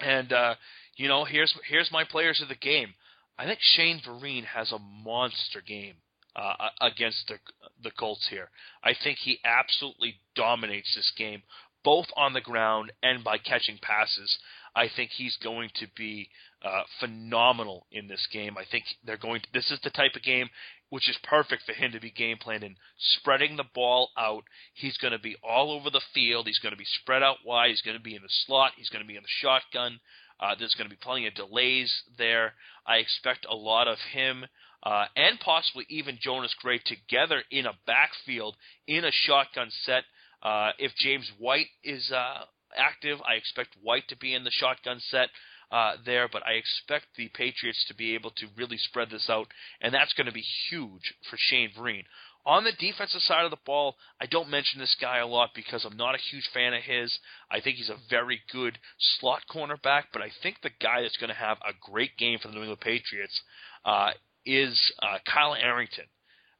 And 0.00 0.32
uh, 0.32 0.54
you 0.96 1.08
know, 1.08 1.24
here's 1.24 1.54
here's 1.68 1.90
my 1.90 2.04
players 2.04 2.40
of 2.42 2.48
the 2.48 2.54
game. 2.54 2.94
I 3.38 3.46
think 3.46 3.58
Shane 3.60 4.00
Vereen 4.06 4.44
has 4.44 4.72
a 4.72 4.78
monster 4.78 5.62
game 5.66 5.94
uh, 6.34 6.68
against 6.80 7.28
the 7.28 7.38
the 7.82 7.90
Colts 7.90 8.26
here. 8.30 8.50
I 8.84 8.92
think 9.02 9.18
he 9.18 9.40
absolutely 9.44 10.16
dominates 10.34 10.94
this 10.94 11.12
game, 11.16 11.42
both 11.84 12.06
on 12.16 12.34
the 12.34 12.40
ground 12.40 12.92
and 13.02 13.24
by 13.24 13.38
catching 13.38 13.78
passes. 13.80 14.38
I 14.76 14.88
think 14.94 15.10
he's 15.10 15.36
going 15.42 15.70
to 15.76 15.86
be 15.96 16.28
uh, 16.62 16.82
phenomenal 17.00 17.86
in 17.90 18.06
this 18.06 18.28
game. 18.32 18.56
I 18.58 18.64
think 18.70 18.84
they're 19.04 19.16
going. 19.16 19.40
To, 19.40 19.48
this 19.52 19.70
is 19.70 19.80
the 19.82 19.90
type 19.90 20.14
of 20.14 20.22
game 20.22 20.48
which 20.88 21.08
is 21.08 21.18
perfect 21.24 21.64
for 21.64 21.72
him 21.72 21.92
to 21.92 22.00
be 22.00 22.10
game 22.10 22.38
planning, 22.38 22.62
and 22.62 22.76
spreading 22.98 23.56
the 23.56 23.64
ball 23.74 24.10
out. 24.16 24.44
He's 24.74 24.96
going 24.98 25.12
to 25.12 25.18
be 25.18 25.36
all 25.42 25.72
over 25.72 25.90
the 25.90 26.02
field. 26.14 26.46
He's 26.46 26.60
going 26.60 26.72
to 26.72 26.78
be 26.78 26.86
spread 27.02 27.22
out 27.22 27.38
wide. 27.44 27.70
He's 27.70 27.82
going 27.82 27.96
to 27.96 28.02
be 28.02 28.14
in 28.14 28.22
the 28.22 28.28
slot. 28.46 28.72
He's 28.76 28.88
going 28.88 29.02
to 29.02 29.08
be 29.08 29.16
in 29.16 29.22
the 29.22 29.28
shotgun. 29.40 29.98
Uh, 30.38 30.54
there's 30.58 30.74
going 30.74 30.88
to 30.88 30.94
be 30.94 31.00
plenty 31.00 31.26
of 31.26 31.34
delays 31.34 31.92
there. 32.18 32.52
I 32.86 32.96
expect 32.98 33.46
a 33.50 33.56
lot 33.56 33.88
of 33.88 33.98
him 34.12 34.44
uh, 34.82 35.06
and 35.16 35.40
possibly 35.40 35.86
even 35.88 36.18
Jonas 36.20 36.54
Gray 36.60 36.78
together 36.78 37.42
in 37.50 37.66
a 37.66 37.72
backfield 37.86 38.54
in 38.86 39.04
a 39.04 39.10
shotgun 39.10 39.68
set. 39.70 40.04
Uh, 40.42 40.70
if 40.78 40.92
James 40.96 41.28
White 41.38 41.68
is 41.82 42.12
uh, 42.12 42.44
active, 42.76 43.18
I 43.28 43.34
expect 43.34 43.76
White 43.82 44.08
to 44.08 44.16
be 44.16 44.34
in 44.34 44.44
the 44.44 44.50
shotgun 44.50 45.00
set 45.00 45.28
uh, 45.70 45.94
there, 46.04 46.28
but 46.30 46.46
I 46.46 46.52
expect 46.52 47.06
the 47.16 47.28
Patriots 47.28 47.84
to 47.88 47.94
be 47.94 48.14
able 48.14 48.30
to 48.30 48.46
really 48.56 48.78
spread 48.78 49.10
this 49.10 49.28
out, 49.28 49.48
and 49.80 49.92
that's 49.92 50.12
going 50.12 50.26
to 50.26 50.32
be 50.32 50.44
huge 50.70 51.14
for 51.28 51.36
Shane 51.38 51.70
Vereen. 51.76 52.04
On 52.44 52.62
the 52.62 52.72
defensive 52.78 53.22
side 53.22 53.44
of 53.44 53.50
the 53.50 53.56
ball, 53.66 53.96
I 54.20 54.26
don't 54.26 54.48
mention 54.48 54.78
this 54.78 54.96
guy 55.00 55.18
a 55.18 55.26
lot 55.26 55.50
because 55.52 55.84
I'm 55.84 55.96
not 55.96 56.14
a 56.14 56.30
huge 56.30 56.48
fan 56.54 56.74
of 56.74 56.82
his. 56.84 57.18
I 57.50 57.60
think 57.60 57.76
he's 57.76 57.90
a 57.90 57.98
very 58.08 58.40
good 58.52 58.78
slot 59.18 59.42
cornerback, 59.50 60.04
but 60.12 60.22
I 60.22 60.30
think 60.42 60.58
the 60.62 60.70
guy 60.80 61.02
that's 61.02 61.16
going 61.16 61.30
to 61.30 61.34
have 61.34 61.58
a 61.58 61.90
great 61.90 62.16
game 62.16 62.38
for 62.38 62.46
the 62.46 62.54
New 62.54 62.60
England 62.60 62.80
Patriots 62.80 63.40
uh, 63.84 64.10
is 64.44 64.80
uh, 65.02 65.18
Kyle 65.26 65.56
Arrington. 65.56 66.04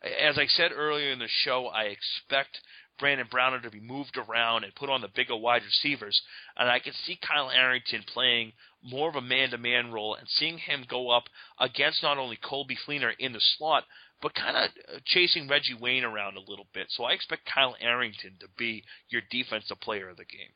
As 0.03 0.39
I 0.39 0.47
said 0.47 0.73
earlier 0.75 1.13
in 1.13 1.21
the 1.21 1.29
show, 1.29 1.69
I 1.69 1.85
expect 1.85 2.59
Brandon 2.99 3.27
Browner 3.31 3.61
to 3.61 3.71
be 3.71 3.81
moved 3.81 4.17
around 4.17 4.65
and 4.65 4.75
put 4.75 4.91
on 4.91 5.01
the 5.01 5.09
bigger 5.09 5.37
wide 5.37 5.63
receivers. 5.63 6.21
And 6.57 6.69
I 6.69 6.79
can 6.79 6.93
see 7.05 7.19
Kyle 7.21 7.51
Arrington 7.51 8.03
playing 8.13 8.53
more 8.83 9.09
of 9.09 9.17
a 9.17 9.21
man 9.21 9.51
to 9.51 9.59
man 9.59 9.93
role 9.93 10.15
and 10.15 10.27
seeing 10.29 10.59
him 10.59 10.85
go 10.89 11.11
up 11.11 11.25
against 11.61 12.03
not 12.03 12.19
only 12.19 12.37
Coby 12.37 12.77
Fleener 12.87 13.13
in 13.19 13.33
the 13.33 13.41
slot, 13.41 13.85
but 14.23 14.35
kind 14.35 14.57
of 14.57 15.05
chasing 15.05 15.49
Reggie 15.49 15.77
Wayne 15.79 16.05
around 16.05 16.37
a 16.37 16.51
little 16.51 16.67
bit. 16.73 16.87
So 16.91 17.05
I 17.05 17.13
expect 17.13 17.51
Kyle 17.53 17.77
Arrington 17.81 18.33
to 18.41 18.47
be 18.57 18.83
your 19.09 19.23
defensive 19.31 19.81
player 19.81 20.09
of 20.09 20.17
the 20.17 20.25
game. 20.25 20.51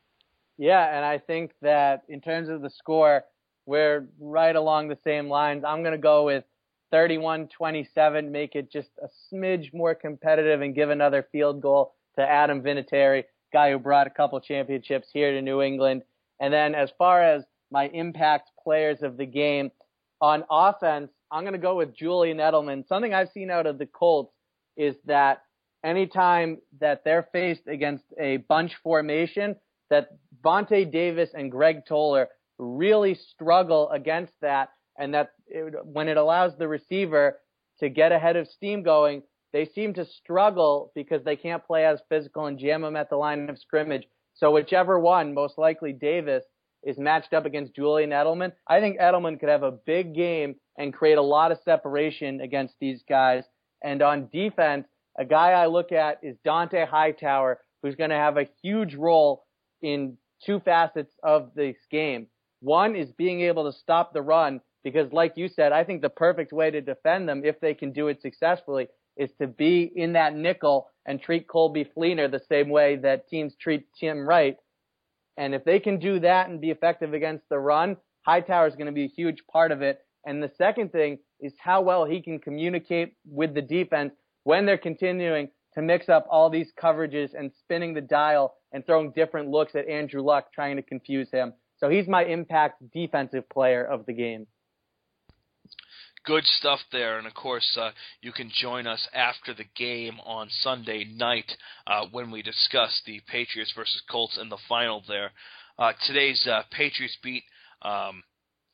Yeah, 0.56 0.94
and 0.94 1.04
I 1.04 1.18
think 1.18 1.52
that 1.62 2.02
in 2.08 2.20
terms 2.20 2.48
of 2.48 2.62
the 2.62 2.70
score, 2.70 3.24
we're 3.66 4.06
right 4.18 4.54
along 4.54 4.88
the 4.88 4.98
same 5.04 5.28
lines. 5.28 5.64
I'm 5.66 5.82
going 5.82 5.92
to 5.92 5.98
go 5.98 6.24
with 6.24 6.44
31 6.90 7.48
27, 7.56 8.32
make 8.32 8.54
it 8.54 8.70
just 8.70 8.88
a 9.02 9.08
smidge 9.32 9.72
more 9.72 9.94
competitive 9.94 10.60
and 10.60 10.74
give 10.74 10.90
another 10.90 11.26
field 11.30 11.60
goal 11.60 11.94
to 12.18 12.22
Adam 12.22 12.62
Vinatieri, 12.62 13.24
guy 13.52 13.70
who 13.70 13.78
brought 13.78 14.06
a 14.06 14.10
couple 14.10 14.40
championships 14.40 15.08
here 15.12 15.32
to 15.32 15.42
New 15.42 15.62
England. 15.62 16.02
And 16.40 16.52
then 16.52 16.74
as 16.74 16.90
far 16.98 17.22
as 17.22 17.44
my 17.70 17.88
impact 17.88 18.50
players 18.62 19.02
of 19.02 19.16
the 19.16 19.26
game 19.26 19.70
on 20.20 20.44
offense, 20.50 21.10
I'm 21.30 21.44
going 21.44 21.52
to 21.52 21.58
go 21.58 21.76
with 21.76 21.94
Julian 21.94 22.38
Edelman. 22.38 22.86
Something 22.88 23.14
I've 23.14 23.30
seen 23.30 23.50
out 23.50 23.66
of 23.66 23.78
the 23.78 23.86
Colts 23.86 24.32
is 24.76 24.96
that 25.06 25.42
anytime 25.84 26.58
that 26.80 27.02
they're 27.04 27.28
faced 27.32 27.66
against 27.66 28.04
a 28.18 28.38
bunch 28.38 28.72
formation, 28.82 29.56
that 29.90 30.08
Vontae 30.44 30.90
Davis 30.90 31.30
and 31.34 31.50
Greg 31.50 31.86
Toler 31.86 32.28
really 32.58 33.14
struggle 33.14 33.88
against 33.90 34.32
that, 34.42 34.70
and 34.98 35.14
that 35.14 35.30
it, 35.46 35.74
when 35.84 36.08
it 36.08 36.16
allows 36.16 36.52
the 36.58 36.68
receiver 36.68 37.38
to 37.80 37.88
get 37.88 38.12
ahead 38.12 38.36
of 38.36 38.46
steam 38.48 38.82
going, 38.82 39.22
they 39.52 39.66
seem 39.66 39.94
to 39.94 40.04
struggle 40.04 40.92
because 40.94 41.24
they 41.24 41.36
can't 41.36 41.66
play 41.66 41.84
as 41.84 42.00
physical 42.08 42.46
and 42.46 42.58
jam 42.58 42.82
them 42.82 42.96
at 42.96 43.10
the 43.10 43.16
line 43.16 43.48
of 43.48 43.58
scrimmage. 43.58 44.04
So 44.34 44.50
whichever 44.50 44.98
one, 44.98 45.34
most 45.34 45.58
likely 45.58 45.92
Davis, 45.92 46.44
is 46.82 46.98
matched 46.98 47.34
up 47.34 47.44
against 47.44 47.74
Julian 47.74 48.10
Edelman, 48.10 48.52
I 48.66 48.80
think 48.80 48.98
Edelman 48.98 49.38
could 49.38 49.48
have 49.48 49.62
a 49.62 49.72
big 49.72 50.14
game 50.14 50.54
and 50.78 50.94
create 50.94 51.18
a 51.18 51.22
lot 51.22 51.52
of 51.52 51.58
separation 51.64 52.40
against 52.40 52.74
these 52.80 53.02
guys. 53.08 53.44
And 53.82 54.02
on 54.02 54.28
defense, 54.32 54.86
a 55.18 55.24
guy 55.24 55.50
I 55.50 55.66
look 55.66 55.92
at 55.92 56.20
is 56.22 56.36
Dont'a 56.46 56.88
Hightower, 56.88 57.60
who's 57.82 57.96
going 57.96 58.10
to 58.10 58.16
have 58.16 58.38
a 58.38 58.48
huge 58.62 58.94
role 58.94 59.44
in 59.82 60.16
two 60.44 60.60
facets 60.60 61.14
of 61.22 61.50
this 61.54 61.76
game. 61.90 62.28
One 62.60 62.96
is 62.96 63.10
being 63.12 63.42
able 63.42 63.70
to 63.70 63.78
stop 63.78 64.12
the 64.12 64.22
run 64.22 64.60
because 64.82 65.12
like 65.12 65.34
you 65.36 65.48
said, 65.48 65.72
I 65.72 65.84
think 65.84 66.00
the 66.00 66.08
perfect 66.08 66.52
way 66.52 66.70
to 66.70 66.80
defend 66.80 67.28
them 67.28 67.42
if 67.44 67.60
they 67.60 67.74
can 67.74 67.92
do 67.92 68.08
it 68.08 68.22
successfully 68.22 68.88
is 69.20 69.30
to 69.40 69.46
be 69.46 69.92
in 69.94 70.14
that 70.14 70.34
nickel 70.34 70.88
and 71.06 71.20
treat 71.20 71.46
Coby 71.46 71.86
Fleener 71.96 72.30
the 72.30 72.42
same 72.48 72.70
way 72.70 72.96
that 72.96 73.28
teams 73.28 73.54
treat 73.60 73.86
Tim 73.98 74.26
Wright. 74.26 74.56
And 75.36 75.54
if 75.54 75.64
they 75.64 75.78
can 75.78 75.98
do 75.98 76.20
that 76.20 76.48
and 76.48 76.60
be 76.60 76.70
effective 76.70 77.14
against 77.14 77.48
the 77.48 77.58
run, 77.58 77.96
Hightower 78.22 78.66
is 78.66 78.74
going 78.74 78.86
to 78.86 78.92
be 78.92 79.04
a 79.04 79.08
huge 79.08 79.42
part 79.50 79.72
of 79.72 79.82
it. 79.82 80.00
And 80.26 80.42
the 80.42 80.52
second 80.58 80.92
thing 80.92 81.18
is 81.40 81.54
how 81.58 81.80
well 81.80 82.04
he 82.04 82.20
can 82.20 82.38
communicate 82.38 83.14
with 83.26 83.54
the 83.54 83.62
defense 83.62 84.12
when 84.44 84.66
they're 84.66 84.78
continuing 84.78 85.48
to 85.74 85.82
mix 85.82 86.08
up 86.08 86.26
all 86.30 86.50
these 86.50 86.72
coverages 86.80 87.30
and 87.38 87.52
spinning 87.60 87.94
the 87.94 88.00
dial 88.00 88.54
and 88.72 88.84
throwing 88.84 89.12
different 89.12 89.48
looks 89.48 89.74
at 89.74 89.88
Andrew 89.88 90.22
Luck, 90.22 90.52
trying 90.52 90.76
to 90.76 90.82
confuse 90.82 91.30
him. 91.30 91.52
So 91.78 91.88
he's 91.88 92.08
my 92.08 92.24
impact 92.24 92.82
defensive 92.92 93.48
player 93.48 93.84
of 93.84 94.04
the 94.06 94.12
game. 94.12 94.46
Good 96.26 96.44
stuff 96.44 96.80
there, 96.92 97.16
and 97.16 97.26
of 97.26 97.32
course, 97.32 97.78
uh, 97.80 97.92
you 98.20 98.30
can 98.32 98.50
join 98.54 98.86
us 98.86 99.08
after 99.14 99.54
the 99.54 99.64
game 99.74 100.20
on 100.22 100.50
Sunday 100.50 101.04
night 101.04 101.50
uh, 101.86 102.06
when 102.10 102.30
we 102.30 102.42
discuss 102.42 103.00
the 103.06 103.22
Patriots 103.26 103.72
versus 103.74 104.02
Colts 104.10 104.36
in 104.36 104.50
the 104.50 104.58
final. 104.68 105.02
There, 105.08 105.32
uh, 105.78 105.94
today's 106.06 106.46
uh, 106.46 106.64
Patriots 106.70 107.16
beat 107.22 107.44
um, 107.80 108.22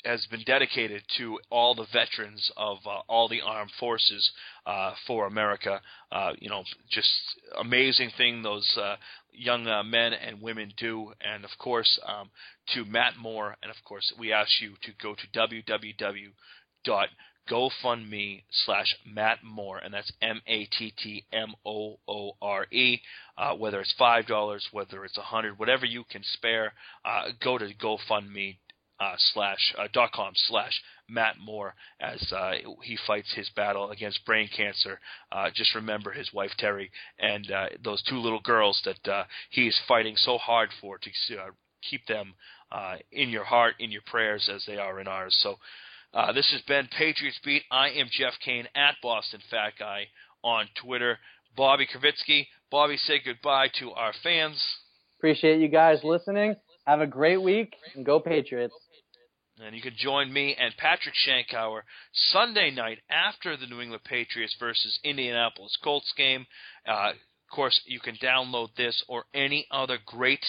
has 0.04 0.26
been 0.26 0.42
dedicated 0.44 1.04
to 1.18 1.38
all 1.48 1.76
the 1.76 1.86
veterans 1.92 2.50
of 2.56 2.78
uh, 2.84 3.02
all 3.08 3.28
the 3.28 3.42
armed 3.42 3.70
forces 3.78 4.28
uh, 4.66 4.94
for 5.06 5.28
America. 5.28 5.80
You 6.40 6.50
know, 6.50 6.64
just 6.90 7.10
amazing 7.60 8.10
thing 8.18 8.42
those 8.42 8.76
young 9.32 9.64
men 9.88 10.14
and 10.14 10.42
women 10.42 10.72
do, 10.76 11.12
and 11.20 11.44
of 11.44 11.50
course 11.58 12.00
um, 12.08 12.28
to 12.74 12.84
Matt 12.84 13.16
Moore, 13.16 13.56
and 13.62 13.70
of 13.70 13.76
course 13.84 14.12
we 14.18 14.32
ask 14.32 14.50
you 14.60 14.70
to 14.82 14.90
go 15.00 15.14
to 15.14 15.26
www.gofundme 17.50 18.42
slash 18.50 18.96
Matt 19.06 19.38
Moore, 19.44 19.78
and 19.78 19.92
that's 19.92 20.12
M 20.22 20.40
A 20.46 20.64
T 20.66 20.92
T 21.02 21.24
M 21.32 21.54
O 21.64 21.98
O 22.08 22.32
R 22.42 22.66
E. 22.72 23.00
Uh, 23.38 23.54
whether 23.54 23.80
it's 23.80 23.94
five 23.98 24.26
dollars, 24.26 24.66
whether 24.72 25.04
it's 25.04 25.18
a 25.18 25.22
hundred, 25.22 25.58
whatever 25.58 25.86
you 25.86 26.04
can 26.10 26.22
spare, 26.24 26.72
uh, 27.04 27.28
go 27.42 27.58
to 27.58 27.72
GoFundMe 27.74 28.56
uh, 28.98 29.14
slash 29.32 29.74
uh, 29.78 29.88
dot 29.92 30.12
com 30.12 30.32
slash 30.34 30.82
Matt 31.08 31.36
Moore 31.38 31.74
as 32.00 32.32
uh, 32.32 32.52
he 32.82 32.98
fights 33.06 33.32
his 33.34 33.48
battle 33.50 33.90
against 33.90 34.24
brain 34.24 34.48
cancer. 34.56 34.98
Uh, 35.30 35.50
just 35.54 35.74
remember 35.74 36.12
his 36.12 36.32
wife 36.32 36.52
Terry 36.58 36.90
and 37.18 37.46
those 37.84 38.02
two 38.02 38.18
little 38.18 38.40
girls 38.40 38.80
that 38.84 39.26
he 39.50 39.68
is 39.68 39.78
fighting 39.86 40.16
so 40.16 40.38
hard 40.38 40.70
for 40.80 40.98
to 40.98 41.10
keep 41.88 42.06
them 42.06 42.34
in 43.12 43.28
your 43.28 43.44
heart, 43.44 43.74
in 43.78 43.92
your 43.92 44.02
prayers 44.06 44.50
as 44.52 44.64
they 44.66 44.78
are 44.78 44.98
in 45.00 45.06
ours. 45.06 45.38
So. 45.42 45.56
Uh, 46.16 46.32
this 46.32 46.50
has 46.50 46.62
been 46.62 46.88
Patriots 46.96 47.38
Beat. 47.44 47.62
I 47.70 47.90
am 47.90 48.06
Jeff 48.10 48.32
Kane 48.42 48.66
at 48.74 48.94
Boston 49.02 49.40
Fat 49.50 49.74
Guy 49.78 50.06
on 50.42 50.64
Twitter. 50.82 51.18
Bobby 51.54 51.86
Kravitsky. 51.86 52.46
Bobby, 52.70 52.96
say 52.96 53.20
goodbye 53.22 53.68
to 53.80 53.90
our 53.90 54.14
fans. 54.22 54.64
Appreciate 55.18 55.60
you 55.60 55.68
guys 55.68 55.98
listening. 56.02 56.56
Have 56.86 57.02
a 57.02 57.06
great 57.06 57.42
week 57.42 57.74
and 57.94 58.06
go 58.06 58.18
Patriots. 58.18 58.72
And 59.62 59.76
you 59.76 59.82
can 59.82 59.92
join 59.94 60.32
me 60.32 60.56
and 60.58 60.74
Patrick 60.78 61.14
Shankauer 61.14 61.80
Sunday 62.14 62.70
night 62.70 63.00
after 63.10 63.58
the 63.58 63.66
New 63.66 63.82
England 63.82 64.04
Patriots 64.04 64.56
versus 64.58 64.98
Indianapolis 65.04 65.76
Colts 65.84 66.14
game. 66.16 66.46
Uh, 66.88 67.10
of 67.10 67.54
course, 67.54 67.78
you 67.84 68.00
can 68.00 68.16
download 68.16 68.68
this 68.78 69.04
or 69.06 69.24
any 69.34 69.66
other 69.70 69.98
great 70.06 70.44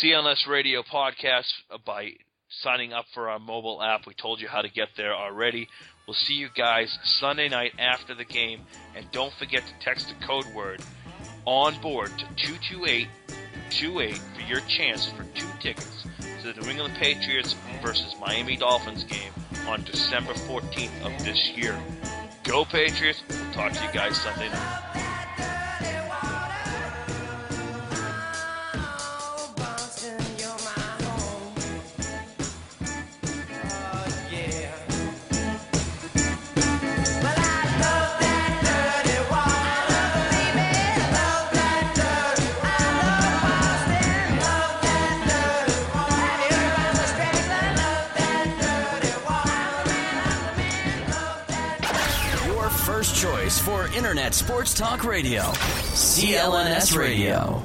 CLNS 0.00 0.46
radio 0.48 0.84
podcast 0.84 1.50
by 1.84 2.12
signing 2.48 2.92
up 2.92 3.06
for 3.14 3.28
our 3.28 3.38
mobile 3.38 3.82
app. 3.82 4.06
We 4.06 4.14
told 4.14 4.40
you 4.40 4.48
how 4.48 4.62
to 4.62 4.70
get 4.70 4.88
there 4.96 5.14
already. 5.14 5.68
We'll 6.06 6.14
see 6.14 6.34
you 6.34 6.48
guys 6.54 6.98
Sunday 7.04 7.48
night 7.48 7.72
after 7.78 8.14
the 8.14 8.24
game. 8.24 8.62
And 8.96 9.10
don't 9.12 9.32
forget 9.34 9.62
to 9.66 9.84
text 9.84 10.08
the 10.08 10.26
code 10.26 10.46
word 10.54 10.82
on 11.44 11.80
board 11.80 12.10
to 12.18 12.24
22828 12.46 14.18
for 14.34 14.40
your 14.42 14.60
chance 14.60 15.06
for 15.10 15.24
two 15.34 15.46
tickets 15.60 16.06
to 16.42 16.52
the 16.52 16.60
New 16.60 16.70
England 16.70 16.94
Patriots 16.94 17.54
versus 17.82 18.14
Miami 18.20 18.56
Dolphins 18.56 19.04
game 19.04 19.32
on 19.66 19.82
December 19.84 20.32
14th 20.32 21.02
of 21.04 21.24
this 21.24 21.50
year. 21.50 21.78
Go 22.44 22.64
Patriots! 22.64 23.22
We'll 23.28 23.52
talk 23.52 23.72
to 23.72 23.84
you 23.84 23.92
guys 23.92 24.16
Sunday 24.16 24.48
night. 24.48 24.87
Internet 53.98 54.32
Sports 54.32 54.74
Talk 54.74 55.02
Radio. 55.02 55.42
CLNS 55.42 56.96
Radio. 56.96 57.64